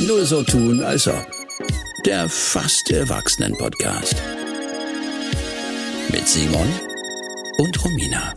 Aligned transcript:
Nur 0.00 0.24
so 0.24 0.42
tun, 0.44 0.82
als 0.82 1.08
ob. 1.08 1.26
Der 2.06 2.28
fast 2.28 2.90
Erwachsenen-Podcast. 2.90 4.14
Mit 6.12 6.28
Simon 6.28 6.68
und 7.58 7.84
Romina. 7.84 8.34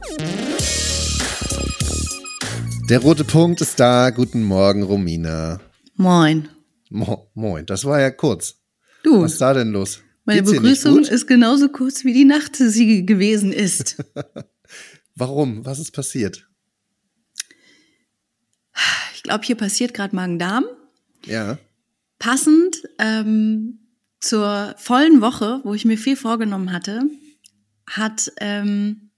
Der 2.89 2.99
rote 2.99 3.23
Punkt 3.23 3.61
ist 3.61 3.79
da. 3.79 4.09
Guten 4.09 4.43
Morgen, 4.43 4.81
Romina. 4.81 5.61
Moin. 5.95 6.49
Mo 6.89 7.29
Moin, 7.35 7.65
das 7.67 7.85
war 7.85 7.99
ja 8.01 8.09
kurz. 8.09 8.55
Du, 9.03 9.21
Was 9.21 9.33
ist 9.33 9.41
da 9.41 9.53
denn 9.53 9.71
los? 9.71 9.99
meine 10.25 10.41
Geht's 10.41 10.53
Begrüßung 10.53 11.03
ist 11.03 11.27
genauso 11.27 11.69
kurz, 11.69 12.03
wie 12.03 12.13
die 12.13 12.25
Nacht 12.25 12.55
sie 12.55 13.05
gewesen 13.05 13.53
ist. 13.53 14.03
Warum? 15.15 15.65
Was 15.65 15.77
ist 15.77 15.91
passiert? 15.91 16.47
Ich 19.21 19.23
glaube, 19.25 19.45
hier 19.45 19.55
passiert 19.55 19.93
gerade 19.93 20.15
Magen-Darm. 20.15 20.65
Ja. 21.27 21.59
Passend 22.17 22.81
ähm, 22.97 23.77
zur 24.19 24.73
vollen 24.79 25.21
Woche, 25.21 25.61
wo 25.63 25.75
ich 25.75 25.85
mir 25.85 25.99
viel 25.99 26.15
vorgenommen 26.15 26.71
hatte, 26.71 27.03
hat 27.85 28.31
ähm, 28.39 29.11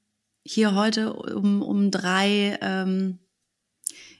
hier 0.45 0.75
heute 0.75 1.13
um, 1.13 1.61
um 1.61 1.89
drei 1.89 2.59
ähm, 2.61 3.19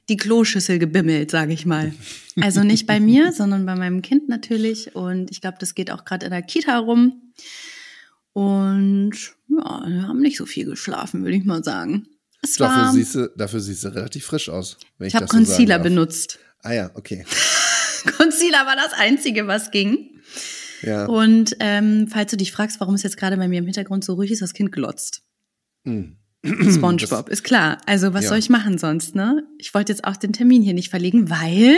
die 0.08 0.16
Kloschüssel 0.16 0.80
gebimmelt, 0.80 1.32
sage 1.32 1.52
ich 1.52 1.66
mal. 1.66 1.94
Also 2.40 2.64
nicht 2.64 2.88
bei 2.88 3.02
mir, 3.02 3.32
sondern 3.34 3.66
bei 3.66 3.76
meinem 3.76 4.02
Kind 4.02 4.30
natürlich. 4.30 4.96
Und 4.96 5.32
ich 5.32 5.42
glaube, 5.42 5.58
das 5.60 5.76
geht 5.76 5.92
auch 5.92 6.06
gerade 6.06 6.28
in 6.28 6.32
der 6.32 6.44
Kita 6.44 6.78
rum. 6.78 7.34
Und 8.32 9.16
ja, 9.50 9.84
wir 9.86 10.08
haben 10.08 10.22
nicht 10.22 10.38
so 10.38 10.46
viel 10.46 10.64
geschlafen, 10.64 11.24
würde 11.24 11.36
ich 11.36 11.44
mal 11.44 11.62
sagen. 11.62 12.08
Es 12.44 12.56
Dafür 12.58 12.84
war, 12.84 12.92
siehst, 12.94 13.16
du, 13.16 13.30
dafür 13.38 13.60
siehst 13.62 13.84
du 13.86 13.90
relativ 13.96 14.26
frisch 14.26 14.50
aus. 14.50 14.78
Wenn 14.98 15.08
ich 15.08 15.14
ich 15.14 15.16
habe 15.16 15.26
das 15.26 15.32
so 15.32 15.38
Concealer 15.38 15.76
darf. 15.76 15.84
benutzt. 15.84 16.40
Ah 16.62 16.74
ja, 16.74 16.92
okay. 16.94 17.26
Concealer 18.18 18.66
war 18.66 18.76
das 18.76 18.94
Einzige, 18.94 19.48
was 19.48 19.72
ging. 19.72 20.10
Ja. 20.82 21.06
Und 21.06 21.56
ähm, 21.60 22.08
falls 22.10 22.32
du 22.32 22.38
dich 22.38 22.52
fragst, 22.52 22.80
warum 22.82 22.96
es 22.96 23.04
jetzt 23.04 23.16
gerade 23.18 23.38
bei 23.38 23.48
mir 23.48 23.60
im 23.60 23.66
Hintergrund 23.66 24.04
so 24.04 24.14
ruhig 24.16 24.32
ist, 24.32 24.42
das 24.42 24.54
Kind 24.54 24.72
glotzt. 24.74 25.24
Hm. 25.86 26.18
SpongeBob, 26.46 27.30
ist 27.30 27.44
klar. 27.46 27.78
Also 27.86 28.14
was 28.14 28.24
Ja. 28.24 28.30
soll 28.30 28.40
ich 28.40 28.50
machen 28.50 28.78
sonst, 28.78 29.16
ne? 29.16 29.44
Ich 29.58 29.74
wollte 29.74 29.94
jetzt 29.94 30.04
auch 30.04 30.18
den 30.18 30.34
Termin 30.34 30.62
hier 30.62 30.74
nicht 30.74 30.90
verlegen, 30.90 31.30
weil 31.30 31.78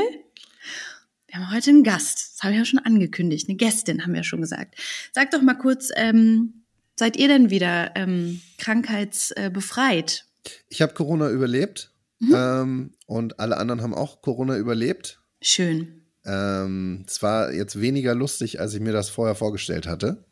wir 1.27 1.35
haben 1.35 1.51
heute 1.53 1.69
einen 1.69 1.83
Gast. 1.83 2.31
Das 2.33 2.43
habe 2.43 2.53
ich 2.53 2.59
ja 2.59 2.65
schon 2.65 2.79
angekündigt. 2.79 3.47
Eine 3.47 3.57
Gästin, 3.57 4.01
haben 4.03 4.13
wir 4.13 4.21
ja 4.21 4.23
schon 4.23 4.41
gesagt. 4.41 4.73
Sag 5.13 5.29
doch 5.29 5.41
mal 5.43 5.53
kurz, 5.53 5.89
ähm, 5.95 6.63
seid 6.95 7.15
ihr 7.17 7.27
denn 7.27 7.51
wieder 7.51 7.91
ähm, 7.95 8.41
krankheitsbefreit? 8.57 10.25
Ich 10.69 10.81
habe 10.81 10.93
Corona 10.93 11.29
überlebt 11.29 11.91
Mhm. 12.19 12.33
ähm, 12.35 12.93
und 13.07 13.39
alle 13.39 13.57
anderen 13.57 13.81
haben 13.81 13.93
auch 13.93 14.21
Corona 14.21 14.57
überlebt. 14.57 15.21
Schön. 15.41 16.05
Ähm, 16.25 17.05
es 17.07 17.21
war 17.21 17.53
jetzt 17.53 17.79
weniger 17.79 18.15
lustig, 18.15 18.59
als 18.59 18.73
ich 18.73 18.79
mir 18.79 18.93
das 18.93 19.09
vorher 19.09 19.35
vorgestellt 19.35 19.85
hatte. 19.85 20.25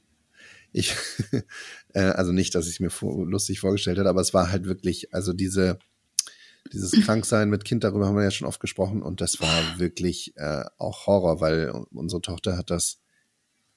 Ich, 0.72 0.96
äh, 1.94 2.02
also 2.02 2.32
nicht, 2.32 2.56
dass 2.56 2.68
ich 2.68 2.74
es 2.74 2.80
mir 2.80 2.90
vor, 2.90 3.28
lustig 3.28 3.60
vorgestellt 3.60 4.00
hatte, 4.00 4.10
aber 4.10 4.22
es 4.22 4.34
war 4.34 4.52
halt 4.52 4.66
wirklich, 4.66 5.14
also 5.14 5.34
diese, 5.34 5.78
dieses 6.72 6.92
Kranksein 7.06 7.50
mit 7.50 7.66
Kind, 7.66 7.84
darüber 7.84 8.08
haben 8.08 8.16
wir 8.16 8.24
ja 8.24 8.32
schon 8.32 8.48
oft 8.48 8.60
gesprochen 8.60 9.04
und 9.04 9.22
das 9.22 9.40
war 9.42 9.80
wirklich 9.80 10.34
äh, 10.38 10.64
auch 10.78 11.06
Horror, 11.06 11.42
weil 11.42 11.70
unsere 11.92 12.22
Tochter 12.22 12.58
hat 12.58 12.72
das, 12.72 13.00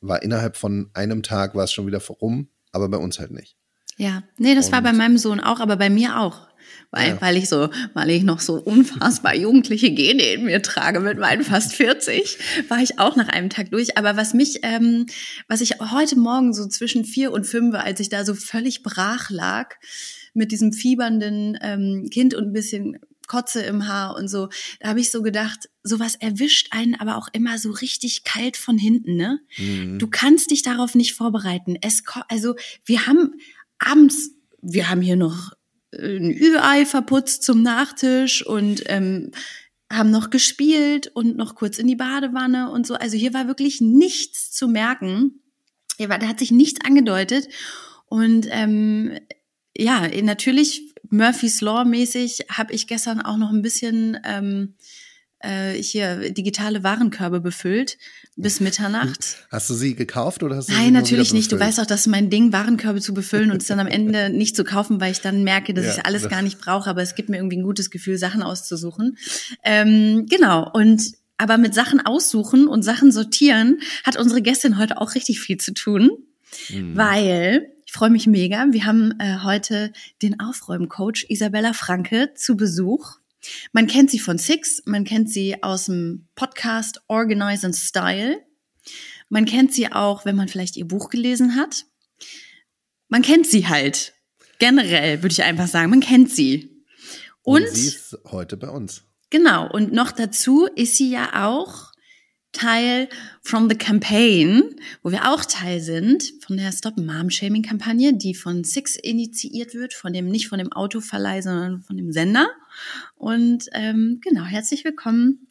war 0.00 0.22
innerhalb 0.22 0.56
von 0.56 0.90
einem 0.94 1.22
Tag 1.22 1.54
war 1.54 1.64
es 1.64 1.72
schon 1.72 1.86
wieder 1.86 2.00
rum, 2.06 2.48
aber 2.70 2.88
bei 2.88 2.98
uns 2.98 3.18
halt 3.18 3.32
nicht. 3.32 3.56
Ja, 3.96 4.22
nee, 4.38 4.54
das 4.54 4.70
war 4.72 4.78
Und- 4.78 4.84
bei 4.84 4.92
meinem 4.92 5.18
Sohn 5.18 5.40
auch, 5.40 5.60
aber 5.60 5.76
bei 5.76 5.90
mir 5.90 6.18
auch. 6.20 6.46
Weil, 6.92 7.08
Ja. 7.10 7.20
weil 7.20 7.36
ich 7.36 7.48
so, 7.48 7.68
weil 7.94 8.10
ich 8.10 8.22
noch 8.22 8.40
so 8.40 8.54
unfassbar 8.54 9.34
jugendliche 9.36 9.90
Gene 9.90 10.22
in 10.22 10.44
mir 10.44 10.62
trage 10.62 11.00
mit 11.00 11.18
meinen 11.18 11.42
fast 11.44 11.72
40, 11.74 12.38
war 12.68 12.78
ich 12.78 12.98
auch 12.98 13.16
nach 13.16 13.28
einem 13.28 13.50
Tag 13.50 13.70
durch. 13.70 13.98
Aber 13.98 14.16
was 14.16 14.34
mich, 14.34 14.60
ähm, 14.62 15.06
was 15.48 15.60
ich 15.60 15.80
heute 15.80 16.16
Morgen 16.18 16.54
so 16.54 16.66
zwischen 16.68 17.04
vier 17.04 17.32
und 17.32 17.44
fünf, 17.44 17.74
als 17.74 17.98
ich 18.00 18.08
da 18.08 18.24
so 18.24 18.34
völlig 18.34 18.82
brach 18.82 19.30
lag, 19.30 19.74
mit 20.32 20.52
diesem 20.52 20.72
fiebernden 20.72 21.58
ähm, 21.60 22.08
Kind 22.10 22.34
und 22.34 22.48
ein 22.48 22.52
bisschen 22.52 22.98
Kotze 23.26 23.62
im 23.62 23.88
Haar 23.88 24.14
und 24.16 24.28
so, 24.28 24.48
da 24.80 24.90
habe 24.90 25.00
ich 25.00 25.10
so 25.10 25.22
gedacht, 25.22 25.68
sowas 25.82 26.14
erwischt 26.14 26.68
einen 26.70 26.94
aber 26.94 27.16
auch 27.16 27.28
immer 27.32 27.58
so 27.58 27.72
richtig 27.72 28.22
kalt 28.22 28.56
von 28.56 28.78
hinten, 28.78 29.16
ne? 29.16 29.40
Mhm. 29.58 29.98
Du 29.98 30.06
kannst 30.06 30.52
dich 30.52 30.62
darauf 30.62 30.94
nicht 30.94 31.14
vorbereiten. 31.14 31.76
Es, 31.82 32.04
also 32.28 32.54
wir 32.84 33.06
haben 33.08 33.34
abends, 33.78 34.30
wir 34.62 34.90
haben 34.90 35.00
hier 35.00 35.16
noch 35.16 35.52
äh, 35.92 36.16
ein 36.16 36.30
Ü-Ei 36.30 36.86
verputzt 36.86 37.42
zum 37.42 37.62
Nachtisch 37.62 38.44
und 38.44 38.82
ähm, 38.86 39.30
haben 39.90 40.10
noch 40.10 40.30
gespielt 40.30 41.08
und 41.14 41.36
noch 41.36 41.54
kurz 41.54 41.78
in 41.78 41.86
die 41.86 41.96
Badewanne 41.96 42.70
und 42.70 42.86
so. 42.86 42.94
Also 42.94 43.16
hier 43.16 43.34
war 43.34 43.46
wirklich 43.46 43.80
nichts 43.80 44.50
zu 44.50 44.68
merken. 44.68 45.42
Hier 45.96 46.08
war, 46.08 46.18
da 46.18 46.26
hat 46.26 46.40
sich 46.40 46.50
nichts 46.50 46.84
angedeutet. 46.84 47.48
Und 48.06 48.46
ähm, 48.50 49.18
ja, 49.76 50.08
natürlich 50.22 50.94
Murphy's 51.10 51.60
Law 51.60 51.84
mäßig 51.84 52.46
habe 52.50 52.72
ich 52.72 52.86
gestern 52.86 53.20
auch 53.20 53.36
noch 53.36 53.50
ein 53.50 53.62
bisschen 53.62 54.18
ähm, 54.24 54.74
äh, 55.40 55.72
hier 55.74 56.30
digitale 56.32 56.82
Warenkörbe 56.82 57.40
befüllt 57.40 57.98
bis 58.36 58.60
Mitternacht. 58.60 59.36
Hast 59.50 59.68
du 59.70 59.74
sie 59.74 59.94
gekauft 59.94 60.42
oder 60.42 60.56
hast 60.56 60.68
du 60.68 60.74
sie 60.74 60.78
Nein, 60.80 60.92
natürlich 60.92 61.32
nicht. 61.32 61.52
Du 61.52 61.58
weißt 61.60 61.80
auch, 61.80 61.86
dass 61.86 62.06
mein 62.06 62.30
Ding 62.30 62.52
Warenkörbe 62.52 63.00
zu 63.00 63.14
befüllen 63.14 63.50
und 63.50 63.62
es 63.62 63.68
dann 63.68 63.80
am 63.80 63.86
Ende 63.86 64.30
nicht 64.30 64.56
zu 64.56 64.64
kaufen, 64.64 65.00
weil 65.00 65.12
ich 65.12 65.20
dann 65.20 65.44
merke, 65.44 65.74
dass 65.74 65.84
Ja, 65.86 65.92
ich 65.98 66.06
alles 66.06 66.22
das- 66.22 66.30
gar 66.30 66.42
nicht 66.42 66.58
brauche. 66.60 66.88
Aber 66.90 67.02
es 67.02 67.14
gibt 67.14 67.28
mir 67.28 67.36
irgendwie 67.36 67.56
ein 67.58 67.62
gutes 67.64 67.90
Gefühl, 67.90 68.18
Sachen 68.18 68.42
auszusuchen. 68.42 69.16
Ähm, 69.62 70.26
genau. 70.28 70.70
Und 70.72 71.12
aber 71.38 71.58
mit 71.58 71.74
Sachen 71.74 72.00
aussuchen 72.04 72.66
und 72.66 72.82
Sachen 72.82 73.12
sortieren 73.12 73.80
hat 74.04 74.16
unsere 74.16 74.40
Gästin 74.40 74.78
heute 74.78 74.98
auch 75.00 75.14
richtig 75.14 75.40
viel 75.40 75.58
zu 75.58 75.74
tun, 75.74 76.10
Mhm. 76.70 76.96
weil 76.96 77.68
ich 77.84 77.92
freue 77.92 78.08
mich 78.08 78.26
mega. 78.26 78.66
Wir 78.70 78.86
haben 78.86 79.12
äh, 79.20 79.40
heute 79.42 79.92
den 80.22 80.40
Aufräumcoach 80.40 81.26
Isabella 81.28 81.74
Franke 81.74 82.30
zu 82.34 82.56
Besuch. 82.56 83.16
Man 83.72 83.86
kennt 83.86 84.10
sie 84.10 84.18
von 84.18 84.38
Six, 84.38 84.82
man 84.86 85.04
kennt 85.04 85.30
sie 85.30 85.62
aus 85.62 85.86
dem 85.86 86.28
Podcast 86.34 87.00
Organize 87.08 87.66
and 87.66 87.76
Style. 87.76 88.42
Man 89.28 89.44
kennt 89.44 89.72
sie 89.72 89.90
auch, 89.90 90.24
wenn 90.24 90.36
man 90.36 90.48
vielleicht 90.48 90.76
ihr 90.76 90.86
Buch 90.86 91.08
gelesen 91.08 91.56
hat. 91.56 91.84
Man 93.08 93.22
kennt 93.22 93.46
sie 93.46 93.68
halt. 93.68 94.14
Generell 94.58 95.22
würde 95.22 95.32
ich 95.32 95.42
einfach 95.42 95.68
sagen, 95.68 95.90
man 95.90 96.00
kennt 96.00 96.30
sie. 96.30 96.82
Und, 97.42 97.62
und 97.62 97.68
sie 97.68 97.88
ist 97.88 98.18
heute 98.30 98.56
bei 98.56 98.68
uns. 98.68 99.04
genau, 99.30 99.70
und 99.70 99.92
noch 99.92 100.12
dazu 100.12 100.66
ist 100.66 100.96
sie 100.96 101.10
ja 101.10 101.46
auch 101.46 101.92
Teil 102.56 103.08
from 103.42 103.68
the 103.68 103.76
Campaign, 103.76 104.76
wo 105.02 105.10
wir 105.10 105.30
auch 105.30 105.44
Teil 105.44 105.80
sind, 105.80 106.32
von 106.40 106.56
der 106.56 106.72
Stop 106.72 106.96
Mom 106.96 107.30
Shaming 107.30 107.62
Kampagne, 107.62 108.14
die 108.14 108.34
von 108.34 108.64
Six 108.64 108.96
initiiert 108.96 109.74
wird, 109.74 109.92
von 109.94 110.12
dem, 110.12 110.28
nicht 110.28 110.48
von 110.48 110.58
dem 110.58 110.72
Autoverleih, 110.72 111.42
sondern 111.42 111.82
von 111.82 111.96
dem 111.96 112.12
Sender. 112.12 112.48
Und 113.16 113.66
ähm, 113.72 114.20
genau, 114.22 114.44
herzlich 114.44 114.84
willkommen, 114.84 115.46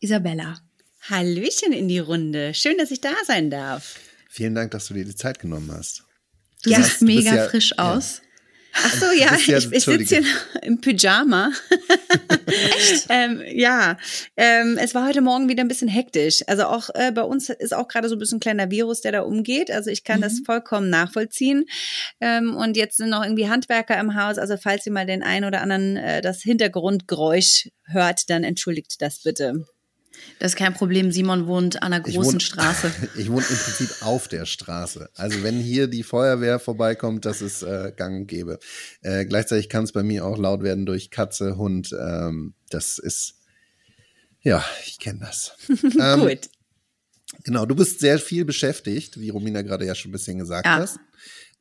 Isabella. 0.00 0.60
Hallöchen 1.08 1.72
in 1.72 1.88
die 1.88 1.98
Runde. 1.98 2.52
Schön, 2.54 2.76
dass 2.78 2.90
ich 2.90 3.00
da 3.00 3.12
sein 3.26 3.48
darf. 3.50 3.98
Vielen 4.28 4.54
Dank, 4.54 4.70
dass 4.72 4.86
du 4.88 4.94
dir 4.94 5.04
die 5.04 5.14
Zeit 5.16 5.40
genommen 5.40 5.70
hast. 5.72 6.04
Du 6.62 6.70
Ja, 6.70 6.82
siehst 6.82 7.00
du 7.00 7.06
mega 7.06 7.34
ja- 7.34 7.48
frisch 7.48 7.72
ja. 7.76 7.94
Ach 8.72 8.94
so, 8.94 9.06
ja, 9.12 9.34
ja- 9.46 9.58
ich, 9.58 9.72
ich 9.72 9.84
sitze 9.84 10.16
hier 10.18 10.24
im 10.62 10.80
Pyjama. 10.80 11.50
Echt? 12.46 13.06
ähm, 13.10 13.42
ja, 13.52 13.96
ähm, 14.36 14.78
es 14.80 14.94
war 14.94 15.06
heute 15.06 15.20
Morgen 15.20 15.48
wieder 15.48 15.62
ein 15.62 15.68
bisschen 15.68 15.88
hektisch. 15.88 16.42
Also 16.46 16.64
auch 16.64 16.88
äh, 16.94 17.12
bei 17.12 17.22
uns 17.22 17.48
ist 17.48 17.74
auch 17.74 17.88
gerade 17.88 18.08
so 18.08 18.16
ein 18.16 18.18
bisschen 18.18 18.36
ein 18.36 18.40
kleiner 18.40 18.70
Virus, 18.70 19.00
der 19.00 19.12
da 19.12 19.20
umgeht. 19.22 19.70
Also 19.70 19.90
ich 19.90 20.04
kann 20.04 20.18
Mhm. 20.20 20.22
das 20.22 20.40
vollkommen 20.44 20.88
nachvollziehen. 20.90 21.64
Ähm, 22.20 22.56
und 22.56 22.76
jetzt 22.76 22.96
sind 22.96 23.10
noch 23.10 23.22
irgendwie 23.24 23.48
Handwerker 23.48 23.98
im 23.98 24.14
Haus. 24.14 24.38
Also 24.38 24.56
falls 24.56 24.86
ihr 24.86 24.92
mal 24.92 25.06
den 25.06 25.22
einen 25.22 25.44
oder 25.46 25.60
anderen 25.62 25.96
äh, 25.96 26.20
das 26.20 26.42
Hintergrundgeräusch 26.42 27.68
hört, 27.86 28.30
dann 28.30 28.44
entschuldigt 28.44 28.96
das 29.00 29.22
bitte. 29.22 29.64
Das 30.38 30.52
ist 30.52 30.56
kein 30.56 30.72
Problem. 30.74 31.12
Simon 31.12 31.46
wohnt 31.46 31.82
an 31.82 31.92
einer 31.92 32.02
großen 32.02 32.24
wohne- 32.34 32.40
Straße. 32.40 32.90
Ich 33.16 33.30
wohne 33.30 33.44
im 33.48 33.56
Prinzip 33.56 33.90
auf 34.02 34.26
der 34.28 34.46
Straße. 34.46 35.10
Also 35.14 35.42
wenn 35.42 35.58
hier 35.58 35.86
die 35.86 36.02
Feuerwehr 36.02 36.58
vorbeikommt, 36.58 37.24
das 37.24 37.42
ist 37.42 37.62
äh, 37.62 37.92
gang 37.96 38.20
und 38.20 38.26
gäbe. 38.26 38.58
Äh, 39.02 39.26
gleichzeitig 39.26 39.68
kann 39.68 39.84
es 39.84 39.92
bei 39.92 40.02
mir 40.02 40.24
auch 40.24 40.38
laut 40.38 40.62
werden 40.62 40.86
durch 40.86 41.10
Katze, 41.10 41.56
Hund. 41.56 41.92
Ähm, 41.98 42.54
das 42.70 42.98
ist, 42.98 43.34
ja, 44.40 44.64
ich 44.86 44.98
kenne 44.98 45.20
das. 45.20 45.52
ähm, 46.00 46.20
Gut. 46.20 46.48
Genau, 47.44 47.64
du 47.64 47.74
bist 47.76 48.00
sehr 48.00 48.18
viel 48.18 48.44
beschäftigt, 48.44 49.20
wie 49.20 49.28
Romina 49.30 49.62
gerade 49.62 49.86
ja 49.86 49.94
schon 49.94 50.10
ein 50.10 50.12
bisschen 50.12 50.38
gesagt 50.38 50.66
Ja. 50.66 50.76
hast. 50.78 50.98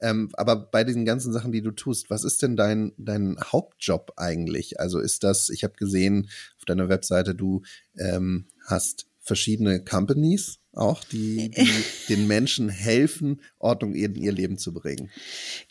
Ähm, 0.01 0.29
aber 0.33 0.55
bei 0.55 0.83
diesen 0.83 1.05
ganzen 1.05 1.33
Sachen, 1.33 1.51
die 1.51 1.61
du 1.61 1.71
tust, 1.71 2.09
was 2.09 2.23
ist 2.23 2.41
denn 2.41 2.55
dein, 2.55 2.93
dein 2.97 3.37
Hauptjob 3.41 4.13
eigentlich? 4.15 4.79
Also 4.79 4.99
ist 4.99 5.23
das, 5.23 5.49
ich 5.49 5.63
habe 5.63 5.73
gesehen 5.75 6.29
auf 6.57 6.65
deiner 6.65 6.89
Webseite, 6.89 7.35
du 7.35 7.61
ähm, 7.97 8.47
hast 8.65 9.07
verschiedene 9.19 9.83
Companies 9.83 10.59
auch, 10.73 11.03
die, 11.03 11.49
die 11.49 11.69
den 12.09 12.27
Menschen 12.27 12.69
helfen, 12.69 13.41
Ordnung 13.59 13.93
in 13.93 14.15
ihr 14.15 14.31
Leben 14.31 14.57
zu 14.57 14.73
bringen. 14.73 15.11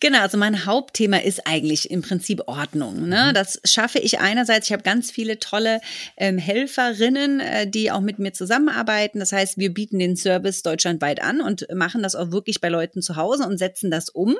Genau, 0.00 0.20
also 0.20 0.36
mein 0.36 0.66
Hauptthema 0.66 1.18
ist 1.18 1.46
eigentlich 1.46 1.90
im 1.90 2.02
Prinzip 2.02 2.42
Ordnung. 2.46 3.08
Ne? 3.08 3.28
Mhm. 3.28 3.34
Das 3.34 3.60
schaffe 3.64 3.98
ich 3.98 4.20
einerseits. 4.20 4.66
Ich 4.66 4.72
habe 4.72 4.82
ganz 4.82 5.10
viele 5.10 5.38
tolle 5.38 5.80
ähm, 6.16 6.38
Helferinnen, 6.38 7.40
äh, 7.40 7.68
die 7.68 7.90
auch 7.90 8.00
mit 8.00 8.18
mir 8.18 8.32
zusammenarbeiten. 8.32 9.18
Das 9.18 9.32
heißt, 9.32 9.56
wir 9.56 9.72
bieten 9.72 9.98
den 9.98 10.16
Service 10.16 10.62
deutschlandweit 10.62 11.22
an 11.22 11.40
und 11.40 11.66
machen 11.74 12.02
das 12.02 12.14
auch 12.14 12.30
wirklich 12.30 12.60
bei 12.60 12.68
Leuten 12.68 13.00
zu 13.00 13.16
Hause 13.16 13.46
und 13.46 13.58
setzen 13.58 13.90
das 13.90 14.10
um. 14.10 14.36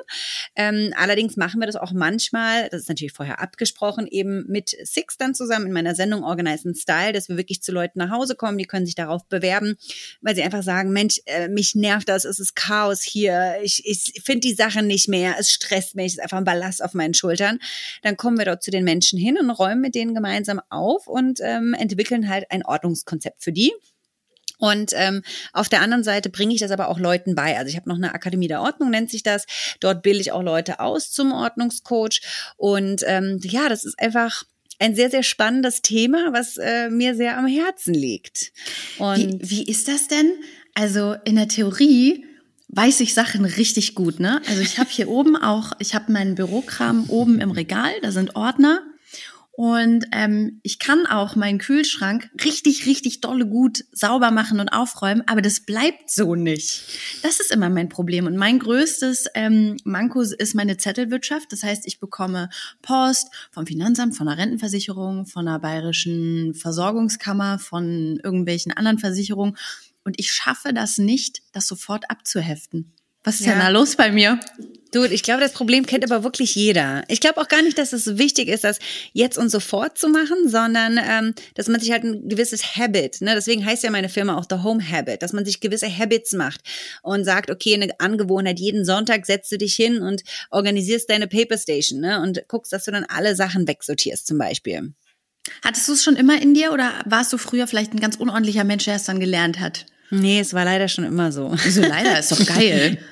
Ähm, 0.55 0.93
allerdings 0.95 1.35
machen 1.35 1.59
wir 1.59 1.65
das 1.65 1.75
auch 1.75 1.91
manchmal, 1.91 2.69
das 2.69 2.81
ist 2.81 2.89
natürlich 2.89 3.13
vorher 3.13 3.41
abgesprochen, 3.41 4.07
eben 4.07 4.45
mit 4.47 4.75
Six 4.83 5.17
dann 5.17 5.33
zusammen 5.33 5.67
in 5.67 5.73
meiner 5.73 5.95
Sendung 5.95 6.23
Organize 6.23 6.67
in 6.67 6.75
Style, 6.75 7.13
dass 7.13 7.29
wir 7.29 7.37
wirklich 7.37 7.63
zu 7.63 7.71
Leuten 7.71 7.97
nach 7.99 8.11
Hause 8.11 8.35
kommen, 8.35 8.57
die 8.57 8.65
können 8.65 8.85
sich 8.85 8.95
darauf 8.95 9.25
bewerben, 9.25 9.75
weil 10.21 10.35
sie 10.35 10.43
einfach 10.43 10.63
sagen, 10.63 10.91
Mensch, 10.91 11.19
äh, 11.25 11.47
mich 11.47 11.73
nervt 11.73 12.09
das, 12.09 12.25
es 12.25 12.39
ist 12.39 12.55
Chaos 12.55 13.01
hier, 13.01 13.38
ich, 13.61 13.81
ich 13.85 14.21
finde 14.23 14.41
die 14.41 14.53
Sache 14.53 14.81
nicht 14.83 15.07
mehr, 15.07 15.35
es 15.39 15.51
stresst 15.51 15.95
mich, 15.95 16.07
es 16.07 16.13
ist 16.13 16.19
einfach 16.19 16.37
ein 16.37 16.45
Ballast 16.45 16.83
auf 16.83 16.93
meinen 16.93 17.13
Schultern. 17.13 17.59
Dann 18.01 18.17
kommen 18.17 18.37
wir 18.37 18.45
dort 18.45 18.63
zu 18.63 18.71
den 18.71 18.83
Menschen 18.83 19.19
hin 19.19 19.37
und 19.37 19.49
räumen 19.49 19.81
mit 19.81 19.95
denen 19.95 20.13
gemeinsam 20.13 20.61
auf 20.69 21.07
und 21.07 21.39
ähm, 21.41 21.73
entwickeln 21.73 22.29
halt 22.29 22.49
ein 22.51 22.65
Ordnungskonzept 22.65 23.43
für 23.43 23.51
die. 23.51 23.73
Und 24.59 24.91
ähm, 24.93 25.23
auf 25.53 25.69
der 25.69 25.81
anderen 25.81 26.03
Seite 26.03 26.29
bringe 26.29 26.53
ich 26.53 26.59
das 26.59 26.71
aber 26.71 26.89
auch 26.89 26.99
Leuten 26.99 27.33
bei. 27.33 27.57
Also 27.57 27.69
ich 27.69 27.77
habe 27.77 27.87
noch 27.87 27.95
eine 27.95 28.13
Akademie 28.13 28.49
der 28.49 28.61
Ordnung, 28.61 28.89
nennt 28.89 29.09
sich 29.09 29.23
das. 29.23 29.45
Dort 29.79 30.03
bilde 30.03 30.19
ich 30.19 30.33
auch 30.33 30.43
Leute 30.43 30.81
aus 30.81 31.11
zum 31.11 31.31
Ordnungscoach. 31.31 32.21
Und 32.57 33.03
ähm, 33.07 33.39
ja, 33.41 33.69
das 33.69 33.85
ist 33.85 33.97
einfach 33.97 34.43
ein 34.79 34.95
sehr, 34.95 35.09
sehr 35.09 35.23
spannendes 35.23 35.81
Thema, 35.81 36.33
was 36.33 36.57
äh, 36.57 36.89
mir 36.89 37.15
sehr 37.15 37.37
am 37.37 37.47
Herzen 37.47 37.93
liegt. 37.93 38.51
Und 38.97 39.41
wie, 39.41 39.49
wie 39.49 39.63
ist 39.63 39.87
das 39.87 40.07
denn? 40.07 40.31
Also 40.73 41.15
in 41.25 41.35
der 41.35 41.47
Theorie 41.47 42.25
weiß 42.69 43.01
ich 43.01 43.13
Sachen 43.13 43.45
richtig 43.45 43.95
gut, 43.95 44.19
ne? 44.19 44.41
Also 44.47 44.61
ich 44.61 44.79
habe 44.79 44.89
hier 44.89 45.09
oben 45.09 45.35
auch, 45.35 45.73
ich 45.79 45.95
habe 45.95 46.11
meinen 46.11 46.35
Bürokram 46.35 47.09
oben 47.09 47.39
im 47.39 47.51
Regal, 47.51 47.91
da 48.01 48.11
sind 48.11 48.35
Ordner 48.35 48.81
und 49.59 50.05
ähm, 50.13 50.61
ich 50.63 50.79
kann 50.79 51.05
auch 51.05 51.35
meinen 51.35 51.57
Kühlschrank 51.57 52.29
richtig, 52.45 52.85
richtig 52.85 53.19
dolle 53.19 53.45
gut 53.45 53.83
sauber 53.91 54.31
machen 54.31 54.61
und 54.61 54.69
aufräumen, 54.69 55.21
aber 55.27 55.41
das 55.41 55.59
bleibt 55.59 56.09
so 56.09 56.33
nicht. 56.33 56.83
Das 57.23 57.41
ist 57.41 57.51
immer 57.51 57.69
mein 57.69 57.89
Problem. 57.89 58.25
Und 58.25 58.37
mein 58.37 58.59
größtes 58.59 59.25
ähm, 59.33 59.75
Manko 59.83 60.21
ist 60.21 60.55
meine 60.55 60.77
Zettelwirtschaft. 60.77 61.51
Das 61.51 61.63
heißt, 61.63 61.87
ich 61.87 61.99
bekomme 61.99 62.49
Post 62.81 63.31
vom 63.51 63.67
Finanzamt, 63.67 64.15
von 64.15 64.27
der 64.27 64.37
Rentenversicherung, 64.37 65.25
von 65.25 65.45
der 65.45 65.59
bayerischen 65.59 66.53
Versorgungskammer, 66.53 67.59
von 67.59 68.17
irgendwelchen 68.23 68.71
anderen 68.71 68.97
Versicherungen. 68.97 69.57
Und 70.09 70.19
ich 70.19 70.31
schaffe 70.31 70.73
das 70.73 70.97
nicht, 70.97 71.43
das 71.51 71.67
sofort 71.67 72.09
abzuheften. 72.09 72.95
Was 73.23 73.35
ist 73.35 73.45
ja. 73.45 73.51
denn 73.51 73.61
da 73.61 73.69
los 73.69 73.95
bei 73.95 74.11
mir? 74.11 74.39
Du, 74.91 75.03
ich 75.03 75.21
glaube, 75.21 75.39
das 75.39 75.53
Problem 75.53 75.85
kennt 75.85 76.03
aber 76.03 76.23
wirklich 76.23 76.55
jeder. 76.55 77.03
Ich 77.09 77.19
glaube 77.19 77.39
auch 77.39 77.47
gar 77.47 77.61
nicht, 77.61 77.77
dass 77.77 77.93
es 77.93 78.17
wichtig 78.17 78.47
ist, 78.47 78.63
das 78.63 78.79
jetzt 79.13 79.37
und 79.37 79.49
sofort 79.49 79.99
zu 79.99 80.09
machen, 80.09 80.49
sondern 80.49 80.99
ähm, 80.99 81.35
dass 81.53 81.67
man 81.67 81.79
sich 81.79 81.91
halt 81.91 82.03
ein 82.05 82.27
gewisses 82.27 82.75
Habit, 82.75 83.21
ne? 83.21 83.35
deswegen 83.35 83.63
heißt 83.63 83.83
ja 83.83 83.91
meine 83.91 84.09
Firma 84.09 84.35
auch 84.35 84.45
The 84.49 84.63
Home 84.63 84.83
Habit, 84.83 85.21
dass 85.21 85.31
man 85.31 85.45
sich 85.45 85.59
gewisse 85.59 85.95
Habits 85.95 86.33
macht 86.33 86.61
und 87.03 87.23
sagt, 87.23 87.51
okay, 87.51 87.75
eine 87.75 87.99
Angewohnheit, 87.99 88.59
jeden 88.59 88.83
Sonntag 88.83 89.27
setzt 89.27 89.51
du 89.51 89.59
dich 89.59 89.75
hin 89.75 90.01
und 90.01 90.23
organisierst 90.49 91.07
deine 91.07 91.27
Paper 91.27 91.59
Station 91.59 91.99
ne? 91.99 92.19
und 92.19 92.41
guckst, 92.47 92.73
dass 92.73 92.85
du 92.85 92.91
dann 92.91 93.05
alle 93.09 93.35
Sachen 93.35 93.67
wegsortierst 93.67 94.25
zum 94.25 94.39
Beispiel. 94.39 94.95
Hattest 95.63 95.87
du 95.87 95.93
es 95.93 96.03
schon 96.03 96.15
immer 96.15 96.41
in 96.41 96.55
dir 96.55 96.73
oder 96.73 96.93
warst 97.05 97.31
du 97.31 97.37
früher 97.37 97.67
vielleicht 97.67 97.93
ein 97.93 97.99
ganz 97.99 98.15
unordentlicher 98.15 98.63
Mensch, 98.63 98.85
der 98.85 98.95
es 98.95 99.03
dann 99.03 99.19
gelernt 99.19 99.59
hat? 99.59 99.85
Nee, 100.11 100.39
es 100.39 100.53
war 100.53 100.65
leider 100.65 100.87
schon 100.87 101.03
immer 101.03 101.31
so. 101.31 101.53
Wieso 101.63 101.81
leider? 101.81 102.19
Ist 102.19 102.31
doch 102.31 102.45
geil. 102.45 102.97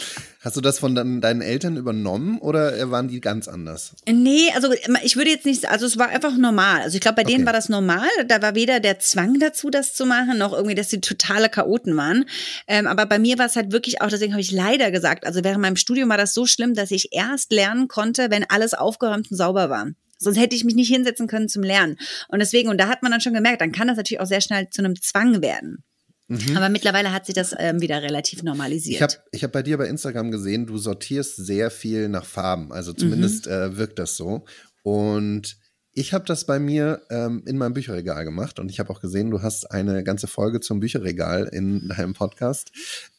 Hast 0.47 0.55
du 0.55 0.61
das 0.61 0.79
von 0.79 0.95
deinen 0.95 1.41
Eltern 1.41 1.75
übernommen 1.75 2.37
oder 2.37 2.89
waren 2.89 3.09
die 3.09 3.19
ganz 3.19 3.49
anders? 3.49 3.95
Nee, 4.07 4.49
also 4.55 4.71
ich 5.03 5.17
würde 5.17 5.29
jetzt 5.31 5.45
nicht, 5.45 5.67
also 5.67 5.85
es 5.85 5.97
war 5.97 6.07
einfach 6.07 6.37
normal. 6.37 6.81
Also 6.83 6.95
ich 6.95 7.01
glaube, 7.01 7.15
bei 7.15 7.23
denen 7.25 7.45
war 7.45 7.51
das 7.51 7.67
normal. 7.67 8.07
Da 8.27 8.41
war 8.41 8.55
weder 8.55 8.79
der 8.79 8.97
Zwang 8.99 9.39
dazu, 9.39 9.69
das 9.69 9.93
zu 9.93 10.05
machen, 10.05 10.37
noch 10.37 10.53
irgendwie, 10.53 10.75
dass 10.75 10.89
sie 10.89 11.01
totale 11.01 11.49
Chaoten 11.49 11.97
waren. 11.97 12.23
Ähm, 12.67 12.87
aber 12.87 13.07
bei 13.07 13.19
mir 13.19 13.37
war 13.37 13.47
es 13.47 13.57
halt 13.57 13.73
wirklich 13.73 14.01
auch, 14.01 14.07
deswegen 14.07 14.31
habe 14.31 14.41
ich 14.41 14.51
leider 14.51 14.89
gesagt, 14.89 15.25
also 15.25 15.43
während 15.43 15.61
meinem 15.61 15.75
Studium 15.75 16.07
war 16.07 16.17
das 16.17 16.33
so 16.33 16.45
schlimm, 16.45 16.75
dass 16.75 16.91
ich 16.91 17.09
erst 17.11 17.51
lernen 17.51 17.89
konnte, 17.89 18.29
wenn 18.29 18.45
alles 18.49 18.73
aufgeräumt 18.73 19.29
und 19.29 19.35
sauber 19.35 19.69
war. 19.69 19.87
Sonst 20.17 20.37
hätte 20.37 20.55
ich 20.55 20.63
mich 20.63 20.75
nicht 20.75 20.89
hinsetzen 20.89 21.27
können 21.27 21.49
zum 21.49 21.63
Lernen. 21.63 21.97
Und 22.29 22.39
deswegen, 22.39 22.69
und 22.69 22.79
da 22.79 22.87
hat 22.87 23.03
man 23.03 23.11
dann 23.11 23.21
schon 23.21 23.33
gemerkt, 23.33 23.59
dann 23.59 23.71
kann 23.71 23.87
das 23.87 23.97
natürlich 23.97 24.21
auch 24.21 24.27
sehr 24.27 24.41
schnell 24.41 24.69
zu 24.69 24.81
einem 24.81 24.99
Zwang 25.01 25.41
werden. 25.41 25.83
Mhm. 26.27 26.57
Aber 26.57 26.69
mittlerweile 26.69 27.13
hat 27.13 27.25
sich 27.25 27.35
das 27.35 27.55
ähm, 27.57 27.81
wieder 27.81 28.01
relativ 28.01 28.43
normalisiert. 28.43 28.95
Ich 28.95 29.01
habe 29.01 29.13
ich 29.31 29.43
hab 29.43 29.51
bei 29.53 29.63
dir 29.63 29.77
bei 29.77 29.87
Instagram 29.87 30.31
gesehen, 30.31 30.65
du 30.65 30.77
sortierst 30.77 31.37
sehr 31.37 31.71
viel 31.71 32.09
nach 32.09 32.25
Farben. 32.25 32.71
Also 32.71 32.93
zumindest 32.93 33.45
mhm. 33.45 33.51
äh, 33.51 33.77
wirkt 33.77 33.97
das 33.99 34.17
so. 34.17 34.45
Und 34.83 35.57
ich 35.93 36.13
habe 36.13 36.25
das 36.25 36.45
bei 36.45 36.59
mir 36.59 37.01
ähm, 37.09 37.43
in 37.47 37.57
meinem 37.57 37.73
Bücherregal 37.73 38.23
gemacht 38.23 38.59
und 38.59 38.69
ich 38.69 38.79
habe 38.79 38.91
auch 38.91 39.01
gesehen, 39.01 39.31
du 39.31 39.41
hast 39.41 39.71
eine 39.71 40.03
ganze 40.03 40.27
Folge 40.27 40.59
zum 40.59 40.79
Bücherregal 40.79 41.49
in 41.51 41.87
deinem 41.97 42.13
Podcast. 42.13 42.71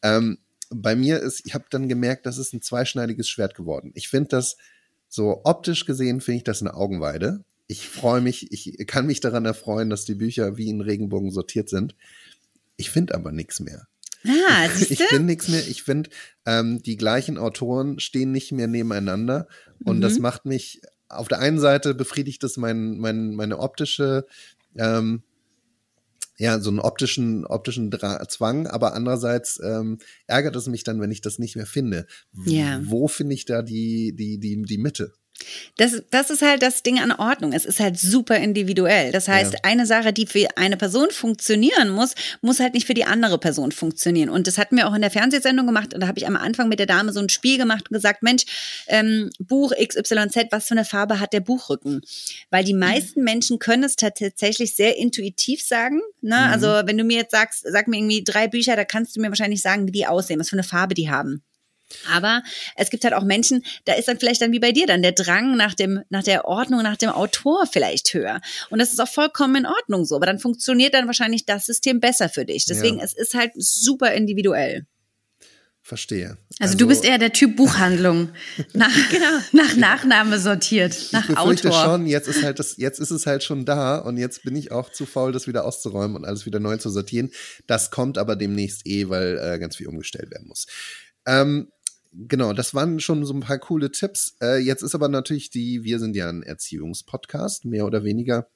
Ähm, 0.02 0.38
bei 0.70 0.94
mir 0.94 1.18
ist, 1.20 1.44
ich 1.44 1.54
habe 1.54 1.64
dann 1.70 1.88
gemerkt, 1.88 2.26
das 2.26 2.38
ist 2.38 2.52
ein 2.52 2.62
zweischneidiges 2.62 3.28
Schwert 3.28 3.54
geworden. 3.54 3.90
Ich 3.94 4.08
finde 4.08 4.28
das 4.28 4.56
so 5.08 5.40
optisch 5.44 5.86
gesehen, 5.86 6.20
finde 6.20 6.38
ich 6.38 6.44
das 6.44 6.60
eine 6.60 6.74
Augenweide. 6.74 7.42
Ich 7.66 7.88
freue 7.88 8.20
mich, 8.20 8.52
ich 8.52 8.86
kann 8.86 9.06
mich 9.06 9.20
daran 9.20 9.44
erfreuen, 9.44 9.90
dass 9.90 10.04
die 10.04 10.14
Bücher 10.14 10.56
wie 10.56 10.68
in 10.68 10.80
Regenbogen 10.80 11.30
sortiert 11.30 11.68
sind. 11.68 11.96
Ich 12.78 12.90
finde 12.90 13.14
aber 13.14 13.32
nichts 13.32 13.60
mehr. 13.60 13.86
Ah, 14.24 14.66
ich 14.66 14.98
finde 14.98 15.24
nichts 15.24 15.48
mehr. 15.48 15.66
Ich 15.68 15.82
finde, 15.82 16.10
ähm, 16.46 16.82
die 16.82 16.96
gleichen 16.96 17.36
Autoren 17.36 17.98
stehen 18.00 18.32
nicht 18.32 18.52
mehr 18.52 18.68
nebeneinander. 18.68 19.48
Und 19.84 19.98
mhm. 19.98 20.00
das 20.00 20.18
macht 20.18 20.46
mich, 20.46 20.80
auf 21.08 21.28
der 21.28 21.40
einen 21.40 21.58
Seite 21.58 21.94
befriedigt 21.94 22.42
es 22.44 22.56
mein, 22.56 22.98
mein, 22.98 23.34
meine 23.34 23.58
optische, 23.58 24.26
ähm, 24.76 25.22
ja, 26.36 26.60
so 26.60 26.70
einen 26.70 26.78
optischen, 26.78 27.44
optischen 27.44 27.90
Dra 27.90 28.28
Zwang, 28.28 28.68
aber 28.68 28.94
andererseits 28.94 29.60
ähm, 29.62 29.98
ärgert 30.28 30.54
es 30.54 30.68
mich 30.68 30.84
dann, 30.84 31.00
wenn 31.00 31.10
ich 31.10 31.20
das 31.20 31.40
nicht 31.40 31.56
mehr 31.56 31.66
finde. 31.66 32.06
Ja. 32.44 32.80
Wo 32.84 33.08
finde 33.08 33.34
ich 33.34 33.44
da 33.44 33.62
die, 33.62 34.14
die, 34.14 34.38
die, 34.38 34.62
die 34.62 34.78
Mitte? 34.78 35.14
Das, 35.76 36.02
das 36.10 36.30
ist 36.30 36.42
halt 36.42 36.62
das 36.62 36.82
Ding 36.82 36.98
an 36.98 37.12
Ordnung. 37.12 37.52
Es 37.52 37.64
ist 37.64 37.80
halt 37.80 37.98
super 37.98 38.36
individuell. 38.36 39.12
Das 39.12 39.28
heißt, 39.28 39.52
ja. 39.52 39.58
eine 39.62 39.86
Sache, 39.86 40.12
die 40.12 40.26
für 40.26 40.46
eine 40.56 40.76
Person 40.76 41.10
funktionieren 41.10 41.90
muss, 41.90 42.14
muss 42.40 42.60
halt 42.60 42.74
nicht 42.74 42.86
für 42.86 42.94
die 42.94 43.04
andere 43.04 43.38
Person 43.38 43.70
funktionieren. 43.72 44.28
Und 44.28 44.46
das 44.46 44.58
hatten 44.58 44.76
wir 44.76 44.88
auch 44.88 44.94
in 44.94 45.00
der 45.00 45.10
Fernsehsendung 45.10 45.66
gemacht. 45.66 45.94
Und 45.94 46.00
da 46.00 46.08
habe 46.08 46.18
ich 46.18 46.26
am 46.26 46.36
Anfang 46.36 46.68
mit 46.68 46.78
der 46.78 46.86
Dame 46.86 47.12
so 47.12 47.20
ein 47.20 47.28
Spiel 47.28 47.58
gemacht 47.58 47.90
und 47.90 47.94
gesagt, 47.94 48.22
Mensch, 48.22 48.44
ähm, 48.88 49.30
Buch 49.38 49.72
XYZ, 49.72 50.48
was 50.50 50.66
für 50.66 50.72
eine 50.72 50.84
Farbe 50.84 51.20
hat 51.20 51.32
der 51.32 51.40
Buchrücken? 51.40 52.02
Weil 52.50 52.64
die 52.64 52.74
meisten 52.74 53.20
mhm. 53.20 53.24
Menschen 53.24 53.58
können 53.58 53.84
es 53.84 53.96
tatsächlich 53.96 54.74
sehr 54.74 54.96
intuitiv 54.96 55.62
sagen. 55.62 56.00
Ne? 56.20 56.36
Mhm. 56.36 56.52
Also 56.52 56.66
wenn 56.84 56.98
du 56.98 57.04
mir 57.04 57.18
jetzt 57.18 57.32
sagst, 57.32 57.64
sag 57.64 57.86
mir 57.86 57.98
irgendwie 57.98 58.24
drei 58.24 58.48
Bücher, 58.48 58.74
da 58.74 58.84
kannst 58.84 59.16
du 59.16 59.20
mir 59.20 59.28
wahrscheinlich 59.28 59.62
sagen, 59.62 59.86
wie 59.86 59.92
die 59.92 60.06
aussehen, 60.06 60.40
was 60.40 60.48
für 60.48 60.56
eine 60.56 60.64
Farbe 60.64 60.94
die 60.94 61.10
haben. 61.10 61.42
Aber 62.10 62.42
es 62.76 62.90
gibt 62.90 63.04
halt 63.04 63.14
auch 63.14 63.24
Menschen, 63.24 63.64
da 63.84 63.94
ist 63.94 64.08
dann 64.08 64.18
vielleicht 64.18 64.42
dann 64.42 64.52
wie 64.52 64.58
bei 64.58 64.72
dir 64.72 64.86
dann 64.86 65.02
der 65.02 65.12
Drang 65.12 65.56
nach 65.56 65.74
dem, 65.74 66.02
nach 66.10 66.22
der 66.22 66.44
Ordnung, 66.44 66.82
nach 66.82 66.96
dem 66.96 67.10
Autor 67.10 67.66
vielleicht 67.66 68.12
höher. 68.14 68.40
Und 68.70 68.78
das 68.78 68.92
ist 68.92 69.00
auch 69.00 69.08
vollkommen 69.08 69.56
in 69.56 69.66
Ordnung 69.66 70.04
so. 70.04 70.16
Aber 70.16 70.26
dann 70.26 70.38
funktioniert 70.38 70.94
dann 70.94 71.06
wahrscheinlich 71.06 71.46
das 71.46 71.66
System 71.66 72.00
besser 72.00 72.28
für 72.28 72.44
dich. 72.44 72.66
Deswegen, 72.66 72.98
ja. 72.98 73.04
es 73.04 73.14
ist 73.14 73.34
halt 73.34 73.52
super 73.56 74.12
individuell. 74.12 74.86
Verstehe. 75.88 76.36
Also, 76.60 76.72
also, 76.72 76.76
du 76.76 76.88
bist 76.88 77.02
eher 77.02 77.16
der 77.16 77.32
Typ 77.32 77.56
Buchhandlung. 77.56 78.28
Nach, 78.74 78.92
genau, 79.10 79.38
nach 79.52 79.74
Nachname 79.74 80.38
sortiert, 80.38 80.94
nach 81.12 81.30
ich 81.30 81.38
Autor. 81.38 81.72
schon, 81.72 82.06
jetzt 82.06 82.28
ist 82.28 82.42
halt 82.42 82.58
das, 82.58 82.76
jetzt 82.76 83.00
ist 83.00 83.10
es 83.10 83.24
halt 83.24 83.42
schon 83.42 83.64
da 83.64 83.96
und 83.96 84.18
jetzt 84.18 84.42
bin 84.42 84.54
ich 84.54 84.70
auch 84.70 84.92
zu 84.92 85.06
faul, 85.06 85.32
das 85.32 85.46
wieder 85.46 85.64
auszuräumen 85.64 86.14
und 86.14 86.26
alles 86.26 86.44
wieder 86.44 86.60
neu 86.60 86.76
zu 86.76 86.90
sortieren. 86.90 87.30
Das 87.66 87.90
kommt 87.90 88.18
aber 88.18 88.36
demnächst 88.36 88.86
eh, 88.86 89.08
weil 89.08 89.38
äh, 89.38 89.58
ganz 89.58 89.76
viel 89.76 89.88
umgestellt 89.88 90.30
werden 90.30 90.46
muss. 90.48 90.66
Ähm, 91.26 91.72
genau, 92.12 92.52
das 92.52 92.74
waren 92.74 93.00
schon 93.00 93.24
so 93.24 93.34
ein 93.34 93.40
paar 93.40 93.58
coole 93.58 93.90
Tipps. 93.90 94.36
Äh, 94.42 94.58
jetzt 94.58 94.82
ist 94.82 94.94
aber 94.94 95.08
natürlich 95.08 95.50
die, 95.50 95.84
wir 95.84 95.98
sind 95.98 96.16
ja 96.16 96.28
ein 96.28 96.42
Erziehungspodcast, 96.42 97.64
mehr 97.64 97.86
oder 97.86 98.04
weniger. 98.04 98.48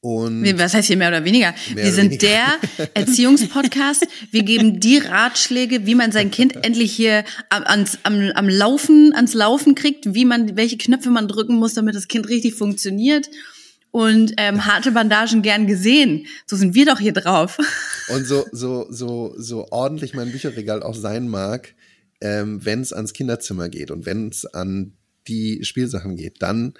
Und 0.00 0.58
Was 0.58 0.74
heißt 0.74 0.88
hier 0.88 0.96
mehr 0.96 1.08
oder 1.08 1.24
weniger? 1.24 1.54
Mehr 1.74 1.84
wir 1.84 1.92
sind 1.92 2.10
weniger. 2.10 2.58
der 2.76 2.94
Erziehungspodcast. 2.94 4.06
Wir 4.30 4.42
geben 4.42 4.80
die 4.80 4.98
Ratschläge, 4.98 5.86
wie 5.86 5.94
man 5.94 6.12
sein 6.12 6.30
Kind 6.30 6.62
endlich 6.64 6.92
hier 6.92 7.24
ans, 7.48 7.98
am, 8.02 8.30
am 8.34 8.48
Laufen, 8.48 9.14
ans 9.14 9.32
Laufen 9.32 9.74
kriegt, 9.74 10.14
wie 10.14 10.24
man, 10.24 10.56
welche 10.56 10.76
Knöpfe 10.76 11.10
man 11.10 11.28
drücken 11.28 11.56
muss, 11.56 11.74
damit 11.74 11.94
das 11.94 12.08
Kind 12.08 12.28
richtig 12.28 12.54
funktioniert. 12.54 13.30
Und 13.90 14.34
ähm, 14.36 14.66
harte 14.66 14.92
Bandagen 14.92 15.42
gern 15.42 15.66
gesehen. 15.66 16.26
So 16.46 16.56
sind 16.56 16.74
wir 16.74 16.86
doch 16.86 17.00
hier 17.00 17.12
drauf. 17.12 17.58
Und 18.08 18.24
so, 18.24 18.46
so, 18.52 18.86
so, 18.90 19.34
so 19.36 19.66
ordentlich 19.70 20.14
mein 20.14 20.30
Bücherregal 20.30 20.82
auch 20.82 20.94
sein 20.94 21.26
mag, 21.28 21.74
ähm, 22.20 22.64
wenn 22.64 22.80
es 22.80 22.92
ans 22.92 23.12
Kinderzimmer 23.12 23.68
geht 23.68 23.90
und 23.90 24.06
wenn 24.06 24.28
es 24.28 24.46
an 24.46 24.94
die 25.28 25.64
Spielsachen 25.64 26.16
geht, 26.16 26.42
dann 26.42 26.74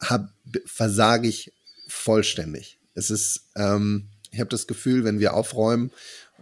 hab, 0.00 0.32
versage 0.64 1.28
ich 1.28 1.52
vollständig. 1.88 2.78
Es 2.94 3.10
ist, 3.10 3.48
ähm, 3.56 4.08
Ich 4.32 4.40
habe 4.40 4.50
das 4.50 4.66
Gefühl, 4.66 5.04
wenn 5.04 5.18
wir 5.18 5.32
aufräumen, 5.34 5.90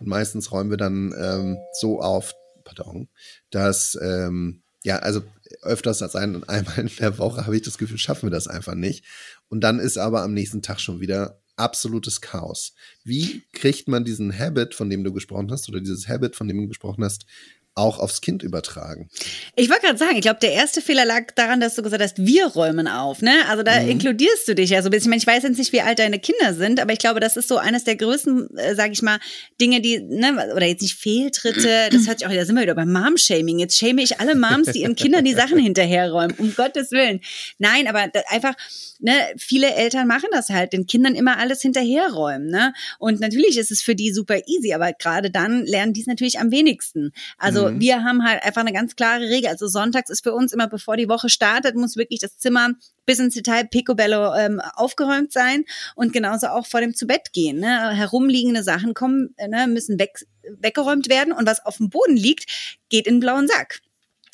und 0.00 0.08
meistens 0.08 0.50
räumen 0.50 0.70
wir 0.70 0.76
dann 0.76 1.14
ähm, 1.16 1.58
so 1.80 2.00
auf, 2.00 2.34
pardon, 2.64 3.08
dass, 3.50 3.96
ähm, 4.02 4.62
ja, 4.82 4.98
also 4.98 5.22
öfters 5.62 6.02
als 6.02 6.16
ein, 6.16 6.42
einmal 6.48 6.78
in 6.80 6.90
der 6.98 7.18
Woche 7.18 7.46
habe 7.46 7.54
ich 7.56 7.62
das 7.62 7.78
Gefühl, 7.78 7.98
schaffen 7.98 8.26
wir 8.26 8.30
das 8.32 8.48
einfach 8.48 8.74
nicht. 8.74 9.04
Und 9.48 9.60
dann 9.60 9.78
ist 9.78 9.96
aber 9.96 10.22
am 10.22 10.34
nächsten 10.34 10.62
Tag 10.62 10.80
schon 10.80 11.00
wieder 11.00 11.40
absolutes 11.56 12.20
Chaos. 12.20 12.74
Wie 13.04 13.44
kriegt 13.52 13.86
man 13.86 14.04
diesen 14.04 14.36
Habit, 14.36 14.74
von 14.74 14.90
dem 14.90 15.04
du 15.04 15.12
gesprochen 15.12 15.52
hast, 15.52 15.68
oder 15.68 15.80
dieses 15.80 16.08
Habit, 16.08 16.34
von 16.34 16.48
dem 16.48 16.58
du 16.62 16.68
gesprochen 16.68 17.04
hast, 17.04 17.26
auch 17.76 17.98
aufs 17.98 18.20
Kind 18.20 18.44
übertragen. 18.44 19.08
Ich 19.56 19.68
wollte 19.68 19.82
gerade 19.82 19.98
sagen, 19.98 20.14
ich 20.14 20.22
glaube, 20.22 20.38
der 20.40 20.52
erste 20.52 20.80
Fehler 20.80 21.04
lag 21.04 21.32
daran, 21.34 21.58
dass 21.58 21.74
du 21.74 21.82
gesagt 21.82 22.02
hast, 22.02 22.24
wir 22.24 22.46
räumen 22.46 22.86
auf, 22.86 23.20
ne? 23.20 23.32
Also 23.48 23.64
da 23.64 23.80
mhm. 23.80 23.88
inkludierst 23.88 24.46
du 24.46 24.54
dich 24.54 24.70
ja 24.70 24.80
so 24.80 24.88
ein 24.88 24.90
bisschen. 24.92 25.12
Ich, 25.12 25.26
meine, 25.26 25.36
ich 25.36 25.42
weiß 25.42 25.48
jetzt 25.48 25.58
nicht, 25.58 25.72
wie 25.72 25.80
alt 25.80 25.98
deine 25.98 26.20
Kinder 26.20 26.54
sind, 26.54 26.78
aber 26.78 26.92
ich 26.92 27.00
glaube, 27.00 27.18
das 27.18 27.36
ist 27.36 27.48
so 27.48 27.56
eines 27.56 27.82
der 27.82 27.96
größten, 27.96 28.56
äh, 28.56 28.76
sage 28.76 28.92
ich 28.92 29.02
mal, 29.02 29.18
Dinge, 29.60 29.80
die, 29.80 30.00
ne, 30.00 30.52
oder 30.54 30.66
jetzt 30.66 30.82
nicht 30.82 30.94
Fehltritte, 30.94 31.88
das 31.90 32.06
hört 32.06 32.20
sich 32.20 32.28
auch, 32.28 32.32
da 32.32 32.44
sind 32.44 32.54
wir 32.54 32.62
wieder 32.62 32.76
beim 32.76 32.92
Mom-Shaming. 32.92 33.58
Jetzt 33.58 33.76
shame 33.76 33.98
ich 33.98 34.20
alle 34.20 34.36
Moms, 34.36 34.70
die 34.70 34.82
ihren 34.82 34.94
Kindern 34.94 35.24
die 35.24 35.34
Sachen 35.34 35.58
hinterherräumen, 35.58 36.36
um 36.38 36.54
Gottes 36.54 36.92
Willen. 36.92 37.20
Nein, 37.58 37.88
aber 37.88 38.08
einfach, 38.28 38.54
ne, 39.00 39.12
viele 39.36 39.74
Eltern 39.74 40.06
machen 40.06 40.28
das 40.30 40.48
halt, 40.48 40.72
den 40.72 40.86
Kindern 40.86 41.16
immer 41.16 41.38
alles 41.38 41.60
hinterherräumen, 41.60 42.48
ne? 42.48 42.72
Und 43.00 43.18
natürlich 43.18 43.58
ist 43.58 43.72
es 43.72 43.82
für 43.82 43.96
die 43.96 44.12
super 44.12 44.38
easy, 44.46 44.72
aber 44.74 44.92
gerade 44.92 45.32
dann 45.32 45.64
lernen 45.66 45.92
die 45.92 46.02
es 46.02 46.06
natürlich 46.06 46.38
am 46.38 46.52
wenigsten. 46.52 47.10
Also 47.36 47.63
mhm. 47.70 47.80
wir 47.80 48.04
haben 48.04 48.24
halt 48.24 48.42
einfach 48.42 48.60
eine 48.60 48.72
ganz 48.72 48.96
klare 48.96 49.22
Regel. 49.22 49.48
Also 49.50 49.66
sonntags 49.66 50.10
ist 50.10 50.22
für 50.22 50.32
uns 50.32 50.52
immer, 50.52 50.68
bevor 50.68 50.96
die 50.96 51.08
Woche 51.08 51.28
startet, 51.28 51.76
muss 51.76 51.96
wirklich 51.96 52.20
das 52.20 52.38
Zimmer 52.38 52.70
bis 53.06 53.18
ins 53.18 53.34
Detail 53.34 53.64
picobello 53.64 54.34
ähm, 54.34 54.60
aufgeräumt 54.74 55.32
sein 55.32 55.64
und 55.94 56.12
genauso 56.12 56.48
auch 56.48 56.66
vor 56.66 56.80
dem 56.80 56.94
zu 56.94 57.06
Bett 57.06 57.32
gehen. 57.32 57.60
Ne? 57.60 57.90
Herumliegende 57.90 58.62
Sachen 58.62 58.94
kommen, 58.94 59.34
äh, 59.36 59.48
ne, 59.48 59.66
müssen 59.66 59.98
weg, 59.98 60.24
weggeräumt 60.58 61.08
werden 61.08 61.32
und 61.32 61.46
was 61.46 61.64
auf 61.64 61.78
dem 61.78 61.90
Boden 61.90 62.16
liegt, 62.16 62.78
geht 62.88 63.06
in 63.06 63.16
den 63.16 63.20
blauen 63.20 63.48
Sack. 63.48 63.80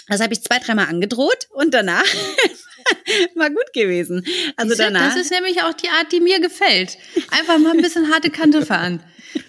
Das 0.08 0.20
habe 0.20 0.32
ich 0.32 0.42
zwei, 0.42 0.58
dreimal 0.58 0.88
angedroht 0.88 1.48
und 1.50 1.72
danach 1.72 2.04
war 3.34 3.50
gut 3.50 3.72
gewesen. 3.72 4.24
Also 4.56 4.74
danach. 4.76 5.14
Das 5.14 5.20
ist 5.20 5.30
nämlich 5.30 5.62
auch 5.62 5.72
die 5.72 5.88
Art, 5.88 6.12
die 6.12 6.20
mir 6.20 6.40
gefällt. 6.40 6.98
Einfach 7.30 7.58
mal 7.58 7.72
ein 7.72 7.82
bisschen 7.82 8.12
harte 8.12 8.30
Kante 8.30 8.64
fahren. 8.64 9.02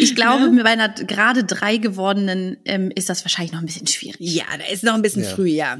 Ich 0.00 0.16
glaube, 0.16 0.52
ja. 0.52 0.62
bei 0.64 0.70
einer 0.70 0.88
gerade 0.88 1.44
drei 1.44 1.76
gewordenen 1.76 2.56
ähm, 2.64 2.90
ist 2.92 3.08
das 3.08 3.24
wahrscheinlich 3.24 3.52
noch 3.52 3.60
ein 3.60 3.66
bisschen 3.66 3.86
schwierig. 3.86 4.16
Ja, 4.18 4.44
da 4.58 4.64
ist 4.64 4.82
noch 4.82 4.94
ein 4.94 5.02
bisschen 5.02 5.22
ja. 5.22 5.30
früh, 5.30 5.46
ja. 5.46 5.78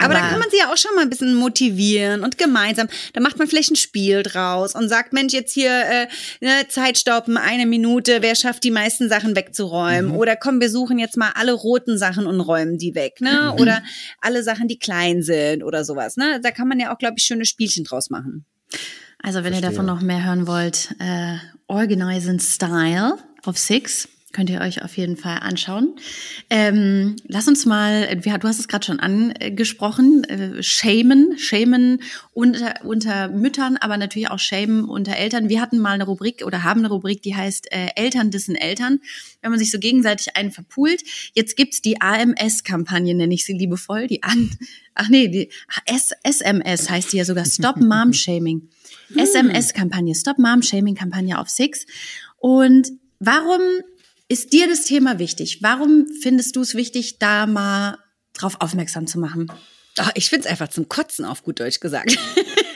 Aber, 0.00 0.14
Aber 0.14 0.22
da 0.22 0.30
kann 0.30 0.38
man 0.38 0.48
sie 0.50 0.58
ja 0.58 0.72
auch 0.72 0.76
schon 0.76 0.94
mal 0.94 1.02
ein 1.02 1.10
bisschen 1.10 1.34
motivieren 1.34 2.22
und 2.22 2.38
gemeinsam. 2.38 2.88
Da 3.14 3.20
macht 3.20 3.36
man 3.36 3.48
vielleicht 3.48 3.72
ein 3.72 3.76
Spiel 3.76 4.22
draus 4.22 4.76
und 4.76 4.88
sagt, 4.88 5.12
Mensch, 5.12 5.32
jetzt 5.32 5.52
hier 5.52 5.70
äh, 5.70 6.06
ne, 6.40 6.68
Zeit 6.68 6.98
stoppen, 6.98 7.36
eine 7.36 7.66
Minute, 7.66 8.18
wer 8.22 8.36
schafft 8.36 8.62
die 8.62 8.70
meisten 8.70 9.08
Sachen 9.08 9.34
wegzuräumen? 9.34 10.12
Mhm. 10.12 10.16
Oder 10.16 10.36
komm, 10.36 10.60
wir 10.60 10.70
suchen 10.70 11.00
jetzt 11.00 11.16
mal 11.16 11.32
alle 11.34 11.52
roten 11.52 11.98
Sachen 11.98 12.26
und 12.26 12.40
räumen 12.40 12.78
die 12.78 12.94
weg, 12.94 13.20
ne? 13.20 13.52
Mhm. 13.52 13.60
Oder 13.60 13.82
alle 14.20 14.44
Sachen, 14.44 14.68
die 14.68 14.78
klein 14.78 15.22
sind 15.22 15.64
oder 15.64 15.84
sowas. 15.84 16.16
Ne? 16.16 16.40
Da 16.42 16.52
kann 16.52 16.68
man 16.68 16.78
ja 16.78 16.94
auch, 16.94 16.98
glaube 16.98 17.14
ich, 17.18 17.24
schöne 17.24 17.44
Spielchen 17.44 17.82
draus 17.82 18.08
machen. 18.08 18.46
Also 19.20 19.38
wenn 19.38 19.52
Verstehe. 19.52 19.70
ihr 19.70 19.70
davon 19.70 19.86
noch 19.86 20.00
mehr 20.00 20.24
hören 20.24 20.46
wollt, 20.46 20.94
äh, 21.00 21.38
Organize 21.66 22.38
Style 22.38 23.18
auf 23.44 23.58
Six 23.58 24.08
Könnt 24.38 24.50
ihr 24.50 24.60
euch 24.60 24.84
auf 24.84 24.96
jeden 24.96 25.16
Fall 25.16 25.40
anschauen. 25.40 25.96
Ähm, 26.48 27.16
lass 27.26 27.48
uns 27.48 27.66
mal, 27.66 28.06
du 28.14 28.30
hast 28.30 28.60
es 28.60 28.68
gerade 28.68 28.86
schon 28.86 29.00
angesprochen, 29.00 30.22
äh, 30.22 30.62
shamen, 30.62 31.36
shamen 31.36 32.02
unter, 32.34 32.84
unter 32.84 33.26
Müttern, 33.30 33.78
aber 33.78 33.96
natürlich 33.96 34.30
auch 34.30 34.38
shamen 34.38 34.84
unter 34.84 35.16
Eltern. 35.16 35.48
Wir 35.48 35.60
hatten 35.60 35.80
mal 35.80 35.94
eine 35.94 36.04
Rubrik 36.04 36.44
oder 36.46 36.62
haben 36.62 36.82
eine 36.82 36.88
Rubrik, 36.88 37.20
die 37.22 37.34
heißt 37.34 37.72
äh, 37.72 37.88
Eltern 37.96 38.30
dissen 38.30 38.54
Eltern, 38.54 39.00
wenn 39.42 39.50
man 39.50 39.58
sich 39.58 39.72
so 39.72 39.80
gegenseitig 39.80 40.36
einen 40.36 40.52
verpult. 40.52 41.02
Jetzt 41.32 41.56
gibt's 41.56 41.82
die 41.82 42.00
AMS-Kampagne, 42.00 43.16
nenne 43.16 43.34
ich 43.34 43.44
sie 43.44 43.54
liebevoll, 43.54 44.06
die 44.06 44.22
an, 44.22 44.56
ach 44.94 45.08
nee, 45.08 45.26
die 45.26 45.50
S 45.84 46.12
SMS 46.22 46.88
heißt 46.88 47.12
die 47.12 47.16
ja 47.16 47.24
sogar, 47.24 47.44
Stop 47.44 47.78
Mom 47.78 48.12
Shaming. 48.12 48.68
SMS-Kampagne, 49.16 50.14
Stop 50.14 50.38
Mom 50.38 50.62
Shaming 50.62 50.94
Kampagne 50.94 51.40
auf 51.40 51.48
Six. 51.50 51.86
Und 52.36 52.92
warum 53.18 53.62
ist 54.28 54.52
dir 54.52 54.68
das 54.68 54.84
Thema 54.84 55.18
wichtig? 55.18 55.62
Warum 55.62 56.06
findest 56.22 56.56
du 56.56 56.60
es 56.60 56.74
wichtig, 56.74 57.18
da 57.18 57.46
mal 57.46 57.98
drauf 58.34 58.56
aufmerksam 58.60 59.06
zu 59.06 59.18
machen? 59.18 59.50
Oh, 59.98 60.10
ich 60.14 60.28
finde 60.28 60.46
es 60.46 60.50
einfach 60.50 60.68
zum 60.68 60.88
Kotzen 60.88 61.24
auf 61.24 61.42
gut 61.42 61.60
Deutsch 61.60 61.80
gesagt. 61.80 62.16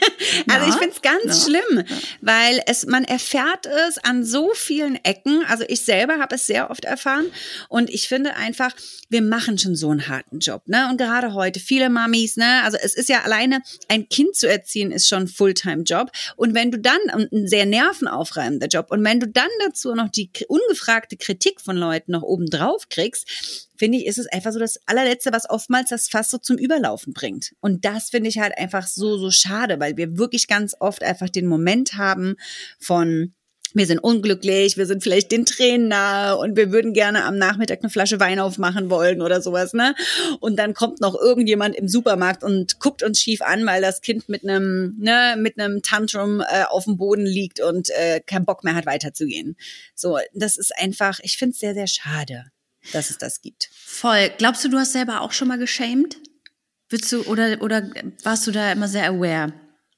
Also 0.49 0.69
ich 0.69 0.75
finde 0.75 0.95
es 0.95 1.01
ganz 1.01 1.45
ja, 1.45 1.45
schlimm, 1.45 1.83
weil 2.21 2.61
es, 2.67 2.85
man 2.85 3.03
erfährt 3.03 3.65
es 3.65 3.97
an 3.97 4.23
so 4.23 4.51
vielen 4.53 4.95
Ecken. 5.03 5.43
Also 5.47 5.63
ich 5.67 5.85
selber 5.85 6.19
habe 6.19 6.35
es 6.35 6.47
sehr 6.47 6.69
oft 6.69 6.85
erfahren 6.85 7.25
und 7.69 7.89
ich 7.89 8.07
finde 8.07 8.35
einfach, 8.35 8.73
wir 9.09 9.21
machen 9.21 9.57
schon 9.57 9.75
so 9.75 9.89
einen 9.89 10.07
harten 10.07 10.39
Job, 10.39 10.63
ne? 10.67 10.87
Und 10.89 10.97
gerade 10.97 11.33
heute 11.33 11.59
viele 11.59 11.89
Mamis, 11.89 12.37
ne? 12.37 12.63
Also 12.63 12.77
es 12.81 12.95
ist 12.95 13.09
ja 13.09 13.21
alleine 13.21 13.61
ein 13.87 14.09
Kind 14.09 14.35
zu 14.35 14.49
erziehen 14.49 14.91
ist 14.91 15.07
schon 15.07 15.23
ein 15.23 15.27
Fulltime-Job 15.27 16.11
und 16.35 16.53
wenn 16.53 16.71
du 16.71 16.79
dann 16.79 16.99
ein 17.09 17.47
sehr 17.47 17.65
nervenaufreibender 17.65 18.67
Job 18.67 18.87
und 18.89 19.03
wenn 19.03 19.19
du 19.19 19.27
dann 19.27 19.49
dazu 19.65 19.93
noch 19.95 20.09
die 20.09 20.29
ungefragte 20.47 21.17
Kritik 21.17 21.61
von 21.61 21.77
Leuten 21.77 22.11
noch 22.11 22.23
oben 22.23 22.47
drauf 22.47 22.89
kriegst, 22.89 23.27
finde 23.75 23.97
ich, 23.97 24.05
ist 24.05 24.17
es 24.17 24.27
einfach 24.27 24.51
so 24.51 24.59
das 24.59 24.79
allerletzte, 24.85 25.31
was 25.31 25.49
oftmals 25.49 25.89
das 25.89 26.07
Fass 26.07 26.29
so 26.29 26.37
zum 26.37 26.57
Überlaufen 26.57 27.13
bringt. 27.13 27.53
Und 27.59 27.85
das 27.85 28.09
finde 28.09 28.29
ich 28.29 28.39
halt 28.39 28.57
einfach 28.57 28.87
so, 28.87 29.17
so 29.17 29.31
schade, 29.31 29.79
weil 29.79 29.97
wir 29.97 30.17
wirklich 30.17 30.47
ganz 30.47 30.75
oft 30.79 31.03
einfach 31.03 31.29
den 31.29 31.47
Moment 31.47 31.93
haben 31.93 32.35
von, 32.79 33.33
wir 33.73 33.87
sind 33.87 33.99
unglücklich, 33.99 34.77
wir 34.77 34.85
sind 34.85 35.01
vielleicht 35.01 35.31
den 35.31 35.45
Tränen 35.45 35.87
nahe 35.87 36.37
und 36.37 36.55
wir 36.55 36.71
würden 36.71 36.93
gerne 36.93 37.23
am 37.23 37.37
Nachmittag 37.37 37.79
eine 37.81 37.89
Flasche 37.89 38.19
Wein 38.19 38.39
aufmachen 38.39 38.89
wollen 38.89 39.21
oder 39.21 39.41
sowas, 39.41 39.73
ne? 39.73 39.95
Und 40.39 40.57
dann 40.57 40.73
kommt 40.73 41.01
noch 41.01 41.15
irgendjemand 41.19 41.75
im 41.75 41.87
Supermarkt 41.87 42.43
und 42.43 42.79
guckt 42.79 43.01
uns 43.01 43.19
schief 43.19 43.41
an, 43.41 43.65
weil 43.65 43.81
das 43.81 44.01
Kind 44.01 44.29
mit 44.29 44.43
einem, 44.43 44.95
ne, 44.99 45.35
mit 45.39 45.59
einem 45.59 45.81
Tantrum 45.81 46.41
äh, 46.41 46.65
auf 46.69 46.85
dem 46.85 46.97
Boden 46.97 47.25
liegt 47.25 47.61
und 47.61 47.89
äh, 47.89 48.19
keinen 48.19 48.45
Bock 48.45 48.63
mehr 48.63 48.75
hat, 48.75 48.85
weiterzugehen. 48.85 49.57
So, 49.95 50.19
das 50.33 50.57
ist 50.57 50.71
einfach, 50.77 51.19
ich 51.23 51.37
finde 51.37 51.53
es 51.53 51.59
sehr, 51.59 51.73
sehr 51.73 51.87
schade 51.87 52.45
dass 52.91 53.09
es 53.09 53.17
das 53.17 53.41
gibt. 53.41 53.69
Voll. 53.85 54.31
Glaubst 54.37 54.63
du, 54.63 54.69
du 54.69 54.77
hast 54.77 54.93
selber 54.93 55.21
auch 55.21 55.31
schon 55.31 55.47
mal 55.47 55.57
geschämt? 55.57 56.17
Willst 56.89 57.11
du 57.11 57.23
oder 57.23 57.61
oder 57.61 57.89
warst 58.23 58.45
du 58.45 58.51
da 58.51 58.71
immer 58.71 58.87
sehr 58.87 59.09
aware? 59.09 59.53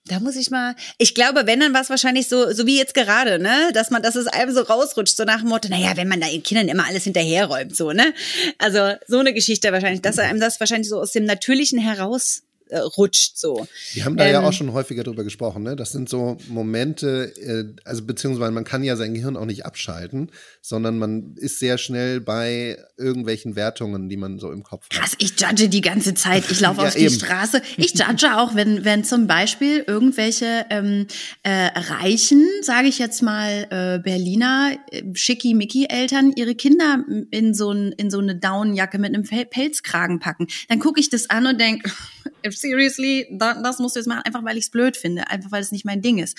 Da 0.08 0.20
muss 0.20 0.36
ich 0.36 0.52
mal, 0.52 0.76
ich 1.00 1.16
glaube, 1.16 1.48
wenn 1.48 1.60
dann 1.60 1.74
war 1.74 1.82
es 1.82 1.90
wahrscheinlich 1.90 2.28
so, 2.28 2.54
so 2.54 2.68
wie 2.68 2.78
jetzt 2.78 2.94
gerade, 2.94 3.40
ne, 3.40 3.72
dass 3.74 3.90
man, 3.90 4.04
dass 4.04 4.16
es 4.16 4.28
einem 4.28 4.54
so 4.54 4.62
rausrutscht, 4.62 5.18
so 5.18 5.24
nach 5.24 5.40
dem 5.40 5.50
Motto, 5.50 5.68
naja, 5.68 5.98
wenn 5.98 6.08
man 6.08 6.22
da 6.22 6.28
den 6.28 6.44
Kindern 6.44 6.68
immer 6.68 6.86
alles 6.86 7.06
hinterherräumt, 7.06 7.76
so, 7.76 7.92
ne? 7.92 8.14
Also, 8.60 8.94
so 9.08 9.18
eine 9.18 9.34
Geschichte 9.34 9.72
wahrscheinlich, 9.72 10.04
dass 10.04 10.20
einem 10.20 10.40
das 10.40 10.60
wahrscheinlich 10.60 10.90
so 10.90 11.00
aus 11.00 11.12
dem 11.12 11.26
Natürlichen 11.26 11.80
heraus 11.80 12.44
äh, 12.70 12.80
rutscht 12.80 13.38
so. 13.38 13.68
Wir 13.94 14.06
haben 14.06 14.18
da 14.18 14.26
ähm, 14.26 14.34
ja 14.34 14.42
auch 14.42 14.54
schon 14.54 14.74
häufiger 14.74 15.04
drüber 15.04 15.24
gesprochen, 15.24 15.64
ne? 15.64 15.76
Das 15.76 15.92
sind 15.92 16.10
so 16.10 16.38
Momente, 16.48 17.32
äh, 17.38 17.66
also 17.84 18.04
beziehungsweise 18.04 18.52
man 18.52 18.64
kann 18.64 18.84
ja 18.84 18.96
sein 18.96 19.14
Gehirn 19.14 19.38
auch 19.38 19.46
nicht 19.46 19.66
abschalten, 19.66 20.32
sondern 20.62 20.98
man 20.98 21.36
ist 21.36 21.60
sehr 21.60 21.78
schnell 21.78 22.22
bei 22.22 22.78
irgendwelchen 22.98 23.56
Wertungen, 23.56 24.10
die 24.10 24.18
man 24.18 24.40
so 24.40 24.52
im 24.52 24.64
Kopf 24.64 24.86
hat. 24.86 25.00
Krass, 25.00 25.16
ich 25.20 25.40
judge 25.40 25.70
die 25.70 25.82
ganze 25.82 26.14
Zeit. 26.16 26.50
Ich 26.50 26.60
laufe 26.60 26.82
ja, 26.82 26.88
auf 26.88 26.96
die 26.96 27.02
eben. 27.02 27.14
Straße. 27.14 27.62
Ich 27.78 27.94
judge 27.94 28.36
auch, 28.36 28.56
wenn, 28.56 28.84
wenn 28.84 29.04
zum 29.04 29.28
Beispiel 29.28 29.84
irgendwelche 29.86 30.66
ähm, 30.70 31.08
äh, 31.44 31.68
reichen, 31.76 32.48
sage 32.62 32.88
ich 32.88 33.00
jetzt 33.00 33.22
mal, 33.22 33.68
äh, 33.70 34.00
Berliner 34.00 34.78
äh, 34.92 35.04
Schicki-Micki-Eltern 35.14 36.34
ihre 36.36 36.56
Kinder 36.56 37.04
in 37.32 37.54
so, 37.54 37.72
ein, 37.72 37.92
in 37.92 38.10
so 38.10 38.20
eine 38.20 38.36
Daunenjacke 38.36 38.98
mit 38.98 39.14
einem 39.14 39.24
Pelzkragen 39.24 40.20
packen. 40.20 40.48
Dann 40.70 40.80
gucke 40.80 41.00
ich 41.00 41.10
das 41.10 41.30
an 41.30 41.46
und 41.46 41.60
denke, 41.60 41.92
seriously, 42.56 43.28
das 43.32 43.80
musst 43.80 43.96
du 43.96 44.00
jetzt 44.00 44.08
machen, 44.08 44.24
einfach 44.24 44.44
weil 44.44 44.58
ich 44.58 44.66
es 44.66 44.70
blöd 44.72 44.98
finde, 44.98 45.30
einfach 45.30 45.52
weil 45.52 45.62
es 45.62 45.72
nicht 45.72 45.86
mein 45.86 46.02
Ding 46.02 46.20
ist. 46.20 46.38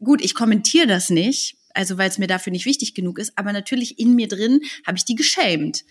Gut, 0.00 0.22
ich 0.22 0.34
kommentiere 0.34 0.86
das 0.86 1.10
nicht, 1.10 1.56
also 1.74 1.98
weil 1.98 2.08
es 2.08 2.18
mir 2.18 2.26
dafür 2.26 2.52
nicht 2.52 2.66
wichtig 2.66 2.94
genug 2.94 3.18
ist, 3.18 3.32
aber 3.36 3.52
natürlich 3.52 3.98
in 3.98 4.14
mir 4.14 4.28
drin 4.28 4.60
habe 4.86 4.96
ich 4.96 5.04
die 5.04 5.14
geschämt. 5.14 5.84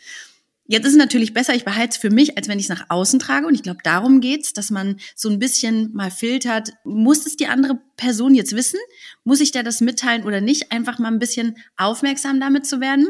Jetzt 0.69 0.85
ist 0.85 0.91
es 0.91 0.97
natürlich 0.97 1.33
besser, 1.33 1.55
ich 1.55 1.63
behalte 1.63 1.91
es 1.91 1.97
für 1.97 2.09
mich, 2.09 2.37
als 2.37 2.49
wenn 2.49 2.59
ich 2.59 2.65
es 2.65 2.69
nach 2.69 2.89
außen 2.89 3.19
trage. 3.19 3.47
Und 3.47 3.55
ich 3.55 3.63
glaube, 3.63 3.79
darum 3.83 4.19
geht's, 4.19 4.51
dass 4.51 4.69
man 4.69 4.99
so 5.15 5.29
ein 5.29 5.39
bisschen 5.39 5.93
mal 5.93 6.11
filtert, 6.11 6.73
muss 6.83 7.25
es 7.25 7.37
die 7.37 7.47
andere 7.47 7.79
Person 7.95 8.35
jetzt 8.35 8.53
wissen? 8.53 8.79
Muss 9.23 9.39
ich 9.39 9.51
der 9.51 9.63
das 9.63 9.79
mitteilen 9.79 10.25
oder 10.25 10.41
nicht? 10.41 10.73
Einfach 10.73 10.99
mal 10.99 11.07
ein 11.07 11.19
bisschen 11.19 11.57
aufmerksam 11.77 12.41
damit 12.41 12.65
zu 12.65 12.81
werden. 12.81 13.07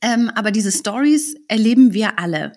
Ähm, 0.00 0.30
aber 0.34 0.50
diese 0.50 0.72
Stories 0.72 1.36
erleben 1.46 1.92
wir 1.92 2.18
alle. 2.18 2.52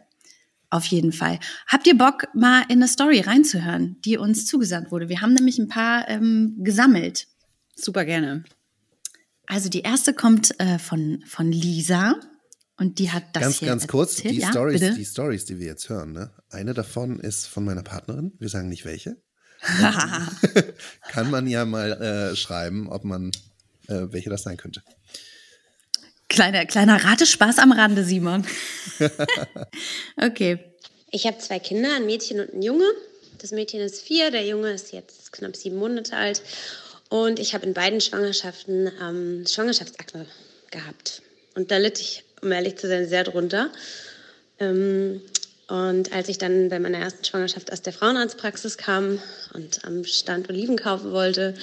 Auf 0.76 0.88
jeden 0.88 1.14
Fall. 1.14 1.40
Habt 1.68 1.88
ihr 1.88 1.98
Bock, 1.98 2.28
mal 2.34 2.64
in 2.64 2.80
eine 2.80 2.90
Story 2.90 3.22
reinzuhören, 3.22 3.96
die 4.04 4.18
uns 4.18 4.46
zugesandt 4.46 4.92
wurde? 4.92 5.08
Wir 5.08 5.22
haben 5.22 5.34
nämlich 5.34 5.58
ein 5.58 5.70
paar 5.70 6.10
ähm, 6.10 6.58
gesammelt. 6.60 7.28
Super 7.78 8.04
gerne. 8.04 8.44
Also 9.48 9.70
die 9.70 9.84
erste 9.84 10.14
kommt 10.14 10.60
äh, 10.60 10.78
von, 10.78 11.24
von 11.28 11.50
Lisa 11.50 12.16
und 12.76 13.00
die 13.00 13.10
hat 13.10 13.24
das 13.32 13.42
ganz, 13.42 13.56
hier 13.60 13.68
Ganz 13.70 13.88
kurz, 13.88 14.16
die, 14.18 14.38
ja, 14.38 14.50
Stories, 14.50 14.82
die 14.82 15.06
Stories, 15.06 15.46
die 15.46 15.60
wir 15.60 15.68
jetzt 15.68 15.88
hören, 15.88 16.12
ne? 16.12 16.32
eine 16.50 16.74
davon 16.74 17.22
ist 17.22 17.48
von 17.48 17.64
meiner 17.64 17.84
Partnerin. 17.84 18.34
Wir 18.38 18.50
sagen 18.50 18.68
nicht 18.68 18.84
welche. 18.84 19.16
Kann 21.08 21.32
man 21.32 21.48
ja 21.48 21.64
mal 21.64 21.94
äh, 21.94 22.36
schreiben, 22.36 22.90
ob 22.90 23.06
man 23.06 23.32
äh, 23.88 24.08
welche 24.12 24.30
das 24.30 24.44
sein 24.44 24.58
könnte. 24.58 24.84
Kleiner, 26.30 26.66
kleiner 26.66 27.04
Ratespaß 27.04 27.60
am 27.60 27.72
Rande, 27.72 28.04
Simon. 28.04 28.46
okay. 30.18 30.60
Ich 31.12 31.26
habe 31.28 31.38
zwei 31.38 31.60
Kinder, 31.60 31.96
ein 31.96 32.06
Mädchen 32.06 32.40
und 32.40 32.54
ein 32.54 32.62
Junge. 32.62 32.86
Das 33.38 33.52
Mädchen 33.52 33.80
ist 33.80 34.02
vier, 34.02 34.32
der 34.32 34.46
Junge 34.46 34.72
ist 34.72 34.92
jetzt 34.92 35.32
knapp 35.32 35.56
sieben 35.56 35.78
Monate 35.78 36.16
alt. 36.16 36.42
Und 37.10 37.40
ich 37.40 37.54
habe 37.54 37.66
in 37.66 37.74
beiden 37.74 38.02
Schwangerschaften 38.02 38.92
ähm, 39.02 39.46
Schwangerschaftsakne 39.48 40.26
gehabt. 40.72 41.22
Und 41.54 41.72
da 41.72 41.78
litt 41.78 42.00
ich, 42.00 42.24
um 42.42 42.52
ehrlich 42.52 42.78
zu 42.78 42.88
sein, 42.88 43.08
sehr 43.08 43.24
drunter. 43.24 43.70
Ähm, 44.60 45.22
und 45.68 46.12
als 46.12 46.28
ich 46.30 46.38
dann 46.38 46.70
bei 46.70 46.80
meiner 46.80 47.00
ersten 47.00 47.24
Schwangerschaft 47.24 47.72
aus 47.72 47.82
der 47.82 47.94
Frauenarztpraxis 47.94 48.78
kam 48.78 49.20
und 49.54 49.86
am 49.86 50.04
Stand 50.04 50.50
Oliven 50.50 50.76
kaufen 50.76 51.12
wollte 51.12 51.56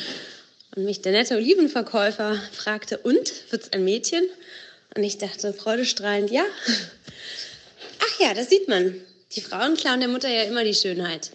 und 0.75 0.85
mich 0.85 1.03
der 1.03 1.13
nette 1.13 1.37
Olivenverkäufer 1.37 2.41
fragte, 2.53 2.99
und, 2.99 3.33
wird's 3.51 3.73
ein 3.73 3.85
Mädchen? 3.85 4.25
Und 4.97 5.05
ich 5.05 5.19
dachte 5.19 5.53
freudestrahlend, 5.53 6.31
ja. 6.31 6.45
Ach 8.01 8.21
ja, 8.21 8.35
das 8.35 8.49
sieht 8.51 8.69
man. 8.69 8.95
Die 9.35 9.41
Frauen 9.41 9.77
klauen 9.77 10.01
der 10.01 10.09
Mutter 10.09 10.29
ja 10.29 10.43
immer 10.43 10.65
die 10.65 10.75
Schönheit. 10.75 11.31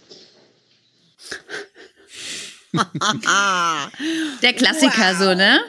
Der 4.44 4.54
Klassiker 4.54 5.14
wow. 5.14 5.18
so, 5.18 5.34
ne? 5.34 5.62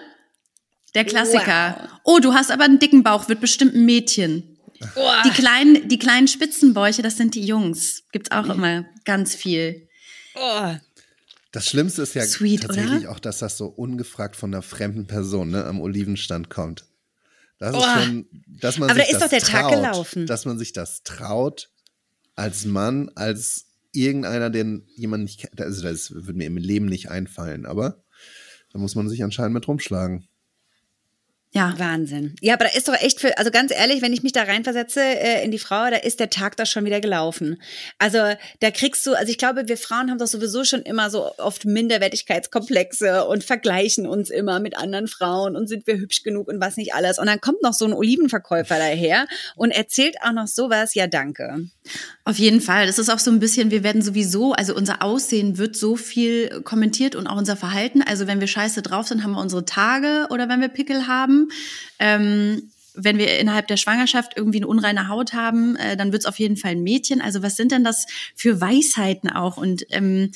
Der 0.95 1.05
Klassiker. 1.05 1.79
Wow. 1.81 2.01
Oh, 2.05 2.19
du 2.19 2.35
hast 2.35 2.51
aber 2.51 2.65
einen 2.65 2.79
dicken 2.79 3.03
Bauch, 3.03 3.29
wird 3.29 3.41
bestimmt 3.41 3.75
ein 3.75 3.87
Mädchen. 3.87 4.59
Wow. 4.95 5.23
Die 5.25 5.31
kleinen, 5.31 5.89
die 5.89 5.99
kleinen 5.99 6.29
Spitzenbäuche, 6.29 7.03
das 7.03 7.17
sind 7.17 7.35
die 7.35 7.45
Jungs. 7.45 8.05
Gibt's 8.13 8.31
auch 8.31 8.49
immer 8.49 8.85
ganz 9.05 9.35
viel. 9.35 9.89
Oh. 10.35 10.75
Das 11.51 11.67
Schlimmste 11.67 12.03
ist 12.03 12.15
ja 12.15 12.23
Sweet, 12.23 12.63
tatsächlich 12.63 13.03
oder? 13.05 13.11
auch, 13.11 13.21
dass 13.21 13.39
das 13.39 13.57
so 13.57 13.67
ungefragt 13.67 14.37
von 14.37 14.53
einer 14.53 14.63
fremden 14.63 15.07
Person 15.07 15.51
ne, 15.51 15.65
am 15.65 15.81
Olivenstand 15.81 16.51
kommt. 16.51 16.85
Das 17.59 17.75
ist 17.75 17.83
schon, 17.83 18.27
dass 18.47 18.79
man 18.79 18.91
Aber 18.91 19.01
sich 19.01 19.09
da 19.09 19.13
ist 19.13 19.21
das 19.21 19.31
doch 19.31 19.31
der 19.31 19.41
traut, 19.41 19.73
Tag 19.73 19.83
gelaufen. 19.83 20.27
Dass 20.27 20.45
man 20.45 20.59
sich 20.59 20.73
das 20.73 21.03
traut, 21.03 21.71
als 22.37 22.65
Mann, 22.65 23.11
als 23.17 23.67
irgendeiner, 23.93 24.51
den 24.51 24.87
jemand 24.95 25.25
nicht 25.25 25.41
kennt. 25.41 25.61
Also 25.61 25.83
das 25.83 26.13
würde 26.13 26.35
mir 26.35 26.47
im 26.47 26.57
Leben 26.57 26.87
nicht 26.87 27.11
einfallen, 27.11 27.67
aber 27.67 28.05
da 28.73 28.79
muss 28.79 28.95
man 28.95 29.09
sich 29.09 29.25
anscheinend 29.25 29.55
mit 29.55 29.67
rumschlagen. 29.67 30.29
Ja. 31.53 31.75
Wahnsinn. 31.79 32.37
Ja, 32.41 32.55
aber 32.55 32.67
da 32.67 32.71
ist 32.77 32.89
doch 32.89 33.01
echt 33.01 33.21
für, 33.21 33.39
also 33.39 33.51
ganz 33.51 33.73
ehrlich, 33.73 34.03
wenn 34.03 34.13
ich 34.13 34.23
mich 34.23 34.33
da 34.33 34.43
reinversetze 34.43 35.01
äh, 35.01 35.45
in 35.45 35.51
die 35.51 35.59
Frau, 35.59 35.89
da 35.91 35.97
ist 35.97 36.21
der 36.21 36.29
Tag 36.29 36.57
da 36.57 36.67
schon 36.67 36.85
wieder 36.85 37.01
gelaufen. 37.01 37.61
Also 37.99 38.19
da 38.61 38.71
kriegst 38.71 39.07
du, 39.07 39.15
also 39.15 39.31
ich 39.31 39.39
glaube, 39.39 39.67
wir 39.67 39.79
Frauen 39.79 40.11
haben 40.11 40.19
doch 40.19 40.27
sowieso 40.27 40.65
schon 40.65 40.83
immer 40.83 41.09
so 41.09 41.35
oft 41.39 41.65
Minderwertigkeitskomplexe 41.65 43.25
und 43.25 43.45
vergleichen 43.45 44.07
uns 44.07 44.29
immer 44.29 44.61
mit 44.61 44.77
anderen 44.77 45.09
Frauen 45.09 45.57
und 45.57 45.69
sind 45.69 45.87
wir 45.87 45.97
hübsch 45.97 46.23
genug 46.23 46.49
und 46.49 46.61
was 46.61 46.77
nicht 46.77 46.95
alles. 46.95 47.19
Und 47.19 47.27
dann 47.27 47.41
kommt 47.41 47.63
noch 47.63 47.73
so 47.73 47.87
ein 47.87 47.95
Olivenverkäufer 47.95 48.77
daher 48.79 49.27
und 49.57 49.71
erzählt 49.71 50.17
auch 50.23 50.33
noch 50.33 50.49
sowas, 50.49 50.95
ja 50.95 51.07
danke. 51.07 51.69
Auf 52.25 52.39
jeden 52.39 52.61
Fall. 52.61 52.87
Das 52.87 52.99
ist 52.99 53.09
auch 53.09 53.19
so 53.19 53.31
ein 53.31 53.41
bisschen, 53.41 53.71
wir 53.71 53.83
werden 53.83 54.03
sowieso, 54.03 54.53
also 54.53 54.75
unser 54.75 55.03
Aussehen 55.03 55.59
wird 55.59 55.77
so 55.77 55.97
viel 55.97 56.63
kommentiert 56.63 57.17
und 57.17 57.27
auch 57.27 57.37
unser 57.37 57.57
Verhalten. 57.57 58.03
Also 58.03 58.27
wenn 58.27 58.41
wir 58.41 58.47
scheiße 58.47 58.83
drauf 58.83 59.09
sind, 59.09 59.23
haben 59.23 59.33
wir 59.33 59.41
unsere 59.41 59.65
Tage 59.65 60.27
oder 60.31 60.49
wenn 60.49 60.61
wir 60.61 60.69
Pickel 60.69 61.07
haben. 61.07 61.49
Ähm, 61.99 62.71
wenn 63.01 63.19
wir 63.19 63.39
innerhalb 63.39 63.69
der 63.69 63.77
Schwangerschaft 63.77 64.33
irgendwie 64.37 64.59
eine 64.59 64.67
unreine 64.67 65.09
Haut 65.09 65.33
haben, 65.33 65.77
äh, 65.77 65.97
dann 65.97 66.13
wird 66.13 66.23
es 66.23 66.27
auf 66.27 66.39
jeden 66.39 66.57
Fall 66.57 66.73
ein 66.73 66.83
Mädchen. 66.83 67.21
Also 67.21 67.43
was 67.43 67.57
sind 67.57 67.73
denn 67.73 67.85
das 67.85 68.07
für 68.35 68.61
Weisheiten 68.61 69.31
auch? 69.31 69.57
Und 69.57 69.85
ähm, 69.91 70.33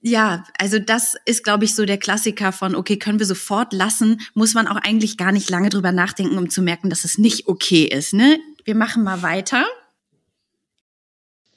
ja, 0.00 0.44
also 0.58 0.78
das 0.78 1.16
ist, 1.24 1.44
glaube 1.44 1.64
ich, 1.64 1.74
so 1.74 1.84
der 1.84 1.98
Klassiker 1.98 2.52
von, 2.52 2.74
okay, 2.74 2.96
können 2.98 3.18
wir 3.18 3.26
sofort 3.26 3.72
lassen, 3.72 4.20
muss 4.34 4.54
man 4.54 4.66
auch 4.66 4.76
eigentlich 4.76 5.16
gar 5.16 5.32
nicht 5.32 5.50
lange 5.50 5.68
drüber 5.68 5.92
nachdenken, 5.92 6.38
um 6.38 6.50
zu 6.50 6.62
merken, 6.62 6.90
dass 6.90 7.04
es 7.04 7.18
nicht 7.18 7.46
okay 7.46 7.84
ist. 7.84 8.12
Ne? 8.12 8.38
Wir 8.64 8.76
machen 8.76 9.02
mal 9.02 9.22
weiter. 9.22 9.66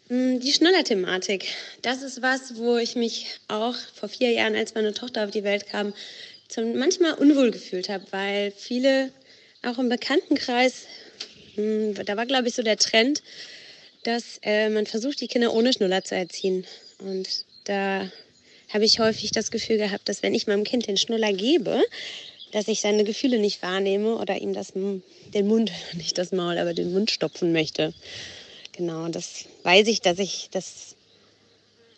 Mm, 0.10 0.40
die 0.40 0.52
Schnuller-Thematik, 0.52 1.46
das 1.84 2.02
ist 2.02 2.22
was, 2.24 2.58
wo 2.58 2.78
ich 2.78 2.96
mich 2.96 3.40
auch 3.48 3.76
vor 3.94 4.10
vier 4.10 4.32
Jahren, 4.32 4.56
als 4.56 4.74
meine 4.74 4.94
Tochter 4.94 5.24
auf 5.24 5.32
die 5.32 5.44
Welt 5.44 5.68
kam, 5.68 5.94
manchmal 6.58 7.14
unwohl 7.14 7.52
gefühlt 7.52 7.90
habe, 7.90 8.06
weil 8.12 8.52
viele, 8.52 9.12
auch 9.64 9.78
im 9.78 9.90
Bekanntenkreis, 9.90 10.86
mm, 11.56 11.94
da 12.06 12.18
war, 12.18 12.26
glaube 12.26 12.48
ich, 12.48 12.56
so 12.56 12.64
der 12.64 12.78
Trend, 12.78 13.22
dass 14.04 14.40
äh, 14.44 14.70
man 14.70 14.88
versucht, 14.88 15.22
die 15.22 15.28
Kinder 15.28 15.54
ohne 15.54 15.74
Schnuller 15.74 16.04
zu 16.04 16.16
erziehen. 16.16 16.66
Und 17.00 17.46
da 17.66 18.10
habe 18.70 18.86
ich 18.86 19.00
häufig 19.00 19.32
das 19.32 19.52
Gefühl 19.52 19.78
gehabt, 19.78 20.10
dass 20.10 20.24
wenn 20.24 20.34
ich 20.34 20.48
meinem 20.48 20.64
Kind 20.64 20.88
den 20.88 20.98
Schnuller 20.98 21.34
gebe, 21.34 21.84
dass 22.56 22.70
ich 22.70 22.80
seine 22.80 23.04
Gefühle 23.04 23.38
nicht 23.38 23.62
wahrnehme 23.62 24.16
oder 24.16 24.38
ihm 24.38 24.54
das, 24.54 24.72
den 24.72 25.48
Mund, 25.48 25.74
nicht 25.94 26.18
das 26.18 26.32
Maul, 26.32 26.58
aber 26.58 26.74
den 26.74 26.94
Mund 26.94 27.12
stopfen 27.12 27.52
möchte. 27.52 27.94
Genau, 28.72 29.10
das 29.10 29.44
weiß 29.64 29.88
ich, 29.88 30.00
dass 30.00 30.20
ich 30.20 30.48
das 30.52 30.96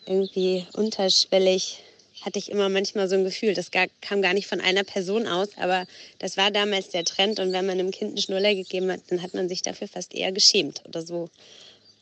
irgendwie 0.07 0.65
unterschwellig 0.73 1.83
hatte 2.21 2.39
ich 2.39 2.49
immer 2.49 2.67
manchmal 2.69 3.07
so 3.07 3.13
ein 3.13 3.23
Gefühl, 3.23 3.53
das 3.53 3.69
gar, 3.69 3.85
kam 4.01 4.23
gar 4.23 4.33
nicht 4.33 4.47
von 4.47 4.59
einer 4.59 4.83
Person 4.83 5.27
aus, 5.27 5.49
aber 5.57 5.85
das 6.17 6.35
war 6.35 6.49
damals 6.49 6.89
der 6.89 7.05
Trend 7.05 7.39
und 7.39 7.53
wenn 7.53 7.67
man 7.67 7.79
einem 7.79 7.91
Kind 7.91 8.09
einen 8.09 8.17
Schnuller 8.17 8.55
gegeben 8.55 8.91
hat, 8.91 9.01
dann 9.09 9.21
hat 9.21 9.35
man 9.35 9.47
sich 9.47 9.61
dafür 9.61 9.87
fast 9.87 10.15
eher 10.15 10.31
geschämt 10.31 10.81
oder 10.87 11.03
so. 11.03 11.29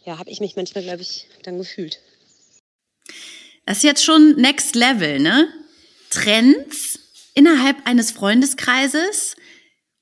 Ja, 0.05 0.17
habe 0.17 0.29
ich 0.29 0.39
mich 0.39 0.55
manchmal, 0.55 0.85
glaube 0.85 1.01
ich, 1.01 1.27
dann 1.43 1.57
gefühlt. 1.57 1.99
Das 3.65 3.77
ist 3.77 3.83
jetzt 3.83 4.05
schon 4.05 4.37
Next 4.37 4.75
Level, 4.75 5.19
ne? 5.19 5.49
Trends 6.09 6.99
innerhalb 7.35 7.85
eines 7.85 8.11
Freundeskreises 8.11 9.35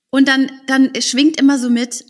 und 0.09 0.27
dann, 0.27 0.49
dann 0.67 0.91
schwingt 1.01 1.39
immer 1.39 1.59
so 1.59 1.69
mit, 1.69 2.05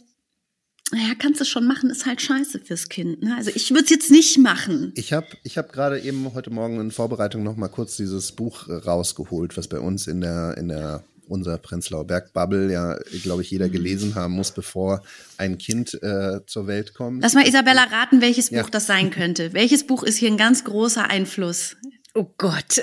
naja, 0.91 1.13
kannst 1.17 1.41
du 1.41 1.45
schon 1.45 1.65
machen, 1.65 1.89
ist 1.89 2.05
halt 2.05 2.21
scheiße 2.21 2.59
fürs 2.59 2.89
Kind. 2.89 3.23
Ne? 3.23 3.35
Also 3.35 3.49
ich 3.55 3.71
würde 3.71 3.85
es 3.85 3.89
jetzt 3.89 4.11
nicht 4.11 4.37
machen. 4.37 4.91
Ich 4.95 5.11
habe 5.11 5.27
ich 5.43 5.57
hab 5.57 5.71
gerade 5.71 5.99
eben 5.99 6.33
heute 6.35 6.51
Morgen 6.51 6.79
in 6.79 6.91
Vorbereitung 6.91 7.41
noch 7.41 7.55
mal 7.55 7.69
kurz 7.69 7.97
dieses 7.97 8.33
Buch 8.33 8.69
rausgeholt, 8.69 9.57
was 9.57 9.67
bei 9.67 9.79
uns 9.79 10.05
in 10.05 10.21
der, 10.21 10.55
in 10.57 10.67
der 10.67 11.03
unser 11.27 11.57
Prenzlauer 11.57 12.05
Berg-Bubble 12.05 12.71
ja, 12.71 12.97
glaube 13.23 13.41
ich, 13.41 13.51
jeder 13.51 13.69
gelesen 13.69 14.15
haben 14.15 14.33
muss, 14.33 14.51
bevor 14.51 15.01
ein 15.37 15.57
Kind 15.57 15.93
äh, 16.03 16.45
zur 16.45 16.67
Welt 16.67 16.93
kommt. 16.93 17.21
Lass 17.21 17.33
mal 17.33 17.47
Isabella 17.47 17.83
raten, 17.83 18.21
welches 18.21 18.49
Buch 18.49 18.57
ja. 18.57 18.69
das 18.69 18.85
sein 18.85 19.09
könnte. 19.09 19.53
Welches 19.53 19.85
Buch 19.87 20.03
ist 20.03 20.17
hier 20.17 20.29
ein 20.29 20.37
ganz 20.37 20.63
großer 20.63 21.09
Einfluss? 21.09 21.77
Oh 22.13 22.31
Gott. 22.37 22.81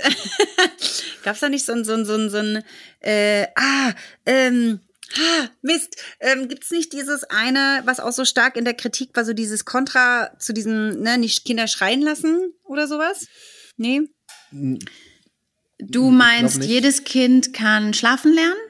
Gab 1.23 1.35
es 1.35 1.41
da 1.41 1.49
nicht 1.49 1.65
so 1.65 1.73
ein, 1.73 1.85
so 1.85 1.95
ein, 1.95 2.05
so 2.05 2.15
ein, 2.15 2.31
so 2.31 2.39
ein 2.39 2.65
äh, 3.01 3.47
ah, 3.55 3.93
ähm, 4.27 4.81
Ha, 5.17 5.51
Mist, 5.63 5.97
ähm, 6.21 6.47
gibt 6.49 6.71
nicht 6.71 6.93
dieses 6.93 7.25
eine, 7.25 7.83
was 7.85 7.99
auch 7.99 8.13
so 8.13 8.25
stark 8.25 8.57
in 8.57 8.65
der 8.65 8.75
Kritik 8.75 9.11
war, 9.15 9.25
so 9.25 9.33
dieses 9.33 9.65
Kontra 9.65 10.31
zu 10.39 10.53
diesem, 10.53 11.01
ne, 11.01 11.19
nicht 11.19 11.45
Kinder 11.45 11.67
schreien 11.67 12.01
lassen 12.01 12.55
oder 12.63 12.87
sowas? 12.87 13.27
Nee? 13.77 14.03
Du 15.79 16.11
meinst, 16.11 16.63
jedes 16.63 17.03
Kind 17.03 17.53
kann 17.53 17.93
schlafen 17.93 18.33
lernen? 18.33 18.61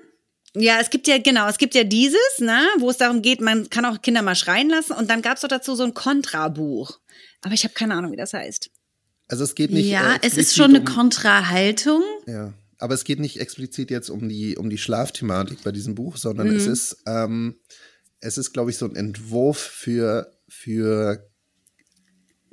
Ja, 0.54 0.80
es 0.80 0.88
gibt 0.88 1.08
ja, 1.08 1.18
genau, 1.18 1.46
es 1.46 1.58
gibt 1.58 1.74
ja 1.74 1.84
dieses, 1.84 2.38
ne, 2.38 2.66
wo 2.78 2.88
es 2.88 2.96
darum 2.96 3.20
geht, 3.20 3.42
man 3.42 3.68
kann 3.68 3.84
auch 3.84 4.00
Kinder 4.00 4.22
mal 4.22 4.34
schreien 4.34 4.70
lassen 4.70 4.92
und 4.92 5.10
dann 5.10 5.20
gab 5.20 5.36
es 5.36 5.42
doch 5.42 5.48
dazu 5.48 5.74
so 5.74 5.84
ein 5.84 5.94
Kontrabuch. 5.94 7.00
Aber 7.42 7.52
ich 7.52 7.64
habe 7.64 7.74
keine 7.74 7.94
Ahnung, 7.94 8.12
wie 8.12 8.16
das 8.16 8.32
heißt. 8.32 8.70
Also 9.30 9.44
es 9.44 9.54
geht 9.54 9.70
nicht. 9.70 9.86
Ja, 9.86 10.16
äh, 10.16 10.18
es 10.22 10.36
ist 10.36 10.56
schon 10.56 10.70
eine 10.70 10.80
um, 10.80 10.84
Kontrahaltung. 10.84 12.02
Ja, 12.26 12.52
aber 12.78 12.94
es 12.94 13.04
geht 13.04 13.20
nicht 13.20 13.38
explizit 13.38 13.90
jetzt 13.90 14.10
um 14.10 14.28
die 14.28 14.56
um 14.56 14.68
die 14.68 14.78
Schlafthematik 14.78 15.62
bei 15.62 15.70
diesem 15.70 15.94
Buch, 15.94 16.16
sondern 16.16 16.48
mhm. 16.48 16.56
es 16.56 16.66
ist 16.66 16.96
ähm, 17.06 17.54
es 18.18 18.38
ist, 18.38 18.52
glaube 18.52 18.70
ich, 18.70 18.76
so 18.76 18.86
ein 18.86 18.96
Entwurf 18.96 19.58
für 19.58 20.32
für 20.48 21.30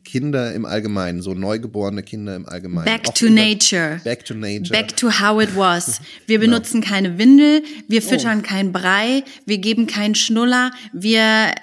Kinder 0.04 0.54
im 0.54 0.66
Allgemeinen, 0.66 1.22
so 1.24 1.34
neugeborene 1.34 2.04
Kinder 2.04 2.36
im 2.36 2.46
Allgemeinen. 2.46 2.86
Back 2.86 3.16
to 3.16 3.28
nature. 3.28 4.00
Back 4.04 4.24
to 4.26 4.36
nature. 4.36 4.72
Back 4.72 4.96
to 4.98 5.10
how 5.20 5.42
it 5.42 5.56
was. 5.56 6.00
Wir 6.28 6.38
genau. 6.38 6.52
benutzen 6.52 6.82
no. 6.82 6.86
keine 6.86 7.18
Windel, 7.18 7.63
wir 7.88 8.02
oh. 8.04 8.08
füttern 8.08 8.42
oh. 8.44 8.48
kein 8.48 8.72
Brei, 8.72 9.24
wir 9.46 9.58
geben 9.58 9.88
keinen 9.88 10.16
Schnuller, 10.16 10.72
wir 10.94 11.54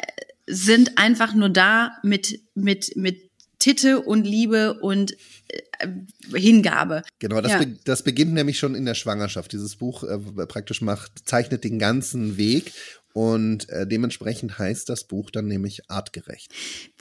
sind 0.46 0.98
einfach 0.98 1.34
nur 1.34 1.48
da 1.48 1.92
mit, 2.02 2.40
mit, 2.54 2.96
mit 2.96 3.23
Titte 3.64 4.02
und 4.02 4.26
Liebe 4.26 4.74
und 4.74 5.16
äh, 5.48 5.88
Hingabe. 6.34 7.02
Genau, 7.18 7.40
das, 7.40 7.52
ja. 7.52 7.58
be 7.60 7.78
das 7.86 8.02
beginnt 8.04 8.34
nämlich 8.34 8.58
schon 8.58 8.74
in 8.74 8.84
der 8.84 8.92
Schwangerschaft. 8.92 9.52
Dieses 9.52 9.76
Buch 9.76 10.04
äh, 10.04 10.18
praktisch 10.18 10.82
macht, 10.82 11.26
zeichnet 11.26 11.64
den 11.64 11.78
ganzen 11.78 12.36
Weg 12.36 12.74
und 13.14 13.70
äh, 13.70 13.86
dementsprechend 13.86 14.58
heißt 14.58 14.90
das 14.90 15.04
Buch 15.04 15.30
dann 15.30 15.46
nämlich 15.46 15.90
artgerecht. 15.90 16.52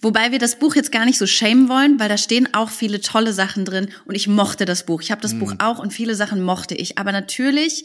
Wobei 0.02 0.32
wir 0.32 0.40
das 0.40 0.58
Buch 0.58 0.78
jetzt 0.78 0.94
gar 0.94 1.04
nicht 1.04 1.18
so 1.18 1.28
schämen 1.28 1.68
wollen, 1.68 2.00
weil 2.00 2.08
da 2.08 2.18
stehen 2.18 2.54
auch 2.54 2.70
viele 2.70 3.02
tolle 3.02 3.34
Sachen 3.34 3.66
drin 3.66 3.90
und 4.06 4.16
ich 4.16 4.30
mochte 4.30 4.64
das 4.64 4.86
Buch. 4.86 5.02
Ich 5.02 5.12
habe 5.12 5.22
das 5.22 5.32
hm. 5.32 5.40
Buch 5.40 5.56
auch 5.60 5.80
und 5.80 5.92
viele 5.92 6.16
Sachen 6.16 6.42
mochte 6.42 6.76
ich. 6.76 6.98
Aber 6.98 7.12
natürlich 7.12 7.84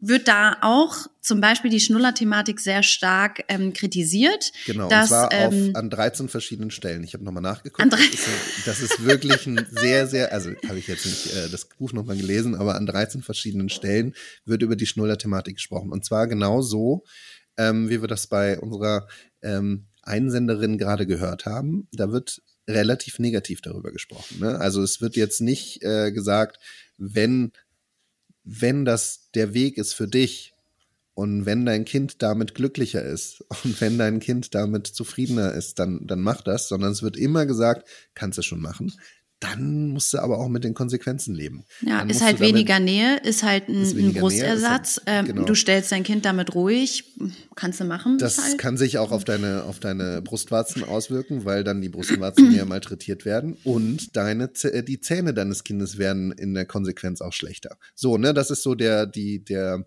wird 0.00 0.28
da 0.28 0.58
auch 0.62 1.06
zum 1.20 1.40
Beispiel 1.40 1.70
die 1.70 1.80
Schnuller-Thematik 1.80 2.60
sehr 2.60 2.82
stark 2.82 3.44
ähm, 3.48 3.72
kritisiert. 3.72 4.52
Genau, 4.66 4.88
dass, 4.88 5.02
und 5.02 5.08
zwar 5.08 5.24
auf, 5.26 5.52
ähm, 5.52 5.70
an 5.74 5.90
13 5.90 6.28
verschiedenen 6.28 6.70
Stellen. 6.70 7.02
Ich 7.02 7.14
habe 7.14 7.24
nochmal 7.24 7.42
nachgeguckt. 7.42 7.82
An 7.82 7.90
das, 7.90 8.00
13 8.00 8.16
ist, 8.16 8.66
das 8.66 8.80
ist 8.80 9.04
wirklich 9.04 9.46
ein 9.46 9.66
sehr, 9.70 10.06
sehr, 10.06 10.32
also 10.32 10.50
habe 10.68 10.78
ich 10.78 10.86
jetzt 10.86 11.04
nicht 11.04 11.34
äh, 11.34 11.48
das 11.50 11.66
Buch 11.66 11.92
nochmal 11.92 12.16
gelesen, 12.16 12.54
aber 12.54 12.76
an 12.76 12.86
13 12.86 13.22
verschiedenen 13.22 13.68
Stellen 13.68 14.14
wird 14.44 14.62
über 14.62 14.76
die 14.76 14.86
Schnuller-Thematik 14.86 15.56
gesprochen. 15.56 15.90
Und 15.90 16.04
zwar 16.04 16.28
genau 16.28 16.62
so, 16.62 17.04
ähm, 17.56 17.88
wie 17.90 18.00
wir 18.00 18.08
das 18.08 18.26
bei 18.28 18.58
unserer 18.58 19.08
ähm, 19.42 19.86
Einsenderin 20.02 20.78
gerade 20.78 21.06
gehört 21.06 21.44
haben. 21.44 21.88
Da 21.92 22.10
wird 22.10 22.40
relativ 22.68 23.18
negativ 23.18 23.60
darüber 23.60 23.92
gesprochen. 23.92 24.40
Ne? 24.40 24.58
Also 24.58 24.82
es 24.82 25.00
wird 25.00 25.16
jetzt 25.16 25.40
nicht 25.40 25.82
äh, 25.82 26.12
gesagt, 26.12 26.58
wenn, 26.96 27.52
wenn 28.48 28.84
das 28.84 29.30
der 29.34 29.54
Weg 29.54 29.76
ist 29.76 29.92
für 29.92 30.08
dich, 30.08 30.54
und 31.18 31.46
wenn 31.46 31.66
dein 31.66 31.84
Kind 31.84 32.22
damit 32.22 32.54
glücklicher 32.54 33.02
ist 33.02 33.44
und 33.64 33.80
wenn 33.80 33.98
dein 33.98 34.20
Kind 34.20 34.54
damit 34.54 34.86
zufriedener 34.86 35.52
ist, 35.52 35.80
dann, 35.80 36.06
dann 36.06 36.20
mach 36.20 36.42
das, 36.42 36.68
sondern 36.68 36.92
es 36.92 37.02
wird 37.02 37.16
immer 37.16 37.44
gesagt, 37.44 37.88
kannst 38.14 38.38
du 38.38 38.42
schon 38.42 38.60
machen. 38.60 38.92
Dann 39.40 39.90
musst 39.90 40.12
du 40.12 40.18
aber 40.18 40.38
auch 40.38 40.48
mit 40.48 40.64
den 40.64 40.74
Konsequenzen 40.74 41.32
leben. 41.34 41.64
Ja, 41.80 42.00
ist 42.00 42.22
halt 42.22 42.40
weniger 42.40 42.80
Nähe, 42.80 43.18
ist 43.22 43.44
halt 43.44 43.68
ein, 43.68 43.82
Ist 43.82 43.94
ein 43.96 44.08
Nähe, 44.08 44.20
Brustersatz. 44.20 44.96
ist 44.98 45.06
halt- 45.06 45.26
genau. 45.26 45.44
Du 45.44 45.54
stellst 45.54 45.92
dein 45.92 46.02
Kind 46.02 46.24
damit 46.24 46.56
ruhig, 46.56 47.04
kannst 47.54 47.78
du 47.78 47.84
machen. 47.84 48.18
Das 48.18 48.38
halt. 48.38 48.58
kann 48.58 48.76
sich 48.76 48.98
auch 48.98 49.12
auf 49.12 49.22
deine, 49.24 49.62
auf 49.62 49.78
deine 49.78 50.22
Brustwarzen 50.22 50.82
auswirken, 50.82 51.44
weil 51.44 51.62
dann 51.62 51.80
die 51.80 51.88
Brustwarzen 51.88 52.50
mehr 52.52 52.64
malträtiert 52.64 53.24
werden 53.24 53.56
und 53.62 54.16
deine, 54.16 54.50
äh, 54.64 54.82
die 54.82 55.00
Zähne 55.00 55.32
deines 55.34 55.62
Kindes 55.62 55.98
werden 55.98 56.32
in 56.32 56.54
der 56.54 56.66
Konsequenz 56.66 57.20
auch 57.20 57.32
schlechter. 57.32 57.76
So, 57.94 58.18
ne, 58.18 58.34
das 58.34 58.50
ist 58.50 58.64
so 58.64 58.74
der, 58.74 59.06
die, 59.06 59.44
der 59.44 59.86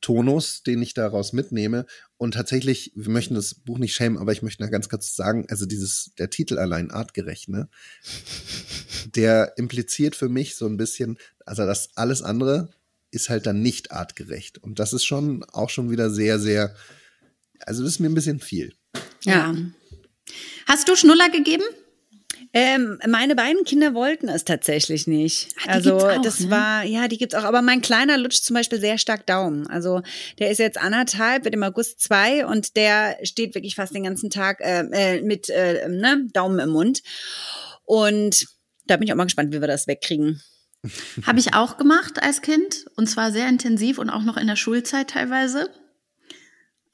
Tonus, 0.00 0.62
den 0.62 0.82
ich 0.82 0.94
daraus 0.94 1.32
mitnehme. 1.32 1.86
Und 2.16 2.34
tatsächlich, 2.34 2.92
wir 2.94 3.10
möchten 3.10 3.34
das 3.34 3.54
Buch 3.54 3.78
nicht 3.78 3.94
schämen, 3.94 4.18
aber 4.18 4.32
ich 4.32 4.42
möchte 4.42 4.62
noch 4.62 4.70
ganz 4.70 4.88
kurz 4.88 5.14
sagen, 5.14 5.46
also 5.48 5.66
dieses, 5.66 6.12
der 6.18 6.30
Titel 6.30 6.58
allein 6.58 6.90
artgerecht? 6.90 7.48
Der 9.06 9.54
impliziert 9.56 10.16
für 10.16 10.28
mich 10.28 10.56
so 10.56 10.66
ein 10.66 10.76
bisschen, 10.76 11.18
also 11.44 11.66
das 11.66 11.90
alles 11.96 12.22
andere 12.22 12.70
ist 13.10 13.28
halt 13.28 13.46
dann 13.46 13.60
nicht 13.60 13.92
artgerecht. 13.92 14.58
Und 14.58 14.78
das 14.78 14.92
ist 14.92 15.04
schon 15.04 15.44
auch 15.44 15.70
schon 15.70 15.90
wieder 15.90 16.10
sehr, 16.10 16.38
sehr, 16.38 16.74
also 17.60 17.82
das 17.82 17.92
ist 17.92 17.98
mir 18.00 18.08
ein 18.08 18.14
bisschen 18.14 18.40
viel. 18.40 18.74
ja. 19.24 19.54
Hast 20.66 20.88
du 20.88 20.96
Schnuller 20.96 21.28
gegeben? 21.30 21.64
Ähm, 22.54 22.98
meine 23.08 23.34
beiden 23.34 23.64
Kinder 23.64 23.94
wollten 23.94 24.28
es 24.28 24.44
tatsächlich 24.44 25.06
nicht. 25.06 25.52
Die 25.64 25.68
also 25.70 25.96
auch, 25.96 26.20
das 26.20 26.40
ne? 26.40 26.50
war, 26.50 26.84
ja, 26.84 27.08
die 27.08 27.16
gibt's 27.16 27.34
auch. 27.34 27.44
Aber 27.44 27.62
mein 27.62 27.80
Kleiner 27.80 28.18
lutscht 28.18 28.44
zum 28.44 28.54
Beispiel 28.54 28.78
sehr 28.78 28.98
stark 28.98 29.26
Daumen. 29.26 29.66
Also 29.68 30.02
der 30.38 30.50
ist 30.50 30.58
jetzt 30.58 30.78
anderthalb, 30.78 31.44
wird 31.44 31.54
im 31.54 31.62
August 31.62 32.00
zwei 32.00 32.44
und 32.44 32.76
der 32.76 33.16
steht 33.22 33.54
wirklich 33.54 33.74
fast 33.74 33.94
den 33.94 34.04
ganzen 34.04 34.28
Tag 34.28 34.60
äh, 34.60 34.84
äh, 34.92 35.22
mit 35.22 35.48
äh, 35.48 35.88
ne, 35.88 36.26
Daumen 36.34 36.58
im 36.58 36.68
Mund. 36.68 37.02
Und 37.84 38.46
da 38.86 38.96
bin 38.98 39.06
ich 39.06 39.12
auch 39.12 39.16
mal 39.16 39.24
gespannt, 39.24 39.52
wie 39.54 39.60
wir 39.60 39.68
das 39.68 39.86
wegkriegen. 39.86 40.42
Habe 41.26 41.38
ich 41.38 41.54
auch 41.54 41.78
gemacht 41.78 42.22
als 42.22 42.42
Kind 42.42 42.84
und 42.96 43.06
zwar 43.08 43.32
sehr 43.32 43.48
intensiv 43.48 43.96
und 43.98 44.10
auch 44.10 44.22
noch 44.22 44.36
in 44.36 44.46
der 44.46 44.56
Schulzeit 44.56 45.08
teilweise. 45.08 45.70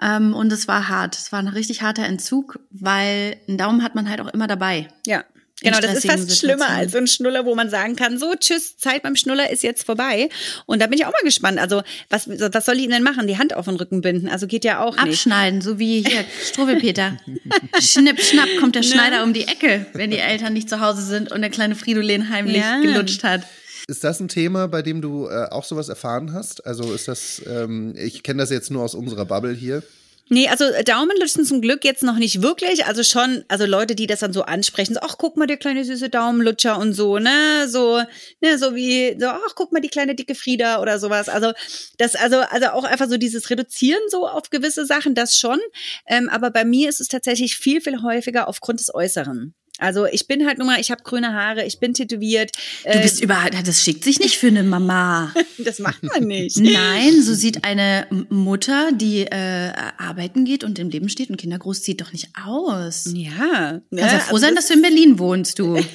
Ähm, 0.01 0.35
und 0.35 0.53
es 0.53 0.68
war 0.68 0.88
hart. 0.88 1.16
Es 1.16 1.33
war 1.33 1.40
ein 1.40 1.49
richtig 1.49 1.83
harter 1.83 2.05
Entzug, 2.05 2.61
weil 2.71 3.40
einen 3.49 3.59
Daumen 3.59 3.83
hat 3.83 3.97
man 3.97 4.09
halt 4.09 4.21
auch 4.21 4.29
immer 4.29 4.47
dabei. 4.47 4.87
Ja. 5.05 5.25
Genau, 5.61 5.81
das 5.81 5.94
ist 5.99 6.07
fast 6.07 6.38
schlimmer 6.38 6.59
Situationen. 6.59 6.77
als 6.83 6.92
so 6.92 6.99
ein 6.99 7.07
Schnuller, 7.09 7.44
wo 7.44 7.55
man 7.55 7.68
sagen 7.68 7.97
kann, 7.97 8.16
so, 8.18 8.33
tschüss, 8.38 8.77
Zeit 8.77 9.03
beim 9.03 9.16
Schnuller 9.16 9.51
ist 9.51 9.62
jetzt 9.62 9.85
vorbei. 9.85 10.29
Und 10.66 10.81
da 10.81 10.87
bin 10.87 10.99
ich 10.99 11.05
auch 11.07 11.12
mal 11.12 11.23
gespannt. 11.25 11.59
Also, 11.59 11.83
was, 12.11 12.29
was 12.29 12.64
soll 12.64 12.79
ich 12.79 12.88
denn 12.88 13.03
machen? 13.03 13.27
Die 13.27 13.38
Hand 13.38 13.55
auf 13.55 13.64
den 13.64 13.75
Rücken 13.77 14.01
binden? 14.01 14.29
Also 14.29 14.47
geht 14.47 14.64
ja 14.64 14.81
auch 14.85 14.94
nicht. 14.94 15.03
Abschneiden, 15.14 15.61
so 15.61 15.79
wie 15.79 16.03
hier 16.03 16.25
Struwwelpeter. 16.44 17.16
Schnipp, 17.81 18.21
schnapp 18.21 18.49
kommt 18.61 18.75
der 18.77 18.83
Schneider 18.83 19.23
um 19.25 19.33
die 19.33 19.49
Ecke, 19.49 19.87
wenn 19.94 20.11
die 20.11 20.18
Eltern 20.18 20.53
nicht 20.53 20.68
zu 20.68 20.81
Hause 20.81 21.03
sind 21.03 21.33
und 21.33 21.40
der 21.40 21.51
kleine 21.51 21.75
Fridolin 21.75 22.29
heimlich 22.31 22.59
Ja. 22.59 22.81
gelutscht 22.81 23.25
hat. 23.25 23.42
Ist 23.88 24.05
das 24.05 24.21
ein 24.21 24.29
Thema, 24.29 24.68
bei 24.68 24.83
dem 24.83 25.01
du 25.01 25.29
äh, 25.29 25.47
auch 25.51 25.64
sowas 25.64 25.88
erfahren 25.88 26.35
hast? 26.35 26.66
Also 26.66 26.92
ist 26.92 27.09
das, 27.09 27.40
ähm, 27.49 27.94
ich 27.97 28.23
kenne 28.23 28.42
das 28.42 28.51
jetzt 28.51 28.71
nur 28.71 28.83
aus 28.83 28.94
unserer 28.94 29.25
Bubble 29.25 29.55
hier. 29.55 29.83
Nee, 30.31 30.49
also 30.49 30.64
Daumenlutschen 30.85 31.45
zum 31.45 31.61
Glück 31.62 31.85
jetzt 31.85 32.03
noch 32.03 32.17
nicht 32.17 32.43
wirklich. 32.43 32.85
Also 32.85 33.03
schon, 33.03 33.45
also 33.49 33.64
Leute, 33.64 33.95
die 33.95 34.07
das 34.07 34.21
dann 34.21 34.33
so 34.33 34.43
ansprechen, 34.43 34.95
so, 34.95 35.01
ach, 35.01 35.17
guck 35.19 35.37
mal, 35.37 35.47
der 35.47 35.57
kleine 35.57 35.85
süße 35.85 36.11
Daumenlutscher 36.11 36.79
und 36.79 36.93
so, 36.93 37.19
ne? 37.19 37.67
So, 37.69 38.03
ne, 38.41 38.59
so 38.59 38.75
wie, 38.75 39.17
so, 39.19 39.27
ach, 39.29 39.55
guck 39.55 39.73
mal, 39.73 39.81
die 39.81 39.88
kleine 39.88 40.14
dicke 40.14 40.35
Frieda 40.35 40.81
oder 40.83 40.99
sowas. 40.99 41.29
Also, 41.29 41.53
das, 41.97 42.14
also, 42.14 42.38
also 42.41 42.69
auch 42.69 42.85
einfach 42.85 43.09
so 43.09 43.17
dieses 43.17 43.49
Reduzieren 43.51 44.03
so 44.09 44.29
auf 44.29 44.51
gewisse 44.51 44.85
Sachen, 44.85 45.14
das 45.14 45.38
schon. 45.38 45.59
Ähm, 46.07 46.29
aber 46.29 46.51
bei 46.51 46.64
mir 46.64 46.88
ist 46.88 47.01
es 47.01 47.09
tatsächlich 47.09 47.57
viel, 47.57 47.81
viel 47.81 48.03
häufiger 48.03 48.49
aufgrund 48.49 48.81
des 48.81 48.95
Äußeren. 48.95 49.55
Also 49.79 50.07
ich 50.07 50.27
bin 50.27 50.47
halt 50.47 50.59
nun 50.59 50.67
mal, 50.67 50.81
ich 50.81 50.91
habe 50.91 51.03
grüne 51.03 51.33
Haare, 51.33 51.64
ich 51.64 51.79
bin 51.79 51.95
tätowiert. 51.95 52.53
Du 52.85 52.91
äh, 52.91 53.03
bist 53.03 53.23
überall, 53.23 53.51
das 53.51 53.83
schickt 53.83 54.05
sich 54.05 54.19
nicht 54.19 54.37
für 54.37 54.49
eine 54.49 54.62
Mama. 54.64 55.33
das 55.59 55.79
macht 55.79 56.03
man 56.03 56.25
nicht. 56.25 56.59
Nein, 56.59 57.23
so 57.23 57.35
sieht 57.35 57.64
eine 57.64 58.07
Mutter, 58.29 58.91
die 58.93 59.23
äh, 59.23 59.73
arbeiten 59.97 60.45
geht 60.45 60.64
und 60.64 60.79
im 60.79 60.91
Leben 60.91 61.09
steht 61.09 61.31
und 61.31 61.37
Kinder 61.37 61.59
großzieht, 61.59 62.01
doch 62.01 62.12
nicht 62.12 62.29
aus. 62.45 63.12
Ja. 63.14 63.81
Kannst 63.91 63.91
ja 63.91 64.12
ne? 64.12 64.21
froh 64.21 64.35
Also 64.35 64.38
sein, 64.38 64.55
dass 64.55 64.67
du 64.67 64.75
in 64.75 64.83
Berlin 64.83 65.19
wohnst, 65.19 65.59
du. 65.59 65.79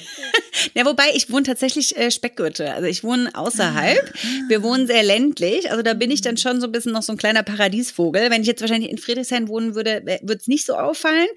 Ja, 0.74 0.86
wobei 0.86 1.10
ich 1.14 1.30
wohne 1.30 1.42
tatsächlich 1.42 1.96
äh, 1.96 2.10
Speckgürtel. 2.10 2.68
Also 2.68 2.86
ich 2.86 3.02
wohne 3.02 3.30
außerhalb. 3.34 4.12
Wir 4.48 4.62
wohnen 4.62 4.86
sehr 4.86 5.02
ländlich. 5.02 5.70
Also 5.70 5.82
da 5.82 5.94
bin 5.94 6.10
ich 6.10 6.20
dann 6.20 6.36
schon 6.36 6.60
so 6.60 6.66
ein 6.68 6.72
bisschen 6.72 6.92
noch 6.92 7.02
so 7.02 7.12
ein 7.12 7.18
kleiner 7.18 7.42
Paradiesvogel. 7.42 8.30
Wenn 8.30 8.42
ich 8.42 8.46
jetzt 8.46 8.60
wahrscheinlich 8.60 8.90
in 8.90 8.98
Friedrichshain 8.98 9.48
wohnen 9.48 9.74
würde, 9.74 10.02
würde 10.04 10.38
es 10.40 10.46
nicht 10.46 10.64
so 10.64 10.74
auffallen. 10.74 11.28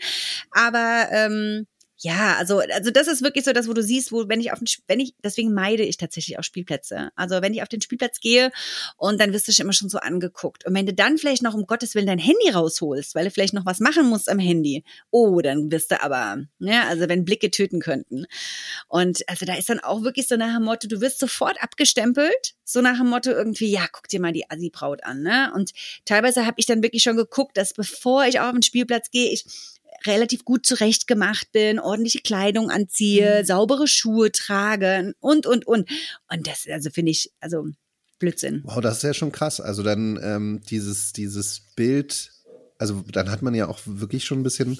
Aber 0.51 1.07
ähm, 1.11 1.65
ja, 1.99 2.35
also, 2.37 2.59
also 2.59 2.91
das 2.91 3.07
ist 3.07 3.23
wirklich 3.23 3.43
so 3.43 3.53
das, 3.53 3.67
wo 3.67 3.73
du 3.73 3.81
siehst, 3.81 4.11
wo, 4.11 4.29
wenn 4.29 4.39
ich 4.39 4.51
auf 4.51 4.59
den, 4.59 4.67
wenn 4.87 4.99
ich, 4.99 5.15
deswegen 5.23 5.53
meide 5.53 5.83
ich 5.83 5.97
tatsächlich 5.97 6.37
auch 6.37 6.43
Spielplätze. 6.43 7.09
Also 7.15 7.41
wenn 7.41 7.55
ich 7.55 7.63
auf 7.63 7.69
den 7.69 7.81
Spielplatz 7.81 8.19
gehe 8.19 8.51
und 8.97 9.19
dann 9.19 9.33
wirst 9.33 9.47
du 9.47 9.51
schon 9.51 9.63
immer 9.63 9.73
schon 9.73 9.89
so 9.89 9.97
angeguckt. 9.97 10.65
Und 10.67 10.75
wenn 10.75 10.85
du 10.85 10.93
dann 10.93 11.17
vielleicht 11.17 11.41
noch 11.41 11.55
um 11.55 11.65
Gottes 11.65 11.95
Willen 11.95 12.05
dein 12.05 12.19
Handy 12.19 12.49
rausholst, 12.49 13.15
weil 13.15 13.25
du 13.25 13.31
vielleicht 13.31 13.55
noch 13.55 13.65
was 13.65 13.79
machen 13.79 14.07
musst 14.07 14.29
am 14.29 14.37
Handy, 14.37 14.83
oh, 15.09 15.41
dann 15.41 15.71
wirst 15.71 15.89
du 15.89 16.01
aber, 16.01 16.45
ne, 16.59 16.83
also 16.85 17.09
wenn 17.09 17.25
Blicke 17.25 17.49
töten 17.49 17.79
könnten. 17.79 18.27
Und 18.87 19.27
also 19.27 19.47
da 19.47 19.55
ist 19.55 19.69
dann 19.69 19.79
auch 19.79 20.03
wirklich 20.03 20.27
so 20.27 20.37
nach 20.37 20.53
dem 20.53 20.65
Motto, 20.65 20.87
du 20.87 21.01
wirst 21.01 21.17
sofort 21.17 21.61
abgestempelt, 21.63 22.55
so 22.63 22.81
nach 22.81 22.97
dem 22.97 23.09
Motto 23.09 23.31
irgendwie, 23.31 23.71
ja, 23.71 23.87
guck 23.91 24.07
dir 24.07 24.21
mal 24.21 24.33
die 24.33 24.47
Assi-Braut 24.49 25.03
an, 25.03 25.23
ne? 25.23 25.51
Und 25.55 25.71
teilweise 26.05 26.45
habe 26.45 26.55
ich 26.57 26.67
dann 26.67 26.83
wirklich 26.83 27.01
schon 27.01 27.17
geguckt, 27.17 27.57
dass 27.57 27.73
bevor 27.73 28.25
ich 28.25 28.39
auf 28.39 28.51
den 28.51 28.61
Spielplatz 28.61 29.09
gehe, 29.09 29.31
ich 29.31 29.45
relativ 30.07 30.45
gut 30.45 30.65
zurecht 30.65 31.07
gemacht 31.07 31.51
bin, 31.51 31.79
ordentliche 31.79 32.21
Kleidung 32.21 32.69
anziehe, 32.69 33.45
saubere 33.45 33.87
Schuhe 33.87 34.31
trage 34.31 35.13
und, 35.19 35.45
und, 35.45 35.67
und. 35.67 35.89
Und 36.29 36.47
das, 36.47 36.65
also 36.71 36.89
finde 36.89 37.11
ich, 37.11 37.31
also 37.39 37.67
Blödsinn. 38.19 38.63
Wow, 38.65 38.81
das 38.81 38.97
ist 38.97 39.03
ja 39.03 39.13
schon 39.13 39.31
krass. 39.31 39.61
Also 39.61 39.83
dann 39.83 40.19
ähm, 40.23 40.61
dieses, 40.69 41.13
dieses 41.13 41.61
Bild, 41.75 42.31
also 42.79 43.03
dann 43.11 43.29
hat 43.29 43.41
man 43.41 43.53
ja 43.53 43.67
auch 43.67 43.79
wirklich 43.85 44.25
schon 44.25 44.39
ein 44.39 44.43
bisschen 44.43 44.79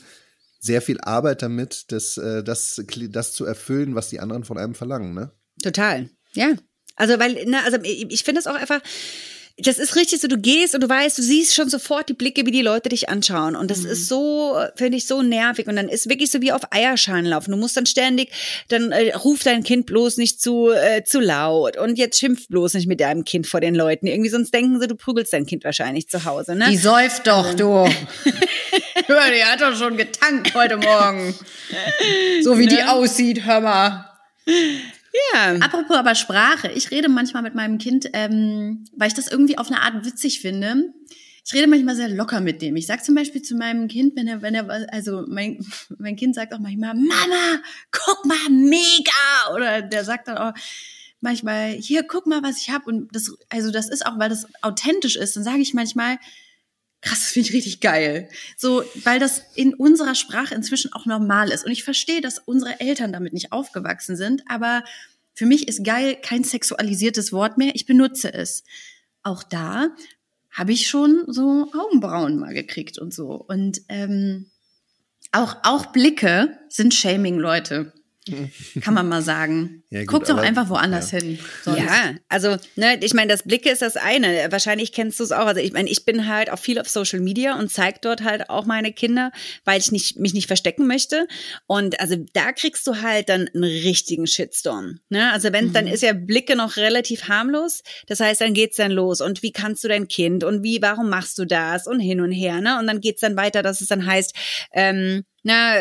sehr 0.60 0.82
viel 0.82 1.00
Arbeit 1.02 1.42
damit, 1.42 1.92
das, 1.92 2.18
äh, 2.18 2.44
das, 2.44 2.82
das 3.10 3.34
zu 3.34 3.46
erfüllen, 3.46 3.96
was 3.96 4.10
die 4.10 4.20
anderen 4.20 4.44
von 4.44 4.58
einem 4.58 4.76
verlangen, 4.76 5.13
ne? 5.13 5.32
Total. 5.62 6.10
Ja. 6.34 6.56
Also, 6.96 7.20
weil, 7.20 7.46
ne, 7.46 7.63
also 7.63 7.78
ich 7.84 8.24
finde 8.24 8.40
es 8.40 8.48
auch 8.48 8.56
einfach. 8.56 8.82
Das 9.60 9.80
ist 9.80 9.96
richtig 9.96 10.22
so, 10.22 10.28
du 10.28 10.38
gehst 10.38 10.76
und 10.76 10.82
du 10.82 10.89
weißt, 10.89 11.17
du 11.17 11.24
siehst 11.24 11.56
schon 11.56 11.67
sofort 11.67 12.10
die 12.10 12.13
Blicke, 12.13 12.46
wie 12.46 12.52
die 12.52 12.62
Leute 12.62 12.89
dich 12.89 13.10
anschauen. 13.10 13.56
Und 13.56 13.72
das 13.72 13.86
ist 13.86 14.08
so, 14.08 14.56
finde 14.76 14.98
ich, 14.98 15.08
so 15.08 15.24
nervig. 15.24 15.67
Und 15.67 15.76
dann 15.76 15.89
ist 15.89 16.08
wirklich 16.10 16.30
so 16.30 16.41
wie 16.41 16.52
auf 16.52 16.62
Eierschalen 16.70 17.26
laufen. 17.26 17.52
Du 17.52 17.58
musst 17.58 17.76
dann 17.76 17.88
ständig, 17.88 18.32
dann 18.67 18.91
äh, 18.91 19.15
ruf 19.15 19.41
dein 19.43 19.63
Kind 19.63 19.88
bloß 19.88 20.17
nicht 20.17 20.39
zu, 20.39 20.70
äh, 20.70 21.04
zu 21.04 21.20
laut. 21.20 21.76
Und 21.76 21.98
jetzt 21.98 22.20
schimpf 22.20 22.48
bloß 22.50 22.76
nicht 22.76 22.88
mit 22.88 23.00
deinem 23.00 23.26
Kind 23.26 23.48
vor 23.48 23.60
den 23.60 23.74
Leuten. 23.74 24.06
Irgendwie 24.06 24.30
sonst 24.30 24.54
denken 24.54 24.80
sie, 24.80 24.88
du 24.88 24.96
prügelst 24.96 25.34
dein 25.34 25.48
Kind 25.48 25.63
wahrscheinlich 25.63 26.08
zu 26.08 26.24
Hause. 26.24 26.56
Ne? 26.56 26.67
Die 26.70 26.78
säuft 26.78 27.26
doch, 27.26 27.56
du. 27.56 27.65
Hör, 29.08 29.32
die 29.32 29.43
hat 29.43 29.62
doch 29.62 29.76
schon 29.76 29.98
getankt 29.98 30.54
heute 30.54 30.78
Morgen. 30.78 31.34
So 32.43 32.60
wie 32.60 32.67
die 32.67 32.84
aussieht, 32.84 33.43
hör 33.46 33.62
mal. 33.62 34.06
Ja. 35.34 35.56
Apropos 35.56 35.98
aber 35.98 36.16
Sprache. 36.16 36.72
Ich 36.72 36.92
rede 36.92 37.10
manchmal 37.10 37.44
mit 37.44 37.56
meinem 37.56 37.78
Kind, 37.78 38.10
ähm, 38.14 38.86
weil 38.96 39.08
ich 39.08 39.14
das 39.14 39.28
irgendwie 39.28 39.58
auf 39.58 39.68
eine 39.68 39.82
Art 39.82 40.06
witzig 40.06 40.42
finde. 40.42 40.94
Ich 41.46 41.54
rede 41.54 41.68
manchmal 41.68 41.96
sehr 41.96 42.10
locker 42.10 42.42
mit 42.42 42.62
dem. 42.62 42.76
Ich 42.76 42.88
sag 42.88 43.06
zum 43.06 43.16
Beispiel 43.16 43.42
zu 43.42 43.56
meinem 43.56 43.88
Kind, 43.88 44.18
wenn 44.18 44.28
er, 44.28 44.42
wenn 44.42 44.54
er, 44.54 44.70
also 44.92 45.24
mein, 45.28 45.66
mein 45.98 46.16
Kind 46.16 46.36
sagt 46.36 46.54
auch 46.54 46.60
manchmal, 46.60 46.94
Mama, 46.94 47.62
guck 47.92 48.26
mal, 48.26 48.50
mega! 48.50 49.56
Oder 49.56 49.82
der 49.82 50.04
sagt 50.04 50.28
dann 50.28 50.38
auch 50.38 50.54
manchmal, 51.22 51.72
hier, 51.72 52.04
guck 52.04 52.28
mal, 52.28 52.44
was 52.44 52.62
ich 52.62 52.70
hab. 52.70 52.86
Und 52.86 53.16
das, 53.16 53.34
also 53.50 53.72
das 53.72 53.90
ist 53.90 54.06
auch, 54.06 54.20
weil 54.20 54.30
das 54.30 54.46
authentisch 54.62 55.16
ist, 55.16 55.36
dann 55.36 55.44
sage 55.44 55.60
ich 55.60 55.74
manchmal, 55.74 56.18
krass, 57.08 57.20
das 57.20 57.32
finde 57.32 57.50
ich 57.50 57.56
richtig 57.56 57.80
geil. 57.80 58.30
So, 58.56 58.84
weil 59.04 59.20
das 59.20 59.41
in 59.56 59.74
unserer 59.74 60.15
Sprache 60.15 60.56
inzwischen 60.56 60.93
auch 60.93 61.06
normal 61.06 61.50
ist. 61.50 61.65
Und 61.65 61.72
ich 61.72 61.84
verstehe, 61.84 62.22
dass 62.22 62.39
unsere 62.39 62.80
Eltern 62.80 63.13
damit 63.13 63.34
nicht 63.34 63.52
aufgewachsen 63.52 64.15
sind, 64.15 64.43
aber 64.48 64.84
für 65.34 65.46
mich 65.46 65.67
ist 65.67 65.84
geil 65.84 66.17
kein 66.22 66.43
sexualisiertes 66.43 67.32
Wort 67.32 67.58
mehr. 67.58 67.76
Ich 67.76 67.86
benutze 67.86 68.34
es. 68.34 68.63
auch 69.24 69.43
da 69.43 69.89
habe 70.52 70.72
ich 70.72 70.88
schon 70.88 71.26
so 71.28 71.72
Augenbrauen 71.74 72.39
mal 72.39 72.54
gekriegt 72.54 72.98
und 72.98 73.13
so. 73.13 73.34
Und 73.36 73.82
ähm, 73.89 74.48
auch, 75.32 75.58
auch 75.63 75.88
Blicke 75.88 76.58
sind 76.70 76.96
Shaming, 76.96 77.38
Leute. 77.38 77.93
Kann 78.82 78.96
man 78.96 79.08
mal 79.08 79.22
sagen. 79.22 79.84
Ja, 79.89 80.02
gut, 80.02 80.10
Guck 80.10 80.26
doch 80.26 80.38
einfach 80.38 80.67
woanders 80.67 81.12
ja. 81.12 81.19
hin. 81.19 81.39
Sonst. 81.63 81.80
Ja, 81.80 82.15
also, 82.28 82.58
ne, 82.76 83.00
ich 83.02 83.13
meine, 83.13 83.32
das 83.32 83.43
Blicke 83.43 83.69
ist 83.69 83.82
das 83.82 83.95
eine. 83.95 84.47
Wahrscheinlich 84.52 84.91
kennst 84.91 85.19
du 85.21 85.23
es 85.23 85.32
auch. 85.32 85.45
Also, 85.45 85.62
ich 85.62 85.71
meine, 85.71 85.89
ich 85.89 86.04
bin 86.04 86.28
halt 86.28 86.50
auch 86.50 86.60
viel 86.60 86.78
auf 86.78 86.89
Social 86.89 87.21
Media 87.21 87.58
und 87.58 87.71
zeige 87.71 88.00
dort 88.02 88.21
halt 88.21 88.50
auch 88.50 88.65
meine 88.65 88.91
Kinder, 88.91 89.32
weil 89.63 89.80
ich 89.80 89.93
nicht, 89.93 90.19
mich 90.19 90.34
nicht 90.34 90.47
verstecken 90.47 90.88
möchte. 90.88 91.26
Und 91.67 92.02
also, 92.02 92.17
da 92.34 92.52
kriegst 92.52 92.86
du 92.86 93.02
halt 93.02 93.30
dann 93.30 93.50
einen 93.54 93.63
richtigen 93.63 94.28
Shitstorm. 94.28 95.00
Ne? 95.08 95.32
Also, 95.32 95.54
wenn, 95.54 95.67
mhm. 95.67 95.73
dann 95.73 95.88
ist 95.88 96.04
ja 96.04 96.12
Blicke 96.12 96.58
noch 96.58 96.76
relativ 96.76 97.30
harmlos. 97.30 97.82
Das 98.08 98.19
heißt, 98.19 98.41
dann 98.41 98.54
geht's 98.54 98.76
dann 98.76 98.91
los. 98.91 99.21
Und 99.21 99.41
wie 99.41 99.54
kannst 99.54 99.86
du 99.86 99.88
dein 99.88 100.10
Kind? 100.10 100.43
Und 100.43 100.63
wie, 100.63 100.82
warum 100.82 101.10
machst 101.10 101.38
du 101.38 101.45
das? 101.45 101.88
Und 101.88 102.02
hin 102.02 102.19
und 102.19 102.34
her, 102.34 102.60
ne? 102.60 102.78
Und 102.78 102.88
dann 102.88 103.00
geht's 103.00 103.21
dann 103.21 103.38
weiter, 103.38 103.63
dass 103.63 103.80
es 103.80 103.88
dann 103.88 104.06
heißt, 104.06 104.34
ähm, 104.73 105.23
na, 105.47 105.76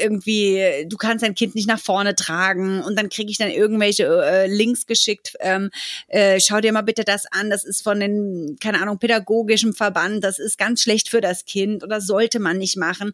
irgendwie, 0.00 0.86
du 0.86 0.96
kannst 0.96 1.24
dein 1.24 1.34
Kind 1.34 1.56
nicht 1.56 1.66
nach 1.66 1.80
vorne 1.80 2.14
tragen 2.14 2.82
und 2.82 2.96
dann 2.96 3.08
kriege 3.16 3.30
ich 3.30 3.38
dann 3.38 3.50
irgendwelche 3.50 4.04
äh, 4.04 4.46
Links 4.46 4.86
geschickt. 4.86 5.36
Ähm, 5.40 5.70
äh, 6.08 6.38
schau 6.40 6.60
dir 6.60 6.72
mal 6.72 6.82
bitte 6.82 7.04
das 7.04 7.26
an, 7.26 7.50
das 7.50 7.64
ist 7.64 7.82
von 7.82 7.98
den, 7.98 8.56
keine 8.60 8.80
Ahnung, 8.80 8.98
pädagogischen 8.98 9.72
Verband, 9.72 10.22
das 10.22 10.38
ist 10.38 10.58
ganz 10.58 10.82
schlecht 10.82 11.08
für 11.08 11.20
das 11.20 11.44
Kind 11.44 11.82
oder 11.82 12.00
sollte 12.00 12.38
man 12.38 12.58
nicht 12.58 12.76
machen. 12.76 13.12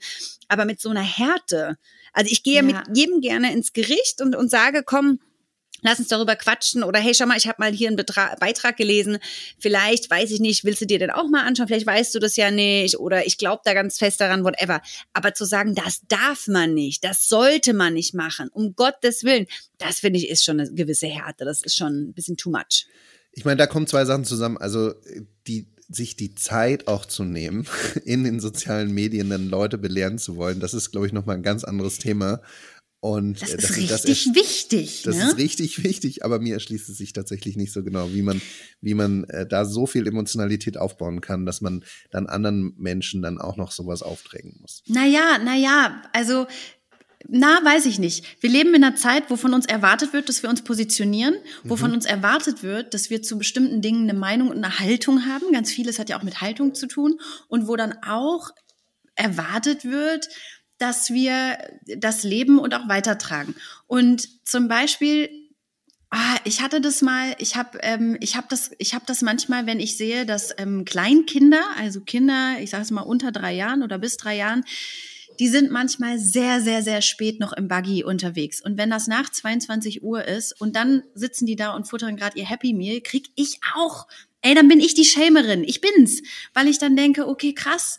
Aber 0.48 0.64
mit 0.64 0.80
so 0.80 0.90
einer 0.90 1.02
Härte. 1.02 1.78
Also 2.12 2.30
ich 2.30 2.42
gehe 2.42 2.56
ja. 2.56 2.62
mit 2.62 2.76
jedem 2.94 3.20
gerne 3.20 3.52
ins 3.52 3.72
Gericht 3.72 4.20
und, 4.20 4.36
und 4.36 4.50
sage, 4.50 4.82
komm, 4.84 5.20
lass 5.82 5.98
uns 5.98 6.08
darüber 6.08 6.36
quatschen 6.36 6.82
oder 6.82 6.98
hey, 6.98 7.14
schau 7.14 7.26
mal, 7.26 7.36
ich 7.36 7.46
habe 7.46 7.56
mal 7.60 7.72
hier 7.72 7.88
einen 7.88 7.96
Betra 7.96 8.34
Beitrag 8.40 8.76
gelesen, 8.76 9.18
vielleicht, 9.58 10.10
weiß 10.10 10.30
ich 10.30 10.40
nicht, 10.40 10.64
willst 10.64 10.80
du 10.80 10.86
dir 10.86 10.98
den 10.98 11.10
auch 11.10 11.28
mal 11.28 11.44
anschauen, 11.44 11.68
vielleicht 11.68 11.86
weißt 11.86 12.14
du 12.14 12.18
das 12.18 12.36
ja 12.36 12.50
nicht 12.50 12.98
oder 12.98 13.26
ich 13.26 13.38
glaube 13.38 13.62
da 13.64 13.74
ganz 13.74 13.98
fest 13.98 14.20
daran, 14.20 14.44
whatever. 14.44 14.80
Aber 15.12 15.34
zu 15.34 15.44
sagen, 15.44 15.74
das 15.74 16.00
darf 16.08 16.48
man 16.48 16.74
nicht, 16.74 17.04
das 17.04 17.28
sollte 17.28 17.74
man 17.74 17.94
nicht 17.94 18.14
machen, 18.14 18.48
um 18.52 18.74
Gottes 18.74 19.24
Willen, 19.24 19.46
das 19.78 20.00
finde 20.00 20.18
ich 20.18 20.28
ist 20.28 20.44
schon 20.44 20.60
eine 20.60 20.72
gewisse 20.72 21.06
Härte, 21.06 21.44
das 21.44 21.62
ist 21.62 21.76
schon 21.76 22.08
ein 22.08 22.12
bisschen 22.14 22.36
too 22.36 22.50
much. 22.50 22.86
Ich 23.32 23.44
meine, 23.44 23.56
da 23.56 23.66
kommen 23.66 23.86
zwei 23.86 24.04
Sachen 24.04 24.24
zusammen. 24.24 24.58
Also 24.58 24.92
die 25.46 25.66
sich 25.88 26.16
die 26.16 26.34
Zeit 26.34 26.88
auch 26.88 27.04
zu 27.04 27.24
nehmen, 27.24 27.66
in 28.04 28.24
den 28.24 28.40
sozialen 28.40 28.92
Medien 28.92 29.30
dann 29.30 29.48
Leute 29.48 29.78
belehren 29.78 30.18
zu 30.18 30.36
wollen, 30.36 30.60
das 30.60 30.74
ist, 30.74 30.90
glaube 30.90 31.06
ich, 31.06 31.12
nochmal 31.12 31.36
ein 31.36 31.42
ganz 31.42 31.64
anderes 31.64 31.98
Thema. 31.98 32.40
Und 33.04 33.42
das 33.42 33.50
äh, 33.50 33.56
ist 33.56 33.64
das, 33.64 33.76
richtig 33.76 34.26
das 34.26 34.34
wichtig. 34.36 35.02
Das 35.02 35.16
ne? 35.16 35.24
ist 35.24 35.36
richtig 35.36 35.82
wichtig, 35.82 36.24
aber 36.24 36.38
mir 36.38 36.54
erschließt 36.54 36.88
es 36.88 36.98
sich 36.98 37.12
tatsächlich 37.12 37.56
nicht 37.56 37.72
so 37.72 37.82
genau, 37.82 38.12
wie 38.12 38.22
man, 38.22 38.40
wie 38.80 38.94
man 38.94 39.24
äh, 39.24 39.44
da 39.44 39.64
so 39.64 39.88
viel 39.88 40.06
Emotionalität 40.06 40.76
aufbauen 40.76 41.20
kann, 41.20 41.44
dass 41.44 41.60
man 41.60 41.84
dann 42.12 42.28
anderen 42.28 42.74
Menschen 42.78 43.20
dann 43.20 43.40
auch 43.40 43.56
noch 43.56 43.72
sowas 43.72 44.02
aufdrängen 44.02 44.56
muss. 44.60 44.84
Naja, 44.86 45.38
naja, 45.44 46.00
also 46.12 46.46
na, 47.26 47.58
weiß 47.64 47.86
ich 47.86 47.98
nicht. 47.98 48.24
Wir 48.40 48.50
leben 48.50 48.72
in 48.72 48.84
einer 48.84 48.94
Zeit, 48.94 49.30
wo 49.30 49.36
von 49.36 49.52
uns 49.52 49.66
erwartet 49.66 50.12
wird, 50.12 50.28
dass 50.28 50.44
wir 50.44 50.50
uns 50.50 50.62
positionieren, 50.62 51.34
wo 51.64 51.74
mhm. 51.74 51.80
von 51.80 51.92
uns 51.92 52.06
erwartet 52.06 52.62
wird, 52.62 52.94
dass 52.94 53.10
wir 53.10 53.20
zu 53.20 53.36
bestimmten 53.36 53.82
Dingen 53.82 54.08
eine 54.08 54.16
Meinung 54.16 54.48
und 54.48 54.58
eine 54.58 54.78
Haltung 54.78 55.26
haben. 55.26 55.50
Ganz 55.52 55.72
vieles 55.72 55.98
hat 55.98 56.08
ja 56.08 56.20
auch 56.20 56.22
mit 56.22 56.40
Haltung 56.40 56.76
zu 56.76 56.86
tun. 56.86 57.18
Und 57.48 57.66
wo 57.66 57.74
dann 57.74 57.94
auch 58.06 58.50
erwartet 59.16 59.84
wird, 59.84 60.28
dass 60.78 61.12
wir 61.12 61.58
das 61.96 62.22
leben 62.24 62.58
und 62.58 62.74
auch 62.74 62.88
weitertragen. 62.88 63.54
Und 63.86 64.28
zum 64.46 64.68
Beispiel 64.68 65.30
Ah, 66.14 66.36
ich 66.44 66.60
hatte 66.60 66.82
das 66.82 67.00
mal, 67.00 67.34
ich 67.38 67.56
habe 67.56 67.78
ähm, 67.80 68.18
ich 68.20 68.36
hab 68.36 68.50
das, 68.50 68.72
ich 68.76 68.94
hab 68.94 69.06
das 69.06 69.22
manchmal, 69.22 69.64
wenn 69.64 69.80
ich 69.80 69.96
sehe, 69.96 70.26
dass 70.26 70.54
ähm, 70.58 70.84
Kleinkinder, 70.84 71.62
also 71.78 72.02
Kinder, 72.02 72.56
ich 72.60 72.68
sage 72.68 72.82
es 72.82 72.90
mal 72.90 73.00
unter 73.00 73.32
drei 73.32 73.54
Jahren 73.54 73.82
oder 73.82 73.96
bis 73.96 74.18
drei 74.18 74.36
Jahren, 74.36 74.62
die 75.40 75.48
sind 75.48 75.70
manchmal 75.70 76.18
sehr, 76.18 76.60
sehr, 76.60 76.82
sehr 76.82 77.00
spät 77.00 77.40
noch 77.40 77.54
im 77.54 77.66
Buggy 77.66 78.04
unterwegs. 78.04 78.60
Und 78.60 78.76
wenn 78.76 78.90
das 78.90 79.06
nach 79.06 79.30
22 79.30 80.02
Uhr 80.02 80.22
ist 80.22 80.52
und 80.60 80.76
dann 80.76 81.02
sitzen 81.14 81.46
die 81.46 81.56
da 81.56 81.74
und 81.74 81.88
futtern 81.88 82.16
gerade 82.16 82.38
ihr 82.38 82.44
Happy 82.44 82.74
Meal, 82.74 83.00
krieg 83.00 83.30
ich 83.34 83.60
auch, 83.74 84.06
ey, 84.42 84.54
dann 84.54 84.68
bin 84.68 84.80
ich 84.80 84.92
die 84.92 85.06
Schämerin. 85.06 85.64
Ich 85.64 85.80
bin's, 85.80 86.22
weil 86.52 86.68
ich 86.68 86.78
dann 86.78 86.94
denke, 86.94 87.26
okay, 87.26 87.54
krass, 87.54 87.98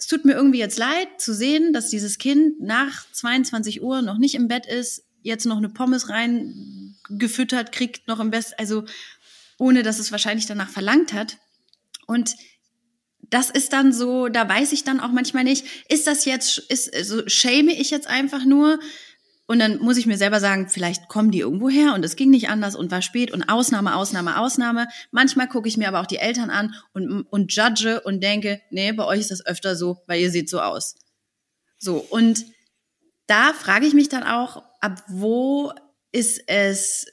es 0.00 0.06
tut 0.06 0.24
mir 0.24 0.32
irgendwie 0.32 0.58
jetzt 0.58 0.78
leid 0.78 1.08
zu 1.18 1.34
sehen, 1.34 1.74
dass 1.74 1.90
dieses 1.90 2.16
Kind 2.16 2.58
nach 2.58 3.04
22 3.12 3.82
Uhr 3.82 4.00
noch 4.00 4.16
nicht 4.16 4.34
im 4.34 4.48
Bett 4.48 4.64
ist, 4.64 5.04
jetzt 5.20 5.44
noch 5.44 5.58
eine 5.58 5.68
Pommes 5.68 6.08
rein 6.08 6.96
gefüttert 7.10 7.70
kriegt, 7.70 8.08
noch 8.08 8.18
im 8.18 8.30
Best, 8.30 8.58
also 8.58 8.84
ohne 9.58 9.82
dass 9.82 9.98
es 9.98 10.10
wahrscheinlich 10.10 10.46
danach 10.46 10.70
verlangt 10.70 11.12
hat. 11.12 11.36
Und 12.06 12.34
das 13.28 13.50
ist 13.50 13.74
dann 13.74 13.92
so, 13.92 14.28
da 14.28 14.48
weiß 14.48 14.72
ich 14.72 14.84
dann 14.84 15.00
auch 15.00 15.12
manchmal 15.12 15.44
nicht, 15.44 15.66
ist 15.90 16.06
das 16.06 16.24
jetzt, 16.24 16.56
ist, 16.70 16.94
also 16.94 17.22
shame 17.28 17.68
ich 17.68 17.90
jetzt 17.90 18.06
einfach 18.06 18.46
nur, 18.46 18.80
und 19.50 19.58
dann 19.58 19.80
muss 19.80 19.96
ich 19.96 20.06
mir 20.06 20.16
selber 20.16 20.38
sagen, 20.38 20.68
vielleicht 20.68 21.08
kommen 21.08 21.32
die 21.32 21.40
irgendwo 21.40 21.68
her 21.68 21.94
und 21.94 22.04
es 22.04 22.14
ging 22.14 22.30
nicht 22.30 22.48
anders 22.50 22.76
und 22.76 22.92
war 22.92 23.02
spät 23.02 23.32
und 23.32 23.48
Ausnahme, 23.48 23.96
Ausnahme, 23.96 24.38
Ausnahme. 24.38 24.86
Manchmal 25.10 25.48
gucke 25.48 25.66
ich 25.66 25.76
mir 25.76 25.88
aber 25.88 25.98
auch 25.98 26.06
die 26.06 26.18
Eltern 26.18 26.50
an 26.50 26.72
und, 26.92 27.22
und 27.22 27.52
judge 27.52 28.00
und 28.02 28.22
denke, 28.22 28.60
nee, 28.70 28.92
bei 28.92 29.04
euch 29.04 29.18
ist 29.18 29.32
das 29.32 29.44
öfter 29.44 29.74
so, 29.74 30.04
weil 30.06 30.20
ihr 30.20 30.30
seht 30.30 30.48
so 30.48 30.60
aus. 30.60 30.94
So, 31.78 31.96
und 31.96 32.44
da 33.26 33.52
frage 33.52 33.86
ich 33.86 33.92
mich 33.92 34.08
dann 34.08 34.22
auch, 34.22 34.62
ab 34.80 35.02
wo 35.08 35.72
ist 36.12 36.44
es 36.46 37.06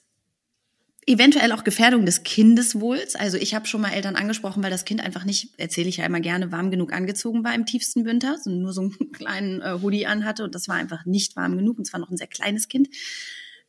eventuell 1.07 1.53
auch 1.53 1.63
Gefährdung 1.63 2.05
des 2.05 2.23
Kindeswohls. 2.23 3.15
Also 3.15 3.37
ich 3.37 3.55
habe 3.55 3.65
schon 3.65 3.81
mal 3.81 3.93
Eltern 3.93 4.17
angesprochen, 4.17 4.61
weil 4.61 4.69
das 4.69 4.83
Kind 4.83 5.01
einfach 5.01 5.23
nicht, 5.23 5.57
erzähle 5.57 5.87
ich 5.87 5.97
ja 5.97 6.05
immer 6.05 6.19
gerne, 6.19 6.51
warm 6.51 6.69
genug 6.69 6.91
angezogen 6.93 7.45
war 7.45 7.55
im 7.55 7.65
tiefsten 7.65 8.05
Winter, 8.05 8.37
sondern 8.37 8.61
nur 8.61 8.73
so 8.73 8.81
einen 8.81 9.11
kleinen 9.13 9.61
äh, 9.61 9.79
Hoodie 9.81 10.05
anhatte 10.05 10.43
und 10.43 10.53
das 10.53 10.67
war 10.67 10.75
einfach 10.75 11.05
nicht 11.05 11.35
warm 11.37 11.57
genug 11.57 11.77
und 11.79 11.85
zwar 11.85 12.01
noch 12.01 12.11
ein 12.11 12.17
sehr 12.17 12.27
kleines 12.27 12.67
Kind. 12.67 12.89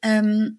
Ähm, 0.02 0.58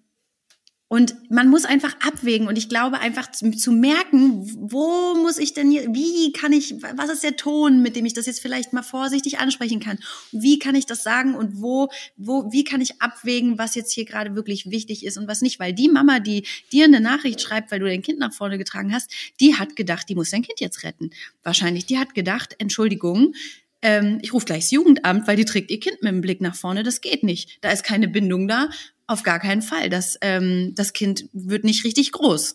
und 0.92 1.14
man 1.30 1.48
muss 1.48 1.64
einfach 1.66 1.94
abwägen 2.04 2.48
und 2.48 2.58
ich 2.58 2.68
glaube 2.68 2.98
einfach 2.98 3.30
zu, 3.30 3.52
zu, 3.52 3.70
merken, 3.70 4.42
wo 4.58 5.14
muss 5.14 5.38
ich 5.38 5.54
denn 5.54 5.70
hier, 5.70 5.86
wie 5.94 6.32
kann 6.32 6.52
ich, 6.52 6.82
was 6.96 7.10
ist 7.10 7.22
der 7.22 7.36
Ton, 7.36 7.80
mit 7.80 7.94
dem 7.94 8.06
ich 8.06 8.12
das 8.12 8.26
jetzt 8.26 8.40
vielleicht 8.40 8.72
mal 8.72 8.82
vorsichtig 8.82 9.38
ansprechen 9.38 9.78
kann? 9.78 10.00
Wie 10.32 10.58
kann 10.58 10.74
ich 10.74 10.86
das 10.86 11.04
sagen 11.04 11.36
und 11.36 11.62
wo, 11.62 11.90
wo, 12.16 12.50
wie 12.50 12.64
kann 12.64 12.80
ich 12.80 13.00
abwägen, 13.00 13.56
was 13.56 13.76
jetzt 13.76 13.92
hier 13.92 14.04
gerade 14.04 14.34
wirklich 14.34 14.68
wichtig 14.72 15.06
ist 15.06 15.16
und 15.16 15.28
was 15.28 15.42
nicht? 15.42 15.60
Weil 15.60 15.72
die 15.72 15.88
Mama, 15.88 16.18
die 16.18 16.44
dir 16.72 16.86
eine 16.86 17.00
Nachricht 17.00 17.40
schreibt, 17.40 17.70
weil 17.70 17.78
du 17.78 17.86
dein 17.86 18.02
Kind 18.02 18.18
nach 18.18 18.32
vorne 18.32 18.58
getragen 18.58 18.92
hast, 18.92 19.12
die 19.38 19.54
hat 19.54 19.76
gedacht, 19.76 20.08
die 20.08 20.16
muss 20.16 20.30
dein 20.30 20.42
Kind 20.42 20.58
jetzt 20.58 20.82
retten. 20.82 21.10
Wahrscheinlich, 21.44 21.86
die 21.86 21.98
hat 21.98 22.16
gedacht, 22.16 22.56
Entschuldigung, 22.58 23.34
ähm, 23.82 24.18
ich 24.22 24.32
rufe 24.32 24.46
gleich 24.46 24.64
das 24.64 24.70
Jugendamt, 24.72 25.26
weil 25.26 25.36
die 25.36 25.44
trägt 25.44 25.70
ihr 25.70 25.80
Kind 25.80 26.02
mit 26.02 26.12
dem 26.12 26.20
Blick 26.20 26.40
nach 26.40 26.54
vorne. 26.54 26.82
Das 26.82 27.00
geht 27.00 27.22
nicht. 27.22 27.58
Da 27.60 27.70
ist 27.70 27.84
keine 27.84 28.08
Bindung 28.08 28.48
da. 28.48 28.68
Auf 29.10 29.24
gar 29.24 29.40
keinen 29.40 29.60
Fall. 29.60 29.90
Das, 29.90 30.16
ähm, 30.20 30.72
das 30.76 30.92
Kind 30.92 31.28
wird 31.32 31.64
nicht 31.64 31.84
richtig 31.84 32.12
groß, 32.12 32.54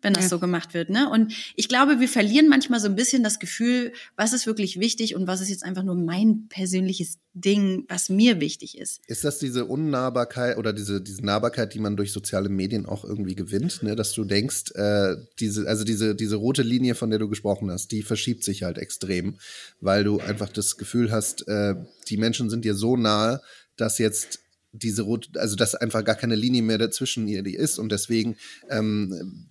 wenn 0.00 0.14
das 0.14 0.24
ja. 0.24 0.28
so 0.30 0.38
gemacht 0.38 0.72
wird. 0.72 0.88
Ne? 0.88 1.10
Und 1.10 1.34
ich 1.56 1.68
glaube, 1.68 2.00
wir 2.00 2.08
verlieren 2.08 2.48
manchmal 2.48 2.80
so 2.80 2.86
ein 2.86 2.96
bisschen 2.96 3.22
das 3.22 3.38
Gefühl, 3.38 3.92
was 4.16 4.32
ist 4.32 4.46
wirklich 4.46 4.80
wichtig 4.80 5.14
und 5.14 5.26
was 5.26 5.42
ist 5.42 5.50
jetzt 5.50 5.62
einfach 5.62 5.82
nur 5.82 5.96
mein 5.96 6.46
persönliches 6.48 7.18
Ding, 7.34 7.84
was 7.88 8.08
mir 8.08 8.40
wichtig 8.40 8.78
ist. 8.78 9.02
Ist 9.08 9.24
das 9.24 9.40
diese 9.40 9.66
Unnahbarkeit 9.66 10.56
oder 10.56 10.72
diese, 10.72 11.02
diese 11.02 11.22
Nahbarkeit, 11.22 11.74
die 11.74 11.80
man 11.80 11.98
durch 11.98 12.12
soziale 12.12 12.48
Medien 12.48 12.86
auch 12.86 13.04
irgendwie 13.04 13.34
gewinnt, 13.34 13.82
ne? 13.82 13.94
dass 13.94 14.14
du 14.14 14.24
denkst, 14.24 14.72
äh, 14.76 15.16
diese, 15.38 15.68
also 15.68 15.84
diese, 15.84 16.14
diese 16.14 16.36
rote 16.36 16.62
Linie, 16.62 16.94
von 16.94 17.10
der 17.10 17.18
du 17.18 17.28
gesprochen 17.28 17.70
hast, 17.70 17.92
die 17.92 18.02
verschiebt 18.02 18.42
sich 18.42 18.62
halt 18.62 18.78
extrem, 18.78 19.36
weil 19.82 20.02
du 20.02 20.18
einfach 20.18 20.48
das 20.48 20.78
Gefühl 20.78 21.12
hast, 21.12 21.46
äh, 21.46 21.74
die 22.08 22.16
Menschen 22.16 22.48
sind 22.48 22.64
dir 22.64 22.74
so 22.74 22.96
nahe, 22.96 23.42
dass 23.76 23.98
jetzt 23.98 24.38
diese 24.72 25.02
rote, 25.02 25.40
also 25.40 25.56
dass 25.56 25.74
einfach 25.74 26.04
gar 26.04 26.14
keine 26.14 26.36
Linie 26.36 26.62
mehr 26.62 26.78
dazwischen 26.78 27.28
ihr 27.28 27.42
die 27.42 27.54
ist 27.54 27.78
und 27.78 27.90
deswegen 27.90 28.36
ähm, 28.68 29.48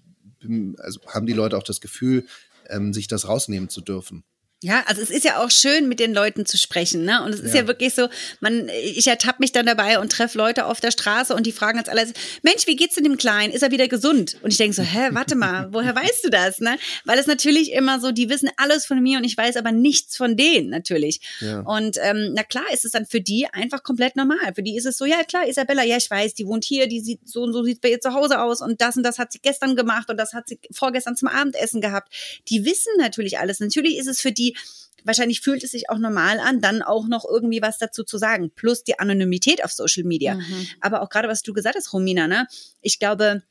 also 0.78 1.02
haben 1.08 1.26
die 1.26 1.34
Leute 1.34 1.58
auch 1.58 1.64
das 1.64 1.82
Gefühl, 1.82 2.26
ähm, 2.70 2.94
sich 2.94 3.08
das 3.08 3.28
rausnehmen 3.28 3.70
zu 3.70 3.82
dürfen. 3.82 4.24
Ja, 4.62 4.84
also 4.88 5.02
es 5.02 5.10
ist 5.10 5.24
ja 5.24 5.42
auch 5.42 5.50
schön, 5.50 5.88
mit 5.88 6.02
den 6.02 6.14
Leuten 6.14 6.46
zu 6.46 6.58
sprechen, 6.58 7.06
ne? 7.06 7.24
Und 7.24 7.34
es 7.34 7.40
ist 7.40 7.54
ja, 7.54 7.62
ja 7.62 7.68
wirklich 7.68 7.94
so, 7.94 8.10
man, 8.42 8.70
ich 8.84 9.08
ertappe 9.08 9.38
mich 9.40 9.54
dann 9.54 9.66
dabei 9.66 10.00
und 10.00 10.12
treffe 10.12 10.38
Leute 10.38 10.66
auf 10.66 10.82
der 10.82 10.92
Straße 10.92 11.34
und 11.34 11.46
die 11.46 11.54
fragen 11.54 11.80
als 11.80 11.88
alles, 11.88 12.12
Mensch, 12.44 12.68
wie 12.68 12.76
geht's 12.76 12.96
denn 12.96 13.06
dem 13.06 13.16
Kleinen? 13.16 13.54
Ist 13.54 13.62
er 13.62 13.72
wieder 13.72 13.88
gesund? 13.88 14.36
Und 14.42 14.52
ich 14.52 14.58
denke 14.58 14.76
so, 14.76 14.82
hä, 14.82 15.12
warte 15.12 15.36
mal, 15.36 15.70
woher 15.72 15.96
weißt 15.96 16.26
du 16.26 16.30
das, 16.30 16.60
ne? 16.60 16.78
Weil 17.06 17.18
es 17.18 17.26
natürlich 17.26 17.72
immer 17.72 18.02
so, 18.02 18.12
die 18.12 18.30
wissen 18.30 18.50
alles 18.58 18.86
von 18.86 19.02
mir 19.02 19.20
und 19.20 19.24
ich 19.24 19.38
weiß 19.38 19.56
aber 19.56 19.72
nichts 19.72 20.18
von 20.18 20.36
denen 20.36 20.70
natürlich. 20.70 21.22
Ja. 21.40 21.62
Und 21.62 21.98
ähm, 22.02 22.34
na 22.36 22.44
klar 22.44 22.66
ist 22.74 22.84
es 22.84 22.92
dann 22.92 23.06
für 23.06 23.22
die 23.22 23.48
einfach 23.54 23.82
komplett 23.84 24.18
normal. 24.18 24.56
Für 24.56 24.64
die 24.64 24.76
ist 24.76 24.86
es 24.86 24.98
so, 24.98 25.06
ja 25.06 25.24
klar, 25.24 25.48
Isabella, 25.48 25.86
ja 25.86 25.96
ich 25.96 26.12
weiß, 26.12 26.34
die 26.34 26.46
wohnt 26.46 26.66
hier, 26.66 26.88
die 26.88 27.00
sieht 27.00 27.22
so 27.30 27.44
und 27.44 27.54
so 27.54 27.64
sieht 27.64 27.80
bei 27.80 27.92
ihr 27.92 28.02
zu 28.02 28.14
Hause 28.14 28.42
aus 28.42 28.62
und 28.62 28.82
das 28.82 28.98
und 28.98 29.04
das 29.04 29.20
hat 29.20 29.32
sie 29.32 29.40
gestern 29.40 29.78
gemacht 29.78 30.10
und 30.10 30.18
das 30.18 30.34
hat 30.34 30.50
sie 30.50 30.60
vorgestern 30.74 31.16
zum 31.16 31.30
Abendessen 31.30 31.80
gehabt. 31.80 32.14
Die 32.50 32.66
wissen 32.66 32.92
natürlich 32.98 33.40
alles. 33.40 33.62
Natürlich 33.62 33.98
ist 33.98 34.08
es 34.08 34.20
für 34.20 34.34
die 34.34 34.49
wahrscheinlich 35.04 35.42
fühlt 35.42 35.64
es 35.64 35.72
sich 35.72 35.90
auch 35.90 35.98
normal 35.98 36.40
an, 36.40 36.62
dann 36.62 36.82
auch 36.82 37.08
noch 37.08 37.26
irgendwie 37.26 37.62
was 37.62 37.78
dazu 37.78 38.04
zu 38.04 38.18
sagen. 38.18 38.52
Plus 38.54 38.84
die 38.84 39.00
Anonymität 39.00 39.64
auf 39.64 39.72
Social 39.72 40.04
Media. 40.04 40.36
Mhm. 40.36 40.68
Aber 40.82 41.02
auch 41.02 41.10
gerade, 41.10 41.28
was 41.28 41.42
du 41.42 41.54
gesagt 41.54 41.76
hast, 41.76 41.94
Romina, 41.94 42.28
ne? 42.28 42.48
Ich 42.82 43.00
glaube, 43.00 43.44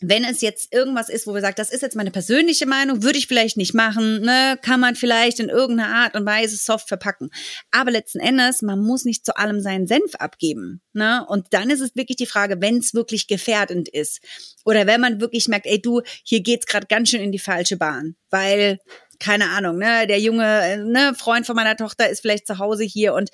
wenn 0.00 0.24
es 0.24 0.40
jetzt 0.40 0.72
irgendwas 0.72 1.08
ist, 1.08 1.26
wo 1.26 1.34
wir 1.34 1.40
sagen, 1.40 1.56
das 1.56 1.70
ist 1.70 1.82
jetzt 1.82 1.96
meine 1.96 2.10
persönliche 2.10 2.66
Meinung, 2.66 3.02
würde 3.02 3.18
ich 3.18 3.26
vielleicht 3.26 3.56
nicht 3.56 3.74
machen, 3.74 4.22
ne, 4.22 4.58
kann 4.62 4.80
man 4.80 4.96
vielleicht 4.96 5.40
in 5.40 5.48
irgendeiner 5.48 5.94
Art 5.94 6.16
und 6.16 6.24
Weise 6.24 6.56
soft 6.56 6.88
verpacken. 6.88 7.30
Aber 7.70 7.90
letzten 7.90 8.18
Endes, 8.18 8.62
man 8.62 8.80
muss 8.80 9.04
nicht 9.04 9.26
zu 9.26 9.36
allem 9.36 9.60
seinen 9.60 9.86
Senf 9.86 10.14
abgeben, 10.14 10.80
ne? 10.92 11.24
Und 11.28 11.48
dann 11.50 11.70
ist 11.70 11.80
es 11.80 11.96
wirklich 11.96 12.16
die 12.16 12.26
Frage, 12.26 12.60
wenn 12.60 12.78
es 12.78 12.94
wirklich 12.94 13.26
gefährdend 13.26 13.88
ist 13.88 14.20
oder 14.64 14.86
wenn 14.86 15.00
man 15.00 15.20
wirklich 15.20 15.48
merkt, 15.48 15.66
ey 15.66 15.80
du, 15.80 16.00
hier 16.24 16.40
geht's 16.40 16.66
gerade 16.66 16.86
ganz 16.86 17.10
schön 17.10 17.20
in 17.20 17.32
die 17.32 17.38
falsche 17.38 17.76
Bahn, 17.76 18.16
weil 18.30 18.78
keine 19.20 19.50
Ahnung, 19.50 19.78
ne, 19.78 20.06
der 20.06 20.18
junge 20.18 20.84
ne, 20.84 21.14
Freund 21.16 21.46
von 21.46 21.54
meiner 21.54 21.76
Tochter 21.76 22.08
ist 22.08 22.20
vielleicht 22.20 22.46
zu 22.46 22.58
Hause 22.58 22.84
hier 22.84 23.14
und 23.14 23.30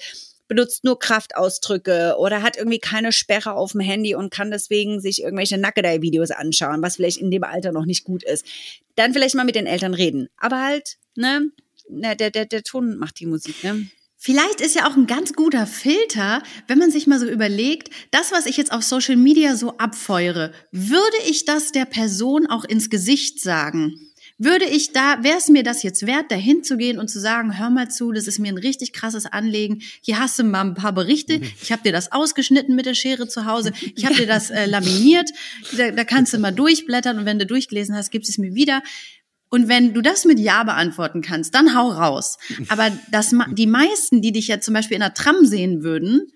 benutzt 0.49 0.85
nur 0.85 0.99
Kraftausdrücke 0.99 2.17
oder 2.19 2.43
hat 2.43 2.57
irgendwie 2.57 2.79
keine 2.79 3.13
Sperre 3.13 3.55
auf 3.55 3.73
dem 3.73 3.81
Handy 3.81 4.15
und 4.15 4.31
kann 4.31 4.51
deswegen 4.51 5.01
sich 5.01 5.23
irgendwelche 5.23 5.59
Nackedei-Videos 5.59 6.31
anschauen, 6.31 6.83
was 6.83 6.97
vielleicht 6.97 7.19
in 7.19 7.31
dem 7.31 7.45
Alter 7.45 7.73
noch 7.73 7.85
nicht 7.85 8.05
gut 8.05 8.23
ist. 8.23 8.45
Dann 8.95 9.13
vielleicht 9.13 9.35
mal 9.35 9.45
mit 9.45 9.57
den 9.57 9.67
Eltern 9.67 9.95
reden. 9.95 10.29
Aber 10.37 10.63
halt, 10.63 10.99
ne, 11.15 11.51
der, 11.89 12.31
der, 12.31 12.47
der 12.47 12.63
Ton 12.63 12.97
macht 12.97 13.21
die 13.21 13.27
Musik, 13.27 13.63
ne? 13.65 13.89
Vielleicht 14.19 14.61
ist 14.61 14.75
ja 14.75 14.89
auch 14.89 14.97
ein 14.97 15.07
ganz 15.07 15.35
guter 15.35 15.67
Filter, 15.67 16.43
wenn 16.67 16.79
man 16.79 16.91
sich 16.91 17.07
mal 17.07 17.21
so 17.21 17.27
überlegt, 17.27 17.91
das, 18.11 18.33
was 18.33 18.47
ich 18.47 18.57
jetzt 18.57 18.73
auf 18.73 18.83
Social 18.83 19.15
Media 19.15 19.55
so 19.55 19.77
abfeuere, 19.77 20.53
würde 20.73 21.17
ich 21.29 21.45
das 21.45 21.71
der 21.71 21.85
Person 21.85 22.47
auch 22.47 22.65
ins 22.65 22.91
Gesicht 22.91 23.41
sagen? 23.41 24.06
Würde 24.39 24.67
ich 24.67 24.93
da, 24.93 25.23
wäre 25.23 25.39
es 25.39 25.49
mir 25.49 25.63
das 25.63 25.83
jetzt 25.83 26.07
wert, 26.07 26.31
da 26.31 26.35
hinzugehen 26.35 26.99
und 26.99 27.09
zu 27.09 27.19
sagen, 27.19 27.59
hör 27.59 27.71
mal 27.71 27.91
zu, 27.91 28.13
das 28.13 28.27
ist 28.27 28.39
mir 28.39 28.53
ein 28.53 28.59
richtig 28.59 28.93
krasses 28.93 29.25
Anliegen. 29.25 29.81
Hier 30.03 30.19
hast 30.19 30.39
du 30.39 30.45
mal 30.45 30.61
ein 30.61 30.75
paar 30.75 30.93
Berichte. 30.93 31.41
Ich 31.63 31.73
habe 31.73 31.83
dir 31.83 31.93
das 31.93 32.13
ausgeschnitten 32.13 32.77
mit 32.77 32.87
der 32.87 32.95
Schere 32.95 33.29
zu 33.29 33.47
Hause. 33.47 33.73
Ich 33.95 34.05
habe 34.05 34.15
dir 34.15 34.27
das 34.27 34.51
äh, 34.51 34.67
laminiert. 34.67 35.31
Da, 35.77 35.91
da 35.91 36.05
kannst 36.05 36.35
du 36.35 36.39
mal 36.39 36.53
durchblättern 36.53 37.19
und 37.19 37.25
wenn 37.25 37.39
du 37.39 37.47
durchgelesen 37.47 37.95
hast, 37.95 38.11
gibst 38.11 38.29
es 38.29 38.37
mir 38.37 38.55
wieder. 38.55 38.83
Und 39.49 39.69
wenn 39.69 39.95
du 39.95 40.03
das 40.03 40.25
mit 40.25 40.39
Ja 40.39 40.65
beantworten 40.65 41.23
kannst, 41.23 41.55
dann 41.55 41.75
hau 41.75 41.89
raus. 41.89 42.37
Aber 42.69 42.91
das, 43.11 43.35
die 43.53 43.67
meisten, 43.67 44.21
die 44.21 44.33
dich 44.33 44.49
ja 44.49 44.61
zum 44.61 44.75
Beispiel 44.75 44.97
in 44.97 45.03
einer 45.03 45.15
Tram 45.15 45.47
sehen 45.47 45.83
würden, 45.83 46.33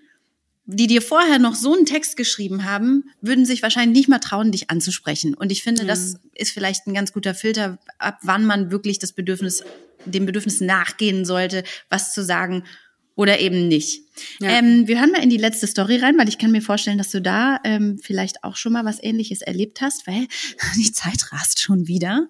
die 0.73 0.87
dir 0.87 1.03
vorher 1.03 1.39
noch 1.39 1.55
so 1.55 1.75
einen 1.75 1.87
Text 1.87 2.17
geschrieben 2.17 2.65
haben, 2.65 3.05
würden 3.21 3.45
sich 3.45 3.63
wahrscheinlich 3.63 3.99
nicht 3.99 4.09
mal 4.09 4.19
trauen, 4.19 4.53
dich 4.53 4.71
anzusprechen. 4.71 5.35
Und 5.35 5.51
ich 5.51 5.63
finde, 5.63 5.83
mhm. 5.83 5.89
das 5.89 6.17
ist 6.35 6.53
vielleicht 6.53 6.87
ein 6.87 6.95
ganz 6.95 7.13
guter 7.13 7.35
Filter, 7.35 7.79
ab 7.99 8.19
wann 8.23 8.45
man 8.45 8.71
wirklich 8.71 8.99
das 8.99 9.13
Bedürfnis, 9.13 9.65
dem 10.05 10.27
Bedürfnis 10.27 10.61
nachgehen 10.61 11.25
sollte, 11.25 11.65
was 11.89 12.15
zu 12.15 12.25
sagen 12.25 12.65
oder 13.17 13.41
eben 13.41 13.69
nicht. 13.69 14.03
Ja. 14.41 14.51
Ähm, 14.51 14.87
wir 14.87 14.99
hören 15.01 15.13
mal 15.13 15.23
in 15.23 15.31
die 15.31 15.37
letzte 15.37 15.67
Story 15.67 15.97
rein, 15.97 16.17
weil 16.17 16.29
ich 16.29 16.39
kann 16.39 16.53
mir 16.53 16.63
vorstellen, 16.63 16.99
dass 16.99 17.11
du 17.11 17.21
da 17.21 17.59
ähm, 17.65 17.99
vielleicht 18.03 18.45
auch 18.45 18.57
schon 18.57 18.73
mal 18.73 18.85
was 18.85 19.03
Ähnliches 19.03 19.43
erlebt 19.43 19.81
hast, 19.81 20.07
weil 20.07 20.27
die 20.77 20.93
Zeit 20.93 21.33
rast 21.33 21.61
schon 21.61 21.87
wieder. 21.87 22.29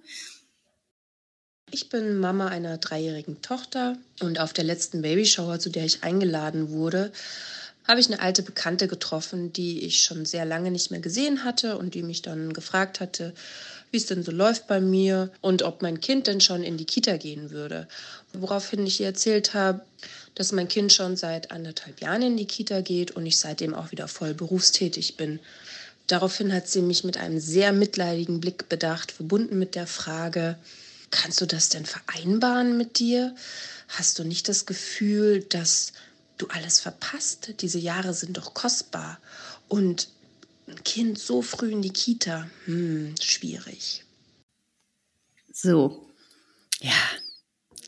Ich 1.73 1.89
bin 1.89 2.19
Mama 2.19 2.49
einer 2.49 2.79
dreijährigen 2.79 3.43
Tochter 3.43 3.99
und 4.21 4.41
auf 4.41 4.53
der 4.53 4.65
letzten 4.65 5.03
Babyshower, 5.03 5.61
zu 5.61 5.71
der 5.71 5.85
ich 5.85 6.03
eingeladen 6.03 6.71
wurde, 6.71 7.13
habe 7.87 8.01
ich 8.01 8.07
eine 8.07 8.21
alte 8.21 8.43
Bekannte 8.43 8.89
getroffen, 8.89 9.53
die 9.53 9.85
ich 9.85 10.03
schon 10.03 10.25
sehr 10.27 10.45
lange 10.45 10.71
nicht 10.71 10.91
mehr 10.91 11.01
gesehen 11.01 11.45
hatte 11.45 11.79
und 11.79 11.95
die 11.95 12.03
mich 12.03 12.23
dann 12.23 12.53
gefragt 12.53 13.01
hatte, 13.01 13.35
wie 13.91 13.97
es 13.97 14.07
denn 14.07 14.23
so 14.23 14.31
läuft 14.31 14.67
bei 14.67 14.81
mir 14.81 15.31
und 15.41 15.63
ob 15.63 15.83
mein 15.83 16.01
Kind 16.01 16.27
denn 16.27 16.41
schon 16.41 16.63
in 16.63 16.77
die 16.77 16.85
Kita 16.85 17.17
gehen 17.17 17.51
würde. 17.51 17.89
Woraufhin 18.33 18.87
ich 18.87 19.01
ihr 19.01 19.07
erzählt 19.07 19.55
habe, 19.55 19.81
dass 20.35 20.53
mein 20.53 20.69
Kind 20.69 20.93
schon 20.93 21.17
seit 21.17 21.51
anderthalb 21.51 22.01
Jahren 22.01 22.23
in 22.23 22.37
die 22.37 22.47
Kita 22.47 22.83
geht 22.83 23.11
und 23.13 23.27
ich 23.27 23.39
seitdem 23.39 23.75
auch 23.75 23.91
wieder 23.91 24.07
voll 24.07 24.35
berufstätig 24.35 25.17
bin. 25.17 25.41
Daraufhin 26.07 26.53
hat 26.53 26.69
sie 26.69 26.83
mich 26.83 27.05
mit 27.05 27.17
einem 27.17 27.41
sehr 27.41 27.73
mitleidigen 27.73 28.41
Blick 28.41 28.69
bedacht, 28.69 29.13
verbunden 29.13 29.59
mit 29.59 29.75
der 29.75 29.87
Frage, 29.87 30.57
kannst 31.11 31.41
du 31.41 31.47
das 31.47 31.69
denn 31.69 31.87
vereinbaren 31.87 32.77
mit 32.77 32.99
dir? 32.99 33.35
Hast 33.89 34.19
du 34.19 34.25
nicht 34.25 34.49
das 34.49 34.67
Gefühl, 34.67 35.43
dass 35.49 35.93
du 36.41 36.47
alles 36.49 36.81
verpasst. 36.81 37.55
Diese 37.61 37.79
Jahre 37.79 38.15
sind 38.15 38.37
doch 38.37 38.55
kostbar. 38.55 39.19
Und 39.69 40.09
ein 40.69 40.83
Kind 40.85 41.19
so 41.19 41.43
früh 41.43 41.73
in 41.73 41.83
die 41.83 41.93
Kita, 41.93 42.49
hm, 42.65 43.15
schwierig. 43.21 44.05
So. 45.53 46.07
Ja. 46.81 46.93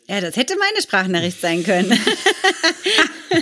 Ja, 0.09 0.21
das 0.21 0.37
hätte 0.37 0.57
meine 0.59 0.83
Sprachnachricht 0.83 1.41
sein 1.41 1.65
können. 1.65 1.93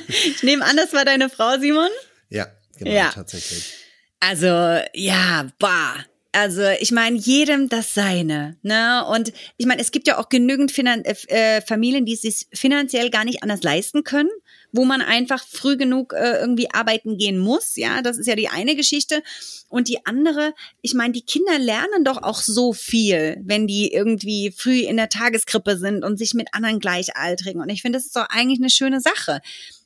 ich 0.09 0.43
nehme 0.43 0.65
an, 0.65 0.77
das 0.77 0.93
war 0.93 1.05
deine 1.05 1.31
Frau, 1.31 1.59
Simon? 1.59 1.91
Ja, 2.29 2.47
genau, 2.77 2.91
ja. 2.91 3.11
tatsächlich. 3.11 3.75
Also, 4.21 4.47
ja, 4.95 5.51
bah. 5.59 6.05
Also 6.33 6.63
ich 6.79 6.93
meine, 6.93 7.17
jedem 7.17 7.69
das 7.69 7.93
Seine. 7.95 8.57
Ne? 8.63 9.05
Und 9.07 9.33
ich 9.57 9.67
meine, 9.67 9.83
es 9.83 9.91
gibt 9.91 10.07
ja 10.07 10.19
auch 10.19 10.29
genügend 10.29 10.71
Finan 10.71 11.05
äh, 11.05 11.61
Familien, 11.63 12.07
die 12.07 12.13
es 12.13 12.23
sich 12.23 12.47
finanziell 12.53 13.11
gar 13.11 13.25
nicht 13.25 13.43
anders 13.43 13.65
leisten 13.65 14.05
können 14.05 14.31
wo 14.73 14.85
man 14.85 15.03
einfach 15.03 15.45
früh 15.47 15.77
genug 15.77 16.13
äh, 16.13 16.41
irgendwie 16.41 16.71
arbeiten 16.71 17.19
gehen 17.19 17.39
muss. 17.39 17.77
Ja, 17.77 18.03
das 18.03 18.19
ist 18.19 18.27
ja 18.27 18.37
die 18.37 18.49
eine 18.49 18.77
Geschichte. 18.77 19.23
Und 19.69 19.89
die 19.89 20.05
andere, 20.07 20.55
ich 20.83 20.95
meine, 20.95 21.13
die 21.13 21.23
Kinder 21.23 21.59
lernen 21.59 22.05
doch 22.05 22.23
auch 22.23 22.41
so 22.41 22.73
viel, 22.73 23.41
wenn 23.45 23.67
die 23.67 23.93
irgendwie 23.93 24.53
früh 24.57 24.81
in 24.81 24.97
der 24.97 25.09
Tageskrippe 25.09 25.77
sind 25.77 26.05
und 26.05 26.19
sich 26.19 26.35
mit 26.35 26.49
anderen 26.53 26.81
Gleichaltrigen. 26.81 27.61
Und 27.61 27.69
ich 27.71 27.83
finde, 27.83 27.99
das 27.99 28.07
ist 28.07 28.17
doch 28.17 28.29
eigentlich 28.31 28.61
eine 28.61 28.71
schöne 28.71 29.01
Sache. 29.01 29.41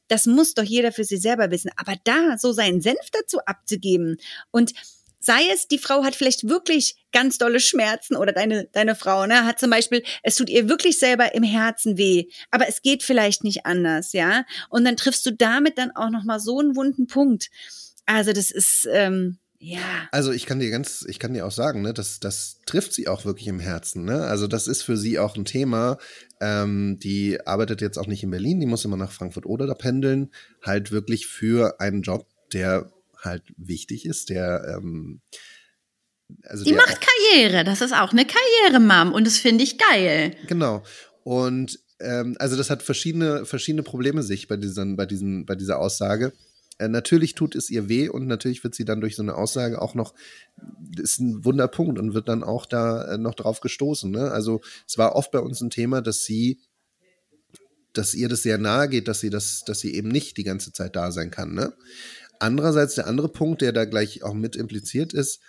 Das 0.09 0.27
muss 0.27 0.55
doch 0.55 0.63
jeder 0.63 0.93
für 0.93 1.05
sich 1.05 1.21
selber 1.21 1.51
wissen. 1.51 1.71
Aber 1.77 1.95
da 2.05 2.37
so 2.39 2.53
seinen 2.53 2.81
Senf 2.81 3.11
dazu 3.13 3.41
abzugeben 3.41 4.19
und 4.51 4.73
Sei 5.25 5.49
es, 5.53 5.69
die 5.69 5.79
Frau 5.79 6.05
hat 6.05 6.15
vielleicht 6.15 6.49
wirklich 6.49 6.97
ganz 7.13 7.39
dolle 7.39 7.61
Schmerzen 7.61 8.17
oder 8.17 8.33
deine, 8.33 8.69
deine 8.73 8.95
Frau, 8.95 9.27
ne, 9.27 9.45
hat 9.45 9.59
zum 9.59 9.71
Beispiel, 9.71 10.03
es 10.23 10.37
tut 10.37 10.51
ihr 10.51 10.69
wirklich 10.69 10.99
selber 10.99 11.35
im 11.35 11.43
Herzen 11.43 11.97
weh, 11.97 12.27
aber 12.51 12.69
es 12.69 12.83
geht 12.83 13.03
vielleicht 13.03 13.45
nicht 13.45 13.65
anders, 13.65 14.13
ja. 14.13 14.45
Und 14.69 14.85
dann 14.85 14.97
triffst 14.97 15.25
du 15.27 15.33
damit 15.33 15.79
dann 15.79 15.93
auch 15.93 16.11
nochmal 16.11 16.41
so 16.41 16.59
einen 16.61 16.77
wunden 16.77 17.07
Punkt. 17.07 17.51
Also 18.07 18.33
das 18.33 18.51
ist, 18.51 18.87
ähm, 18.93 19.39
ja. 19.59 20.09
Also 20.13 20.31
ich 20.31 20.45
kann 20.45 20.59
dir 20.59 20.71
ganz, 20.71 21.07
ich 21.09 21.19
kann 21.19 21.33
dir 21.33 21.47
auch 21.47 21.51
sagen, 21.51 21.81
ne, 21.81 21.95
das, 21.95 22.21
das 22.21 22.61
trifft 22.67 22.93
sie 22.93 23.09
auch 23.09 23.25
wirklich 23.25 23.49
im 23.49 23.61
Herzen. 23.61 24.05
Ne? 24.05 24.25
Also 24.25 24.47
das 24.47 24.67
ist 24.67 24.83
für 24.83 24.99
sie 24.99 25.19
auch 25.19 25.37
ein 25.37 25.47
Thema. 25.47 25.97
Ähm, 26.39 26.99
die 27.03 27.41
arbeitet 27.47 27.81
jetzt 27.81 27.97
auch 27.97 28.07
nicht 28.07 28.23
in 28.23 28.31
Berlin, 28.31 28.61
die 28.61 28.67
muss 28.67 28.85
immer 28.85 28.99
nach 28.99 29.11
Frankfurt 29.11 29.47
oder 29.47 29.67
da 29.67 29.73
pendeln, 29.73 30.33
halt 30.63 30.93
wirklich 30.93 31.27
für 31.27 31.81
einen 31.81 32.03
Job, 32.03 32.27
der 32.53 32.93
halt 33.25 33.43
wichtig 33.57 34.07
ist, 34.07 34.31
der 34.31 34.77
ähm, 34.77 35.21
also 36.45 36.65
die 36.65 36.71
der 36.71 36.79
macht 36.79 37.01
Karriere, 37.01 37.65
das 37.65 37.81
ist 37.81 37.93
auch 37.93 38.13
eine 38.13 38.27
Karriere-Mom 38.27 39.13
und 39.13 39.27
das 39.27 39.39
finde 39.39 39.65
ich 39.65 39.79
geil. 39.79 40.37
Genau. 40.47 40.83
Und 41.23 41.79
ähm, 42.01 42.37
also 42.39 42.57
das 42.57 42.71
hat 42.71 42.83
verschiedene, 42.83 43.45
verschiedene 43.45 43.83
Probleme 43.83 44.23
sich 44.23 44.49
bei, 44.49 44.57
diesen, 44.57 44.97
bei, 44.97 45.07
diesen, 45.07 45.47
bei 45.47 45.55
dieser 45.55 45.79
Aussage. 45.79 46.33
Äh, 46.79 46.89
natürlich 46.89 47.35
tut 47.35 47.55
es 47.55 47.71
ihr 47.71 47.89
weh 47.89 48.09
und 48.09 48.27
natürlich 48.27 48.65
wird 48.65 48.75
sie 48.75 48.85
dann 48.85 49.01
durch 49.01 49.17
so 49.17 49.23
eine 49.23 49.35
Aussage 49.35 49.81
auch 49.81 49.95
noch, 49.95 50.15
ist 50.99 51.21
ein 51.21 51.45
Wunderpunkt 51.45 51.99
und 51.99 52.15
wird 52.15 52.29
dann 52.29 52.43
auch 52.43 52.67
da 52.67 53.15
äh, 53.15 53.19
noch 53.19 53.35
drauf 53.35 53.61
gestoßen. 53.61 54.11
Ne? 54.11 54.31
Also 54.31 54.61
es 54.87 54.99
war 54.99 55.15
oft 55.15 55.31
bei 55.31 55.41
uns 55.41 55.61
ein 55.61 55.71
Thema, 55.71 56.01
dass 56.03 56.25
sie 56.25 56.61
dass 57.95 58.13
ihr 58.13 58.29
das 58.29 58.43
sehr 58.43 58.59
nahe 58.59 58.89
geht, 58.89 59.07
dass 59.07 59.21
sie 59.21 59.31
das, 59.31 59.63
dass 59.65 59.79
sie 59.79 59.95
eben 59.95 60.09
nicht 60.09 60.37
die 60.37 60.43
ganze 60.43 60.73
Zeit 60.73 60.97
da 60.97 61.13
sein 61.13 61.31
kann. 61.31 61.55
Ne? 61.55 61.73
Andererseits 62.45 62.95
der 62.95 63.07
andere 63.07 63.31
Punkt, 63.31 63.63
der 63.63 63.73
da 63.73 63.87
gleich 63.87 64.23
auch 64.23 64.35
mit 64.35 64.55
impliziert 64.55 65.15
ist, 65.15 65.41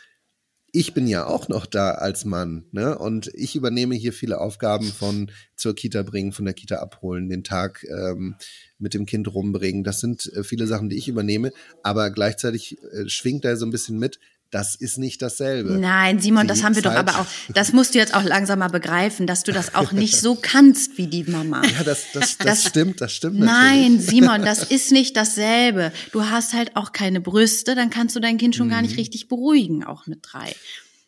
ich 0.71 0.93
bin 0.93 1.07
ja 1.07 1.25
auch 1.25 1.49
noch 1.49 1.65
da 1.65 1.91
als 1.91 2.23
Mann, 2.23 2.67
ne? 2.71 2.97
Und 2.97 3.29
ich 3.33 3.57
übernehme 3.57 3.95
hier 3.95 4.13
viele 4.13 4.39
Aufgaben 4.39 4.87
von 4.87 5.29
zur 5.57 5.75
Kita 5.75 6.03
bringen, 6.03 6.31
von 6.31 6.45
der 6.45 6.53
Kita 6.53 6.77
abholen, 6.77 7.27
den 7.27 7.43
Tag 7.43 7.85
ähm, 7.89 8.35
mit 8.77 8.93
dem 8.93 9.05
Kind 9.05 9.33
rumbringen. 9.33 9.83
Das 9.83 9.99
sind 9.99 10.31
äh, 10.33 10.45
viele 10.45 10.67
Sachen, 10.67 10.87
die 10.87 10.97
ich 10.97 11.09
übernehme. 11.09 11.51
Aber 11.83 12.11
gleichzeitig 12.11 12.77
äh, 12.81 13.09
schwingt 13.09 13.43
da 13.43 13.57
so 13.57 13.65
ein 13.65 13.71
bisschen 13.71 13.99
mit, 13.99 14.19
das 14.55 14.73
ist 14.73 14.97
nicht 14.97 15.21
dasselbe. 15.21 15.71
Nein, 15.73 16.21
Simon, 16.21 16.43
die 16.43 16.47
das 16.47 16.63
haben 16.63 16.77
wir 16.77 16.81
Zeit. 16.81 16.93
doch 16.93 16.97
aber 16.97 17.19
auch, 17.19 17.25
das 17.49 17.73
musst 17.73 17.93
du 17.93 17.99
jetzt 17.99 18.15
auch 18.15 18.23
langsam 18.23 18.59
mal 18.59 18.69
begreifen, 18.69 19.27
dass 19.27 19.43
du 19.43 19.51
das 19.51 19.75
auch 19.75 19.91
nicht 19.91 20.15
so 20.15 20.37
kannst 20.41 20.97
wie 20.97 21.07
die 21.07 21.25
Mama. 21.25 21.61
Ja, 21.65 21.83
das, 21.83 22.05
das, 22.13 22.37
das, 22.37 22.45
das 22.45 22.63
stimmt, 22.63 23.01
das 23.01 23.11
stimmt 23.11 23.37
Nein, 23.37 23.95
natürlich. 23.95 24.09
Simon, 24.09 24.43
das 24.43 24.63
ist 24.63 24.93
nicht 24.93 25.17
dasselbe. 25.17 25.91
Du 26.13 26.23
hast 26.23 26.53
halt 26.53 26.77
auch 26.77 26.93
keine 26.93 27.19
Brüste, 27.19 27.75
dann 27.75 27.89
kannst 27.89 28.15
du 28.15 28.21
dein 28.21 28.37
Kind 28.37 28.55
schon 28.55 28.67
mhm. 28.67 28.71
gar 28.71 28.81
nicht 28.81 28.93
mhm. 28.93 28.99
richtig 28.99 29.27
beruhigen, 29.27 29.83
auch 29.83 30.07
mit 30.07 30.19
drei. 30.21 30.55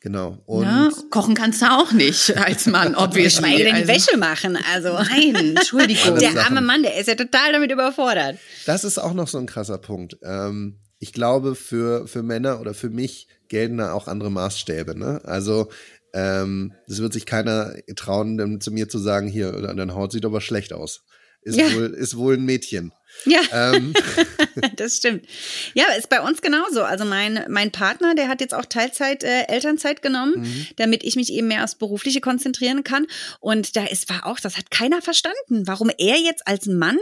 Genau. 0.02 0.40
Und 0.46 0.66
ja, 0.66 0.90
kochen 1.10 1.34
kannst 1.34 1.62
du 1.62 1.72
auch 1.72 1.94
nicht 1.94 2.36
als 2.36 2.66
Mann, 2.66 2.96
obviously. 2.98 3.48
Schweige 3.48 3.64
denn 3.64 3.76
also, 3.76 3.88
Wäsche 3.88 4.18
machen, 4.18 4.60
also. 4.74 4.90
Nein, 4.90 5.56
Entschuldigung. 5.56 6.20
Der 6.20 6.44
arme 6.44 6.60
Mann, 6.60 6.84
der 6.84 6.98
ist 6.98 7.08
ja 7.08 7.16
total 7.16 7.54
damit 7.54 7.72
überfordert. 7.72 8.40
Das 8.66 8.84
ist 8.84 8.98
auch 8.98 9.14
noch 9.14 9.30
so 9.30 9.38
ein 9.38 9.46
krasser 9.46 9.78
Punkt. 9.78 10.18
Ähm, 10.22 10.80
ich 11.00 11.14
glaube, 11.14 11.56
für, 11.56 12.08
für 12.08 12.24
Männer 12.24 12.60
oder 12.62 12.74
für 12.74 12.90
mich 12.90 13.28
gelten 13.50 13.78
da 13.78 13.94
auch 13.94 14.08
andere 14.08 14.32
Maßstäbe. 14.32 14.98
Ne? 14.98 15.22
Also 15.24 15.70
ähm, 16.14 16.74
es 16.88 17.00
wird 17.00 17.14
sich 17.14 17.26
keiner 17.26 17.76
trauen, 17.96 18.60
zu 18.62 18.72
mir 18.72 18.90
zu 18.90 18.98
sagen, 18.98 19.28
hier, 19.28 19.52
deine 19.52 19.94
Haut 19.96 20.12
sieht 20.12 20.26
aber 20.26 20.42
schlecht 20.42 20.74
aus. 20.74 21.04
ist, 21.42 21.58
Ja. 21.58 21.74
wohl, 21.76 21.94
ist 21.94 22.18
wohl 22.18 22.36
ein 22.36 22.46
Mädchen. 22.46 22.92
Ja, 23.26 23.40
Ähm, 23.54 23.94
das 24.76 24.98
stimmt. 24.98 25.26
Ja, 25.74 25.86
ist 25.98 26.10
bei 26.10 26.22
uns 26.22 26.42
genauso. 26.42 26.84
Also 26.84 27.06
mein, 27.06 27.46
mein 27.50 27.72
Partner, 27.72 28.16
der 28.16 28.28
hat 28.28 28.42
jetzt 28.42 28.54
auch 28.54 28.66
Teilzeit, 28.66 29.24
äh, 29.24 29.44
Elternzeit 29.48 30.02
genommen, 30.02 30.42
Mhm. 30.42 30.68
damit 30.76 31.04
ich 31.04 31.16
mich 31.16 31.32
eben 31.32 31.48
mehr 31.48 31.64
aufs 31.64 31.76
Berufliche 31.76 32.22
konzentrieren 32.22 32.84
kann. 32.84 33.08
Und 33.40 33.76
da 33.76 33.86
ist 33.86 34.10
war 34.10 34.26
auch, 34.26 34.40
das 34.40 34.58
hat 34.58 34.72
keiner 34.72 35.02
verstanden, 35.02 35.68
warum 35.68 35.90
er 35.98 36.18
jetzt 36.20 36.46
als 36.48 36.66
Mann 36.68 36.98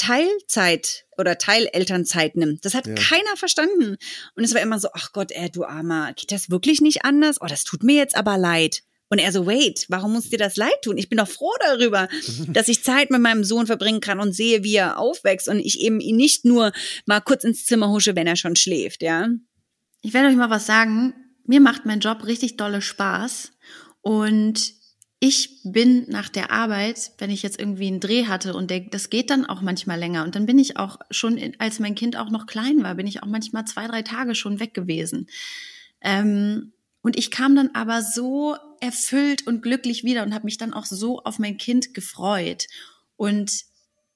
Teilzeit 0.00 1.04
oder 1.18 1.36
Teilelternzeit 1.36 2.34
nimmt. 2.36 2.64
Das 2.64 2.74
hat 2.74 2.86
Ja. 2.86 2.94
keiner 2.94 3.36
verstanden. 3.36 3.96
Und 4.34 4.44
es 4.44 4.54
war 4.54 4.62
immer 4.62 4.78
so, 4.78 4.88
ach 4.94 5.12
Gott, 5.12 5.30
ey, 5.32 5.50
du 5.50 5.64
Armer, 5.64 6.12
geht 6.14 6.32
das 6.32 6.50
wirklich 6.50 6.80
nicht 6.80 7.04
anders? 7.04 7.36
Oh, 7.40 7.46
das 7.46 7.64
tut 7.64 7.82
mir 7.82 7.96
jetzt 7.96 8.16
aber 8.16 8.38
leid. 8.38 8.82
Und 9.10 9.18
er 9.18 9.32
so, 9.32 9.44
wait, 9.46 9.86
warum 9.88 10.12
muss 10.12 10.30
dir 10.30 10.38
das 10.38 10.56
leid 10.56 10.82
tun? 10.82 10.96
Ich 10.96 11.08
bin 11.08 11.18
doch 11.18 11.28
froh 11.28 11.52
darüber, 11.60 12.08
dass 12.48 12.68
ich 12.68 12.82
Zeit 12.82 13.10
mit 13.10 13.20
meinem 13.20 13.44
Sohn 13.44 13.66
verbringen 13.66 14.00
kann 14.00 14.20
und 14.20 14.32
sehe, 14.32 14.64
wie 14.64 14.76
er 14.76 14.98
aufwächst 14.98 15.48
und 15.48 15.58
ich 15.58 15.80
eben 15.80 16.00
ihn 16.00 16.16
nicht 16.16 16.44
nur 16.44 16.72
mal 17.06 17.20
kurz 17.20 17.44
ins 17.44 17.66
Zimmer 17.66 17.90
husche, 17.90 18.16
wenn 18.16 18.26
er 18.26 18.36
schon 18.36 18.56
schläft, 18.56 19.02
ja. 19.02 19.28
Ich 20.00 20.14
werde 20.14 20.28
euch 20.28 20.36
mal 20.36 20.48
was 20.50 20.64
sagen. 20.64 21.12
Mir 21.44 21.60
macht 21.60 21.84
mein 21.84 22.00
Job 22.00 22.24
richtig 22.24 22.56
dolle 22.56 22.80
Spaß. 22.80 23.52
Und 24.00 24.72
ich 25.22 25.60
bin 25.64 26.06
nach 26.08 26.30
der 26.30 26.50
Arbeit, 26.50 27.12
wenn 27.18 27.28
ich 27.28 27.42
jetzt 27.42 27.60
irgendwie 27.60 27.88
einen 27.88 28.00
Dreh 28.00 28.26
hatte 28.26 28.54
und 28.54 28.70
der, 28.70 28.80
das 28.80 29.10
geht 29.10 29.28
dann 29.28 29.44
auch 29.44 29.60
manchmal 29.60 29.98
länger. 29.98 30.24
Und 30.24 30.34
dann 30.34 30.46
bin 30.46 30.58
ich 30.58 30.78
auch 30.78 30.98
schon, 31.10 31.38
als 31.58 31.78
mein 31.78 31.94
Kind 31.94 32.16
auch 32.16 32.30
noch 32.30 32.46
klein 32.46 32.82
war, 32.82 32.94
bin 32.94 33.06
ich 33.06 33.22
auch 33.22 33.26
manchmal 33.26 33.66
zwei, 33.66 33.86
drei 33.86 34.00
Tage 34.00 34.34
schon 34.34 34.60
weg 34.60 34.72
gewesen. 34.72 35.28
Ähm, 36.00 36.72
und 37.02 37.18
ich 37.18 37.30
kam 37.30 37.54
dann 37.54 37.70
aber 37.74 38.00
so 38.00 38.56
erfüllt 38.80 39.46
und 39.46 39.62
glücklich 39.62 40.04
wieder 40.04 40.22
und 40.22 40.34
habe 40.34 40.46
mich 40.46 40.56
dann 40.56 40.72
auch 40.72 40.86
so 40.86 41.20
auf 41.20 41.38
mein 41.38 41.58
Kind 41.58 41.92
gefreut. 41.92 42.66
Und 43.16 43.64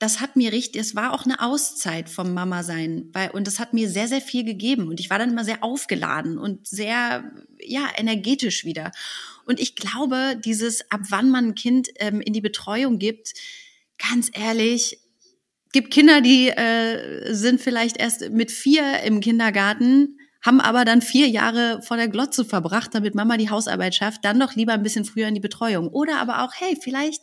das 0.04 0.20
hat 0.20 0.36
mir 0.36 0.52
richtig, 0.52 0.82
es 0.82 0.94
war 0.94 1.14
auch 1.14 1.24
eine 1.24 1.40
Auszeit 1.40 2.10
vom 2.10 2.34
Mama 2.34 2.62
sein, 2.62 3.08
weil 3.14 3.30
und 3.30 3.46
das 3.46 3.58
hat 3.58 3.72
mir 3.72 3.88
sehr 3.88 4.06
sehr 4.06 4.20
viel 4.20 4.44
gegeben 4.44 4.88
und 4.88 5.00
ich 5.00 5.08
war 5.08 5.18
dann 5.18 5.30
immer 5.30 5.46
sehr 5.46 5.64
aufgeladen 5.64 6.36
und 6.36 6.66
sehr 6.66 7.24
ja 7.58 7.88
energetisch 7.96 8.66
wieder. 8.66 8.92
Und 9.46 9.60
ich 9.60 9.76
glaube, 9.76 10.38
dieses 10.44 10.90
ab 10.90 11.00
wann 11.08 11.30
man 11.30 11.46
ein 11.46 11.54
Kind 11.54 11.88
ähm, 11.96 12.20
in 12.20 12.34
die 12.34 12.42
Betreuung 12.42 12.98
gibt, 12.98 13.32
ganz 13.96 14.30
ehrlich, 14.34 15.00
gibt 15.72 15.90
Kinder, 15.90 16.20
die 16.20 16.50
äh, 16.50 17.32
sind 17.32 17.62
vielleicht 17.62 17.96
erst 17.96 18.28
mit 18.28 18.50
vier 18.50 19.00
im 19.04 19.20
Kindergarten, 19.20 20.18
haben 20.42 20.60
aber 20.60 20.84
dann 20.84 21.00
vier 21.00 21.28
Jahre 21.28 21.80
vor 21.80 21.96
der 21.96 22.08
Glotze 22.08 22.44
verbracht, 22.44 22.94
damit 22.94 23.14
Mama 23.14 23.38
die 23.38 23.48
Hausarbeit 23.48 23.94
schafft, 23.94 24.22
dann 24.26 24.38
doch 24.38 24.54
lieber 24.54 24.74
ein 24.74 24.82
bisschen 24.82 25.06
früher 25.06 25.28
in 25.28 25.34
die 25.34 25.40
Betreuung. 25.40 25.88
Oder 25.88 26.20
aber 26.20 26.42
auch, 26.44 26.52
hey, 26.54 26.76
vielleicht 26.78 27.22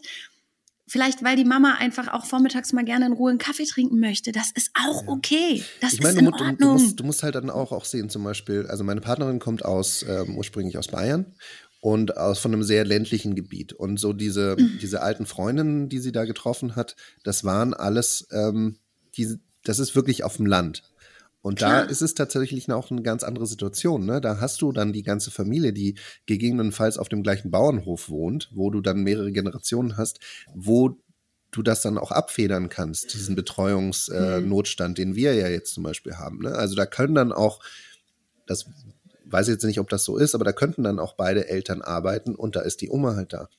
Vielleicht, 0.91 1.23
weil 1.23 1.37
die 1.37 1.45
Mama 1.45 1.75
einfach 1.79 2.09
auch 2.09 2.25
vormittags 2.25 2.73
mal 2.73 2.83
gerne 2.83 3.05
in 3.05 3.13
Ruhe 3.13 3.29
einen 3.29 3.39
Kaffee 3.39 3.63
trinken 3.63 4.01
möchte. 4.01 4.33
Das 4.33 4.51
ist 4.53 4.71
auch 4.73 5.07
okay. 5.07 5.63
Das 5.79 5.93
ich 5.93 6.01
meine, 6.01 6.19
ist 6.19 6.19
du, 6.19 6.25
in 6.25 6.31
du, 6.31 6.37
du, 6.37 6.43
Ordnung. 6.43 6.73
musst, 6.73 6.99
du 6.99 7.03
musst 7.05 7.23
halt 7.23 7.35
dann 7.35 7.49
auch, 7.49 7.71
auch 7.71 7.85
sehen, 7.85 8.09
zum 8.09 8.25
Beispiel, 8.25 8.67
also 8.67 8.83
meine 8.83 8.99
Partnerin 8.99 9.39
kommt 9.39 9.63
aus, 9.63 10.03
ähm, 10.05 10.35
ursprünglich 10.35 10.77
aus 10.77 10.89
Bayern 10.89 11.33
und 11.79 12.17
aus 12.17 12.39
von 12.39 12.51
einem 12.51 12.63
sehr 12.63 12.83
ländlichen 12.83 13.35
Gebiet. 13.35 13.71
Und 13.71 14.01
so 14.01 14.11
diese, 14.11 14.57
Mhm. 14.59 14.79
diese 14.81 15.01
alten 15.01 15.25
Freundinnen, 15.25 15.87
die 15.87 15.99
sie 15.99 16.11
da 16.11 16.25
getroffen 16.25 16.75
hat, 16.75 16.97
das 17.23 17.45
waren 17.45 17.73
alles, 17.73 18.27
ähm, 18.33 18.75
diese, 19.15 19.39
das 19.63 19.79
ist 19.79 19.95
wirklich 19.95 20.25
auf 20.25 20.35
dem 20.35 20.45
Land. 20.45 20.83
Und 21.41 21.57
Klar. 21.57 21.83
da 21.83 21.89
ist 21.89 22.01
es 22.01 22.13
tatsächlich 22.13 22.71
auch 22.71 22.91
eine 22.91 23.01
ganz 23.01 23.23
andere 23.23 23.47
Situation. 23.47 24.05
Ne? 24.05 24.21
Da 24.21 24.39
hast 24.39 24.61
du 24.61 24.71
dann 24.71 24.93
die 24.93 25.03
ganze 25.03 25.31
Familie, 25.31 25.73
die 25.73 25.97
gegebenenfalls 26.27 26.97
auf 26.97 27.09
dem 27.09 27.23
gleichen 27.23 27.49
Bauernhof 27.49 28.09
wohnt, 28.09 28.49
wo 28.53 28.69
du 28.69 28.81
dann 28.81 29.03
mehrere 29.03 29.31
Generationen 29.31 29.97
hast, 29.97 30.19
wo 30.53 30.99
du 31.51 31.63
das 31.63 31.81
dann 31.81 31.97
auch 31.97 32.11
abfedern 32.11 32.69
kannst, 32.69 33.13
diesen 33.13 33.35
Betreuungsnotstand, 33.35 34.99
äh, 34.99 35.01
Mhm. 35.01 35.11
Den 35.11 35.15
wir 35.15 35.33
ja 35.33 35.47
jetzt 35.47 35.73
zum 35.73 35.83
Beispiel 35.83 36.15
haben. 36.15 36.39
Ne? 36.39 36.53
Also 36.53 36.75
da 36.75 36.85
können 36.85 37.15
dann 37.15 37.31
auch, 37.31 37.61
das 38.45 38.67
weiß 39.25 39.47
ich 39.47 39.53
jetzt 39.53 39.63
nicht, 39.63 39.79
ob 39.79 39.89
das 39.89 40.03
so 40.03 40.17
ist, 40.17 40.35
aber 40.35 40.45
da 40.45 40.53
könnten 40.53 40.83
dann 40.83 40.99
auch 40.99 41.15
beide 41.15 41.47
Eltern 41.47 41.81
arbeiten 41.81 42.35
und 42.35 42.55
da 42.55 42.61
ist 42.61 42.81
die 42.81 42.89
Oma 42.89 43.15
halt 43.15 43.33
da. 43.33 43.49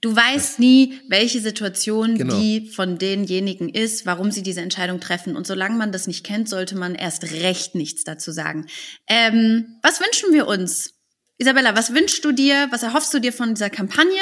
Du 0.00 0.14
weißt 0.14 0.58
nie, 0.58 1.00
welche 1.08 1.40
Situation 1.40 2.16
Genau. 2.16 2.38
die 2.38 2.68
von 2.70 2.98
denjenigen 2.98 3.68
ist, 3.68 4.06
warum 4.06 4.30
sie 4.30 4.42
diese 4.42 4.60
Entscheidung 4.60 5.00
treffen. 5.00 5.36
Und 5.36 5.46
solange 5.46 5.76
man 5.76 5.92
das 5.92 6.06
nicht 6.06 6.24
kennt, 6.24 6.48
sollte 6.48 6.76
man 6.76 6.94
erst 6.94 7.24
recht 7.32 7.74
nichts 7.74 8.04
dazu 8.04 8.30
sagen. 8.30 8.66
Ähm, 9.08 9.78
was 9.82 10.00
wünschen 10.00 10.32
wir 10.32 10.46
uns? 10.46 10.94
Isabella, 11.38 11.76
was 11.76 11.92
wünschst 11.92 12.24
du 12.24 12.32
dir, 12.32 12.68
was 12.70 12.82
erhoffst 12.82 13.12
du 13.12 13.18
dir 13.18 13.32
von 13.32 13.54
dieser 13.54 13.70
Kampagne? 13.70 14.20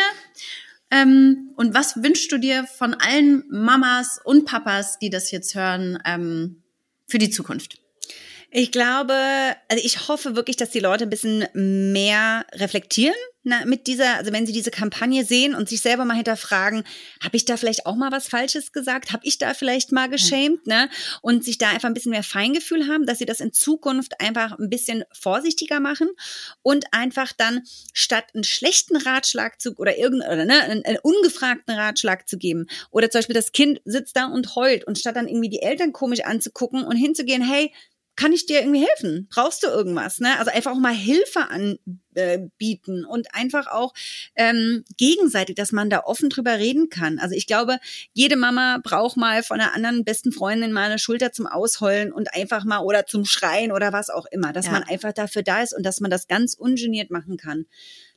Ähm, 0.91 1.53
und 1.57 1.75
was 1.75 2.03
wünschst 2.03 2.33
du 2.33 2.39
dir 2.39 2.67
von 2.67 2.95
allen 2.95 3.45
Mamas 3.51 4.21
und 4.25 4.47
Papas, 4.47 4.99
die 4.99 5.11
das 5.11 5.31
jetzt 5.31 5.55
hören, 5.55 5.99
ähm, 6.05 6.63
für 7.07 7.19
die 7.19 7.31
Zukunft? 7.31 7.79
Ich 8.51 8.71
glaube, 8.73 9.15
also 9.69 9.85
ich 9.85 10.09
hoffe 10.09 10.37
wirklich, 10.37 10.57
dass 10.57 10.71
die 10.71 10.81
Leute 10.81 11.05
ein 11.05 11.11
bisschen 11.11 11.47
mehr 11.93 12.47
reflektieren 12.53 13.17
na, 13.45 13.65
mit 13.67 13.87
dieser, 13.87 14.17
also 14.17 14.33
wenn 14.33 14.47
sie 14.47 14.53
diese 14.53 14.71
Kampagne 14.71 15.25
sehen 15.25 15.55
und 15.55 15.69
sich 15.69 15.83
selber 15.83 16.05
mal 16.07 16.15
hinterfragen, 16.15 16.83
habe 17.23 17.37
ich 17.37 17.45
da 17.45 17.59
vielleicht 17.59 17.85
auch 17.85 17.95
mal 17.95 18.11
was 18.11 18.27
Falsches 18.27 18.73
gesagt? 18.73 19.13
Habe 19.13 19.25
ich 19.27 19.39
da 19.39 19.53
vielleicht 19.53 19.93
mal 19.93 20.09
geschämt? 20.09 20.67
Ne? 20.67 20.89
Und 21.21 21.45
sich 21.45 21.59
da 21.59 21.69
einfach 21.69 21.89
ein 21.89 21.95
bisschen 21.95 22.13
mehr 22.13 22.23
Feingefühl 22.23 22.89
haben, 22.89 23.05
dass 23.05 23.19
sie 23.19 23.27
das 23.27 23.41
in 23.41 23.53
Zukunft 23.53 24.21
einfach 24.21 24.59
ein 24.59 24.71
bisschen 24.71 25.05
vorsichtiger 25.13 25.79
machen 25.79 26.09
und 26.63 26.87
einfach 26.93 27.33
dann 27.33 27.63
statt 27.93 28.25
einen 28.35 28.45
schlechten 28.45 28.97
Ratschlag 28.97 29.61
zu 29.61 29.75
oder 29.77 29.99
irgendeinen 29.99 30.33
oder 30.33 30.45
ne, 30.47 30.63
einen, 30.63 30.85
einen 30.85 30.99
ungefragten 31.03 31.75
Ratschlag 31.75 32.29
zu 32.29 32.39
geben 32.39 32.67
oder 32.91 33.11
zum 33.11 33.19
Beispiel 33.19 33.35
das 33.35 33.53
Kind 33.53 33.81
sitzt 33.85 34.17
da 34.17 34.27
und 34.27 34.57
heult 34.57 34.85
und 34.85 34.99
statt 34.99 35.17
dann 35.17 35.29
irgendwie 35.29 35.51
die 35.51 35.63
Eltern 35.63 35.93
komisch 35.93 36.25
anzugucken 36.25 36.85
und 36.85 36.97
hinzugehen, 36.97 37.43
hey, 37.43 37.73
kann 38.17 38.33
ich 38.33 38.47
dir 38.47 38.61
irgendwie 38.61 38.87
helfen? 38.87 39.27
Brauchst 39.31 39.63
du 39.63 39.67
irgendwas? 39.67 40.21
Ne? 40.21 40.39
Also 40.39 40.51
einfach 40.53 40.73
auch 40.73 40.79
mal 40.79 40.95
Hilfe 40.95 41.49
anbieten 41.49 43.05
und 43.05 43.35
einfach 43.35 43.67
auch 43.67 43.93
ähm, 44.37 44.85
gegenseitig, 44.97 45.57
dass 45.57 45.73
man 45.73 45.91
da 45.91 46.01
offen 46.05 46.31
drüber 46.31 46.59
reden 46.59 46.89
kann. 46.89 47.19
Also 47.19 47.35
ich 47.35 47.47
glaube, 47.47 47.79
jede 48.13 48.37
Mama 48.37 48.79
braucht 48.83 49.17
mal 49.17 49.43
von 49.43 49.61
einer 49.61 49.75
anderen 49.75 50.05
besten 50.05 50.33
Freundin 50.33 50.73
mal 50.73 50.85
eine 50.91 50.99
Schulter 50.99 51.33
zum 51.33 51.47
Ausheulen 51.47 52.13
und 52.13 52.35
einfach 52.35 52.65
mal 52.65 52.81
oder 52.81 53.07
zum 53.07 53.25
Schreien 53.25 53.73
oder 53.73 53.93
was 53.93 54.11
auch 54.11 54.27
immer, 54.27 54.53
dass 54.53 54.67
Ja. 54.67 54.73
man 54.73 54.85
einfach 54.85 55.13
dafür 55.13 55.43
da 55.43 55.63
ist 55.63 55.75
und 55.77 55.83
dass 55.85 56.01
man 56.01 56.11
das 56.11 56.29
ganz 56.29 56.55
ungeniert 56.55 57.11
machen 57.11 57.37
kann. 57.37 57.67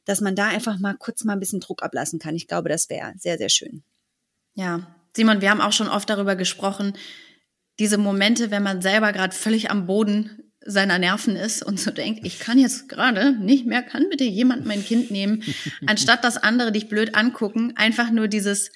Dass 0.05 0.21
man 0.21 0.35
da 0.35 0.47
einfach 0.47 0.79
mal 0.79 0.93
kurz 0.93 1.23
mal 1.23 1.33
ein 1.33 1.39
bisschen 1.39 1.59
Druck 1.59 1.83
ablassen 1.83 2.19
kann. 2.19 2.35
Ich 2.35 2.47
glaube, 2.47 2.69
das 2.69 2.89
wäre 2.89 3.13
sehr, 3.17 3.37
sehr 3.37 3.49
schön. 3.49 3.83
Ja, 4.53 4.95
Simon, 5.15 5.41
wir 5.41 5.49
haben 5.49 5.61
auch 5.61 5.73
schon 5.73 5.87
oft 5.89 6.09
darüber 6.09 6.35
gesprochen, 6.35 6.93
diese 7.79 7.97
Momente, 7.97 8.51
wenn 8.51 8.63
man 8.63 8.81
selber 8.81 9.13
gerade 9.13 9.35
völlig 9.35 9.69
am 9.71 9.85
Boden 9.85 10.43
seiner 10.65 10.99
Nerven 10.99 11.35
ist 11.35 11.63
und 11.63 11.79
so 11.79 11.91
denkt, 11.91 12.25
ich 12.25 12.39
kann 12.39 12.59
jetzt 12.59 12.89
gerade 12.89 13.31
nicht 13.33 13.65
mehr, 13.65 13.81
kann 13.81 14.09
bitte 14.09 14.25
jemand 14.25 14.65
mein 14.65 14.83
Kind 14.83 15.11
nehmen, 15.11 15.43
anstatt 15.87 16.23
dass 16.23 16.37
andere 16.37 16.71
dich 16.71 16.89
blöd 16.89 17.15
angucken, 17.15 17.73
einfach 17.75 18.11
nur 18.11 18.27
dieses 18.27 18.71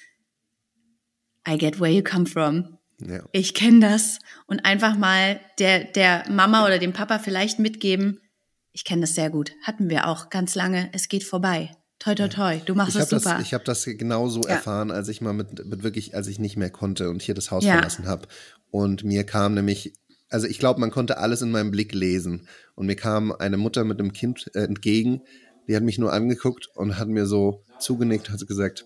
I 1.46 1.58
get 1.58 1.80
where 1.80 1.92
you 1.92 2.02
come 2.02 2.26
from. 2.26 2.78
Ja. 2.98 3.24
Ich 3.32 3.52
kenne 3.54 3.80
das 3.80 4.20
und 4.46 4.64
einfach 4.64 4.96
mal 4.96 5.40
der 5.58 5.84
der 5.84 6.24
Mama 6.30 6.64
oder 6.64 6.78
dem 6.78 6.92
Papa 6.92 7.18
vielleicht 7.18 7.58
mitgeben, 7.58 8.20
ich 8.72 8.84
kenne 8.84 9.02
das 9.02 9.14
sehr 9.14 9.28
gut, 9.28 9.52
hatten 9.62 9.90
wir 9.90 10.06
auch 10.06 10.30
ganz 10.30 10.54
lange, 10.54 10.88
es 10.92 11.08
geht 11.08 11.24
vorbei. 11.24 11.76
Toi 12.02 12.16
toi 12.16 12.26
toi, 12.28 12.58
du 12.66 12.74
machst 12.74 12.96
Ich 12.96 13.00
es 13.00 13.12
habe 13.12 13.20
super. 13.20 13.36
das, 13.36 13.46
ich 13.46 13.54
hab 13.54 13.64
das 13.64 13.84
genauso 13.84 14.40
Ja. 14.42 14.48
erfahren, 14.48 14.90
als 14.90 15.06
ich 15.08 15.20
mal 15.20 15.32
mit, 15.32 15.64
mit 15.64 15.84
wirklich, 15.84 16.16
als 16.16 16.26
ich 16.26 16.40
nicht 16.40 16.56
mehr 16.56 16.70
konnte 16.70 17.08
und 17.10 17.22
hier 17.22 17.34
das 17.34 17.52
Haus 17.52 17.64
Ja. 17.64 17.74
verlassen 17.74 18.08
habe. 18.08 18.26
Und 18.72 19.04
mir 19.04 19.22
kam 19.24 19.54
nämlich, 19.54 19.94
also 20.28 20.48
ich 20.48 20.58
glaube, 20.58 20.80
man 20.80 20.90
konnte 20.90 21.18
alles 21.18 21.42
in 21.42 21.52
meinem 21.52 21.70
Blick 21.70 21.94
lesen. 21.94 22.48
Und 22.74 22.86
mir 22.86 22.96
kam 22.96 23.30
eine 23.30 23.56
Mutter 23.56 23.84
mit 23.84 24.00
einem 24.00 24.12
Kind 24.12 24.50
äh, 24.54 24.64
entgegen, 24.64 25.22
die 25.68 25.76
hat 25.76 25.84
mich 25.84 25.98
nur 25.98 26.12
angeguckt 26.12 26.66
und 26.74 26.98
hat 26.98 27.06
mir 27.06 27.26
so 27.26 27.62
zugenickt, 27.78 28.30
hat 28.30 28.44
gesagt, 28.48 28.84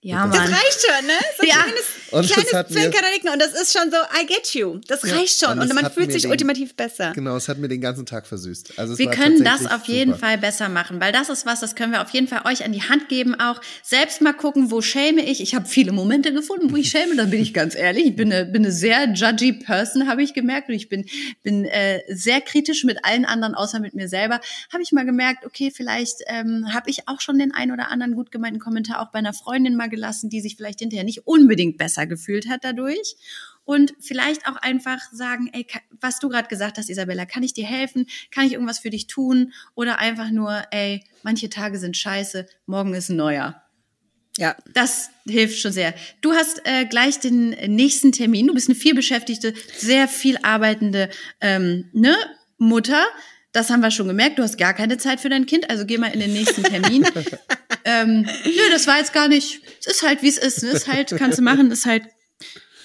ja, 0.00 0.26
Das 0.26 0.36
Mann. 0.36 0.46
reicht 0.52 0.80
schon, 0.86 1.06
ne? 1.06 1.12
So 1.40 1.46
Ja. 1.46 1.54
kleines, 1.56 1.80
Und 2.12 2.24
das 2.24 2.32
kleines 2.32 2.52
hat 2.54 2.70
mir- 2.70 2.76
Zwinkern 2.82 3.32
und 3.32 3.42
das 3.42 3.52
ist 3.60 3.76
schon 3.76 3.90
so, 3.90 3.96
I 4.20 4.26
get 4.26 4.54
you. 4.54 4.78
Das 4.86 5.02
Ja, 5.02 5.14
reicht 5.16 5.40
schon 5.44 5.58
und 5.58 5.60
und, 5.70 5.74
man 5.74 5.90
fühlt 5.90 6.12
sich 6.12 6.22
den- 6.22 6.30
ultimativ 6.30 6.76
besser. 6.76 7.12
genau, 7.14 7.36
es 7.36 7.48
hat 7.48 7.58
mir 7.58 7.66
den 7.68 7.80
ganzen 7.80 8.06
Tag 8.06 8.26
versüßt. 8.28 8.78
Also 8.78 8.92
es 8.92 8.98
Wir 9.00 9.06
war 9.06 9.14
können 9.14 9.42
das 9.42 9.66
auf 9.66 9.84
jeden 9.86 10.12
super. 10.12 10.26
Fall 10.26 10.38
besser 10.38 10.68
machen, 10.68 11.00
weil 11.00 11.10
das 11.12 11.28
ist 11.28 11.46
was, 11.46 11.58
das 11.60 11.74
können 11.74 11.92
wir 11.92 12.00
auf 12.00 12.10
jeden 12.10 12.28
Fall 12.28 12.42
euch 12.44 12.64
an 12.64 12.72
die 12.72 12.82
Hand 12.82 13.08
geben. 13.08 13.34
Auch 13.40 13.60
selbst 13.82 14.20
mal 14.20 14.32
gucken, 14.32 14.70
wo 14.70 14.80
schäme 14.80 15.20
ich. 15.22 15.40
Ich 15.40 15.54
habe 15.56 15.66
viele 15.66 15.90
Momente 15.90 16.32
gefunden, 16.32 16.70
wo 16.70 16.76
ich 16.76 16.90
schäme, 16.90 17.16
da 17.16 17.24
bin 17.24 17.42
ich 17.42 17.52
ganz 17.52 17.74
ehrlich. 17.74 18.06
Ich 18.06 18.16
bin 18.16 18.32
eine, 18.32 18.46
bin 18.46 18.64
eine 18.64 18.72
sehr 18.72 19.12
judgy 19.12 19.52
Person, 19.52 20.08
habe 20.08 20.22
ich 20.22 20.32
gemerkt. 20.32 20.68
Und 20.68 20.76
ich 20.76 20.88
bin, 20.88 21.06
bin 21.42 21.64
äh, 21.64 22.00
sehr 22.08 22.40
kritisch 22.40 22.84
mit 22.84 23.04
allen 23.04 23.24
anderen, 23.24 23.54
außer 23.56 23.80
mit 23.80 23.94
mir 23.94 24.08
selber. 24.08 24.40
Habe 24.72 24.82
ich 24.82 24.92
mal 24.92 25.04
gemerkt, 25.04 25.44
okay, 25.44 25.72
vielleicht 25.74 26.18
ähm, 26.28 26.72
habe 26.72 26.88
ich 26.88 27.08
auch 27.08 27.20
schon 27.20 27.38
den 27.38 27.52
einen 27.52 27.72
oder 27.72 27.90
anderen 27.90 28.14
gut 28.14 28.30
gemeinten 28.30 28.60
Kommentar 28.60 29.02
auch 29.02 29.10
bei 29.10 29.18
einer 29.18 29.32
Freundin 29.34 29.76
mal 29.76 29.87
gelassen, 29.88 30.30
die 30.30 30.40
sich 30.40 30.56
vielleicht 30.56 30.80
hinterher 30.80 31.04
nicht 31.04 31.26
unbedingt 31.26 31.78
besser 31.78 32.06
gefühlt 32.06 32.48
hat 32.48 32.64
dadurch. 32.64 33.16
Und 33.64 33.94
vielleicht 34.00 34.48
auch 34.48 34.56
einfach 34.56 34.98
sagen, 35.12 35.50
ey, 35.52 35.66
was 36.00 36.20
du 36.20 36.30
gerade 36.30 36.48
gesagt 36.48 36.78
hast, 36.78 36.88
Isabella, 36.88 37.26
kann 37.26 37.42
ich 37.42 37.52
dir 37.52 37.66
helfen? 37.66 38.06
Kann 38.30 38.46
ich 38.46 38.54
irgendwas 38.54 38.78
für 38.78 38.88
dich 38.88 39.08
tun? 39.08 39.52
Oder 39.74 39.98
einfach 39.98 40.30
nur, 40.30 40.62
ey, 40.70 41.04
manche 41.22 41.50
Tage 41.50 41.78
sind 41.78 41.94
scheiße, 41.94 42.46
morgen 42.64 42.94
ist 42.94 43.10
ein 43.10 43.16
neuer. 43.16 43.62
Ja. 44.38 44.56
Das 44.72 45.10
hilft 45.26 45.58
schon 45.58 45.72
sehr. 45.72 45.92
Du 46.20 46.32
hast 46.32 46.62
äh, 46.64 46.86
gleich 46.86 47.18
den 47.20 47.50
nächsten 47.50 48.12
Termin. 48.12 48.46
Du 48.46 48.54
bist 48.54 48.68
eine 48.68 48.76
vielbeschäftigte, 48.76 49.52
sehr 49.76 50.08
viel 50.08 50.38
arbeitende 50.42 51.10
ähm, 51.40 51.90
ne, 51.92 52.16
Mutter. 52.56 53.04
Das 53.52 53.68
haben 53.68 53.80
wir 53.80 53.90
schon 53.90 54.06
gemerkt. 54.06 54.38
Du 54.38 54.42
hast 54.42 54.56
gar 54.56 54.74
keine 54.74 54.96
Zeit 54.96 55.20
für 55.20 55.28
dein 55.28 55.46
Kind, 55.46 55.68
also 55.68 55.84
geh 55.84 55.98
mal 55.98 56.12
in 56.12 56.20
den 56.20 56.32
nächsten 56.32 56.62
Termin. 56.62 57.04
ähm, 57.88 58.22
nö, 58.44 58.70
das 58.70 58.86
war 58.86 58.98
jetzt 58.98 59.14
gar 59.14 59.28
nicht. 59.28 59.62
Es 59.80 59.86
ist 59.86 60.02
halt, 60.02 60.22
wie 60.22 60.28
es 60.28 60.36
ist. 60.36 60.62
Es 60.62 60.74
ist 60.74 60.88
halt, 60.88 61.14
kannst 61.16 61.38
du 61.38 61.42
machen, 61.42 61.70
ist 61.70 61.86
halt 61.86 62.02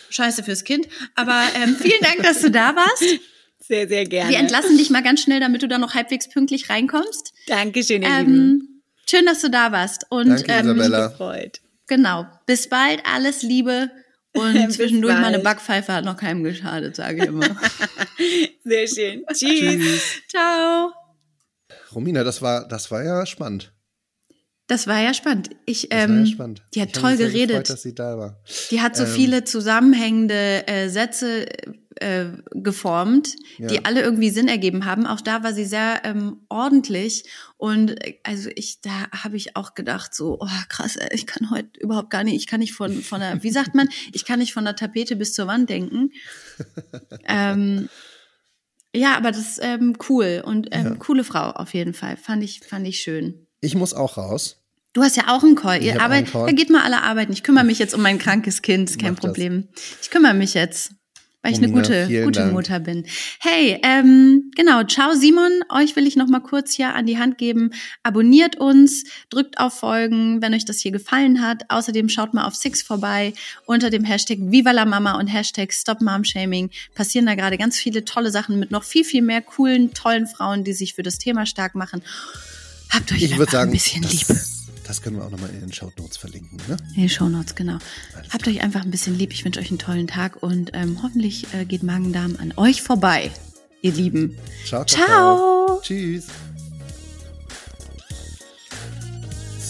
scheiße 0.10 0.44
fürs 0.44 0.64
Kind. 0.64 0.88
Aber 1.16 1.44
ähm, 1.56 1.76
vielen 1.76 2.02
Dank, 2.02 2.24
dass 2.24 2.42
du 2.42 2.50
da 2.50 2.76
warst. 2.76 3.20
Sehr, 3.60 3.88
sehr 3.88 4.06
gerne. 4.06 4.30
Wir 4.30 4.40
entlassen 4.40 4.78
dich 4.78 4.90
mal 4.90 5.04
ganz 5.04 5.22
schnell, 5.22 5.40
damit 5.40 5.62
du 5.62 5.68
da 5.68 5.78
noch 5.78 5.94
halbwegs 5.94 6.30
pünktlich 6.30 6.70
reinkommst. 6.70 7.34
Dankeschön, 7.48 8.02
ihr 8.02 8.20
Lieben. 8.20 8.36
Ähm, 8.36 8.82
schön, 9.10 9.26
dass 9.26 9.42
du 9.42 9.50
da 9.50 9.72
warst. 9.72 10.06
Und 10.10 10.30
Danke, 10.30 10.52
ähm, 10.52 10.66
Isabella. 10.66 11.08
Gefreut. 11.08 11.62
genau, 11.88 12.26
bis 12.46 12.70
bald, 12.70 13.02
alles 13.06 13.42
Liebe. 13.42 13.90
Und 14.34 14.72
zwischendurch 14.72 15.16
mal 15.16 15.26
eine 15.26 15.40
bald. 15.40 15.58
Backpfeife 15.58 15.94
hat 15.94 16.06
noch 16.06 16.18
keinem 16.18 16.44
geschadet, 16.44 16.96
sage 16.96 17.24
ich 17.24 17.28
immer. 17.28 17.46
Sehr 18.64 18.88
schön. 18.88 19.26
Tschüss. 19.34 20.22
Ciao. 20.30 20.92
Romina, 21.94 22.24
das 22.24 22.42
war, 22.42 22.68
das 22.68 22.90
war 22.90 23.04
ja 23.04 23.26
spannend. 23.26 23.74
Das 24.74 24.88
war 24.88 25.00
ja 25.02 25.14
spannend. 25.14 25.52
Ich, 25.68 25.90
Das 25.90 26.00
war 26.00 26.10
ähm, 26.16 26.20
ja 26.22 26.32
spannend. 26.32 26.64
Die 26.74 26.82
hat 26.82 26.90
Ich 26.90 26.94
toll 27.02 27.16
geredet. 27.18 27.50
Gefreut, 27.50 27.70
dass 27.70 27.82
sie 27.84 27.94
da 27.94 28.18
war. 28.18 28.40
Die 28.72 28.82
hat 28.82 28.96
so 28.96 29.04
Ähm. 29.04 29.10
viele 29.12 29.44
zusammenhängende 29.44 30.68
äh, 30.68 30.90
Sätze 30.90 31.46
äh, 31.98 32.26
geformt, 32.52 33.36
Ja. 33.60 33.68
die 33.68 33.86
alle 33.86 34.02
irgendwie 34.02 34.32
Sinn 34.32 34.48
ergeben 34.48 34.86
haben. 34.86 35.06
Auch 35.06 35.22
da 35.22 35.44
war 35.44 35.54
sie 35.54 35.66
sehr 35.66 36.02
ähm, 36.06 36.42
ordentlich. 36.50 37.26
Und 37.58 37.92
äh, 38.04 38.16
also 38.24 38.50
ich, 38.56 38.82
da 38.82 39.12
habe 39.12 39.38
ich 39.38 39.56
auch 39.56 39.76
gedacht, 39.76 40.16
so, 40.16 40.40
oh 40.42 40.48
krass, 40.70 40.96
ey, 40.96 41.10
ich 41.14 41.28
kann 41.28 41.52
heute 41.52 41.70
überhaupt 41.80 42.10
gar 42.10 42.24
nicht, 42.24 42.36
ich 42.36 42.48
kann 42.48 42.60
nicht 42.62 42.74
von, 42.74 43.04
von 43.04 43.20
der, 43.20 43.44
wie 43.44 43.52
sagt 43.52 43.76
man, 43.76 43.88
ich 44.12 44.26
kann 44.26 44.40
nicht 44.40 44.54
von 44.54 44.66
der 44.66 44.76
Tapete 44.76 45.16
bis 45.16 45.34
zur 45.34 45.46
Wand 45.46 45.70
denken. 45.70 46.10
ähm, 47.28 47.90
ja, 48.96 49.16
aber 49.18 49.32
das 49.32 49.40
ist 49.40 49.60
ähm, 49.62 49.96
cool 50.10 50.42
und 50.46 50.70
ähm, 50.72 50.86
Ja. 50.86 50.96
coole 50.96 51.24
Frau 51.24 51.52
auf 51.52 51.74
jeden 51.76 51.94
Fall. 51.94 52.18
Fand 52.18 52.44
ich, 52.44 52.62
fand 52.62 52.88
ich 52.88 53.02
schön. 53.02 53.46
Ich 53.62 53.76
muss 53.76 53.94
auch 53.94 54.18
raus. 54.18 54.63
Du 54.94 55.02
hast 55.02 55.18
ja 55.18 55.24
auch 55.28 55.44
einen 55.44 55.56
Call. 55.56 55.80
Ich 55.80 55.88
Ihr 55.88 56.02
arbeitet, 56.02 56.34
da 56.34 56.52
geht 56.52 56.70
mal 56.70 56.84
alle 56.84 57.02
arbeiten. 57.02 57.34
Ich 57.34 57.42
kümmere 57.42 57.64
mich 57.64 57.80
jetzt 57.80 57.96
um 57.96 58.02
mein 58.02 58.20
krankes 58.20 58.62
Kind, 58.62 58.92
ist 58.92 59.00
kein 59.00 59.14
Mach 59.14 59.20
das. 59.20 59.32
Problem. 59.32 59.68
Ich 60.02 60.12
kümmere 60.12 60.36
mich 60.36 60.54
jetzt, 60.54 60.92
weil 61.42 61.52
ich 61.52 61.58
eine 61.58 61.72
gute, 61.72 62.06
gute 62.24 62.42
Dank. 62.42 62.54
Mutter 62.54 62.80
bin. 62.80 63.08
Hey, 63.40 63.80
ähm, 63.82 64.52
genau, 64.56 64.84
ciao 64.84 65.16
Simon. 65.16 65.52
Euch 65.70 65.96
will 65.96 66.06
ich 66.06 66.16
noch 66.16 66.28
mal 66.28 66.42
kurz 66.42 66.74
hier 66.74 66.94
an 66.94 67.08
die 67.08 67.18
Hand 67.18 67.40
geben. 67.40 67.72
Abonniert 68.04 68.58
uns, 68.58 69.06
drückt 69.32 69.58
auf 69.58 69.74
Folgen, 69.74 70.44
wenn 70.44 70.54
euch 70.54 70.64
das 70.64 70.78
hier 70.80 70.92
gefallen 70.92 71.42
hat. 71.42 71.64
Außerdem 71.70 72.08
schaut 72.08 72.36
mal 72.36 72.46
auf 72.46 72.54
Six 72.54 72.84
vorbei 72.84 73.34
unter 73.66 73.90
dem 73.90 74.04
Hashtag 74.04 74.38
Viva 74.42 74.72
la 74.72 74.86
Mama 74.86 75.18
und 75.18 75.26
Hashtag 75.26 75.74
Stop 75.74 76.02
Mom 76.02 76.24
Shaming. 76.24 76.70
Passieren 76.94 77.26
da 77.26 77.34
gerade 77.34 77.58
ganz 77.58 77.80
viele 77.80 78.06
tolle 78.06 78.30
Sachen 78.30 78.60
mit 78.60 78.70
noch 78.70 78.84
viel, 78.84 79.04
viel 79.04 79.24
mehr 79.24 79.42
coolen, 79.42 79.92
tollen 79.96 80.28
Frauen, 80.28 80.64
die 80.64 80.74
sich 80.74 80.94
für 80.94 81.02
das 81.02 81.18
Thema 81.18 81.48
stark 81.48 81.74
machen. 81.74 82.04
Habt 82.92 83.12
euch 83.12 83.24
Ich 83.24 83.34
einfach 83.34 83.52
sagen, 83.52 83.72
ein 83.72 83.74
bisschen 83.74 84.04
lieb. 84.04 84.28
Das, 84.84 85.02
können 85.02 85.18
wir 85.18 85.26
auch 85.26 85.32
nochmal 85.32 85.50
in 85.50 85.62
den 85.62 85.74
Show 85.74 85.92
Notes 85.98 86.18
verlinken. 86.18 86.58
Ne? 86.68 86.78
In 86.96 87.02
den 87.02 87.10
Shownotes, 87.10 87.56
genau. 87.56 87.78
Habt 88.32 88.48
euch 88.48 88.62
einfach 88.62 88.84
ein 88.84 88.92
bisschen 88.92 89.18
lieb. 89.18 89.32
Ich 89.34 89.46
wünsche 89.46 89.60
euch 89.60 89.70
einen 89.70 89.80
tollen 89.80 90.08
Tag 90.08 90.42
und 90.42 90.72
ähm, 90.74 91.00
hoffentlich 91.04 91.54
äh, 91.54 91.66
geht 91.66 91.84
Magen-Darm 91.84 92.38
an 92.40 92.54
euch 92.58 92.82
vorbei, 92.82 93.32
ihr 93.82 93.94
Lieben. 93.94 94.38
Ciao, 94.66 94.86
Ciao. 94.86 95.08
ciao. 95.08 95.82
Tschüss. 95.82 96.28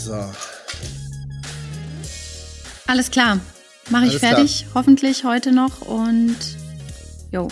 So. 0.04 0.26
Alles 2.88 3.10
klar. 3.10 3.40
Mache 3.90 4.06
ich 4.06 4.12
Alles 4.12 4.20
fertig, 4.20 4.66
hoffentlich 4.74 5.24
heute 5.24 5.52
noch 5.52 5.82
und 5.82 6.38
jo. 7.32 7.48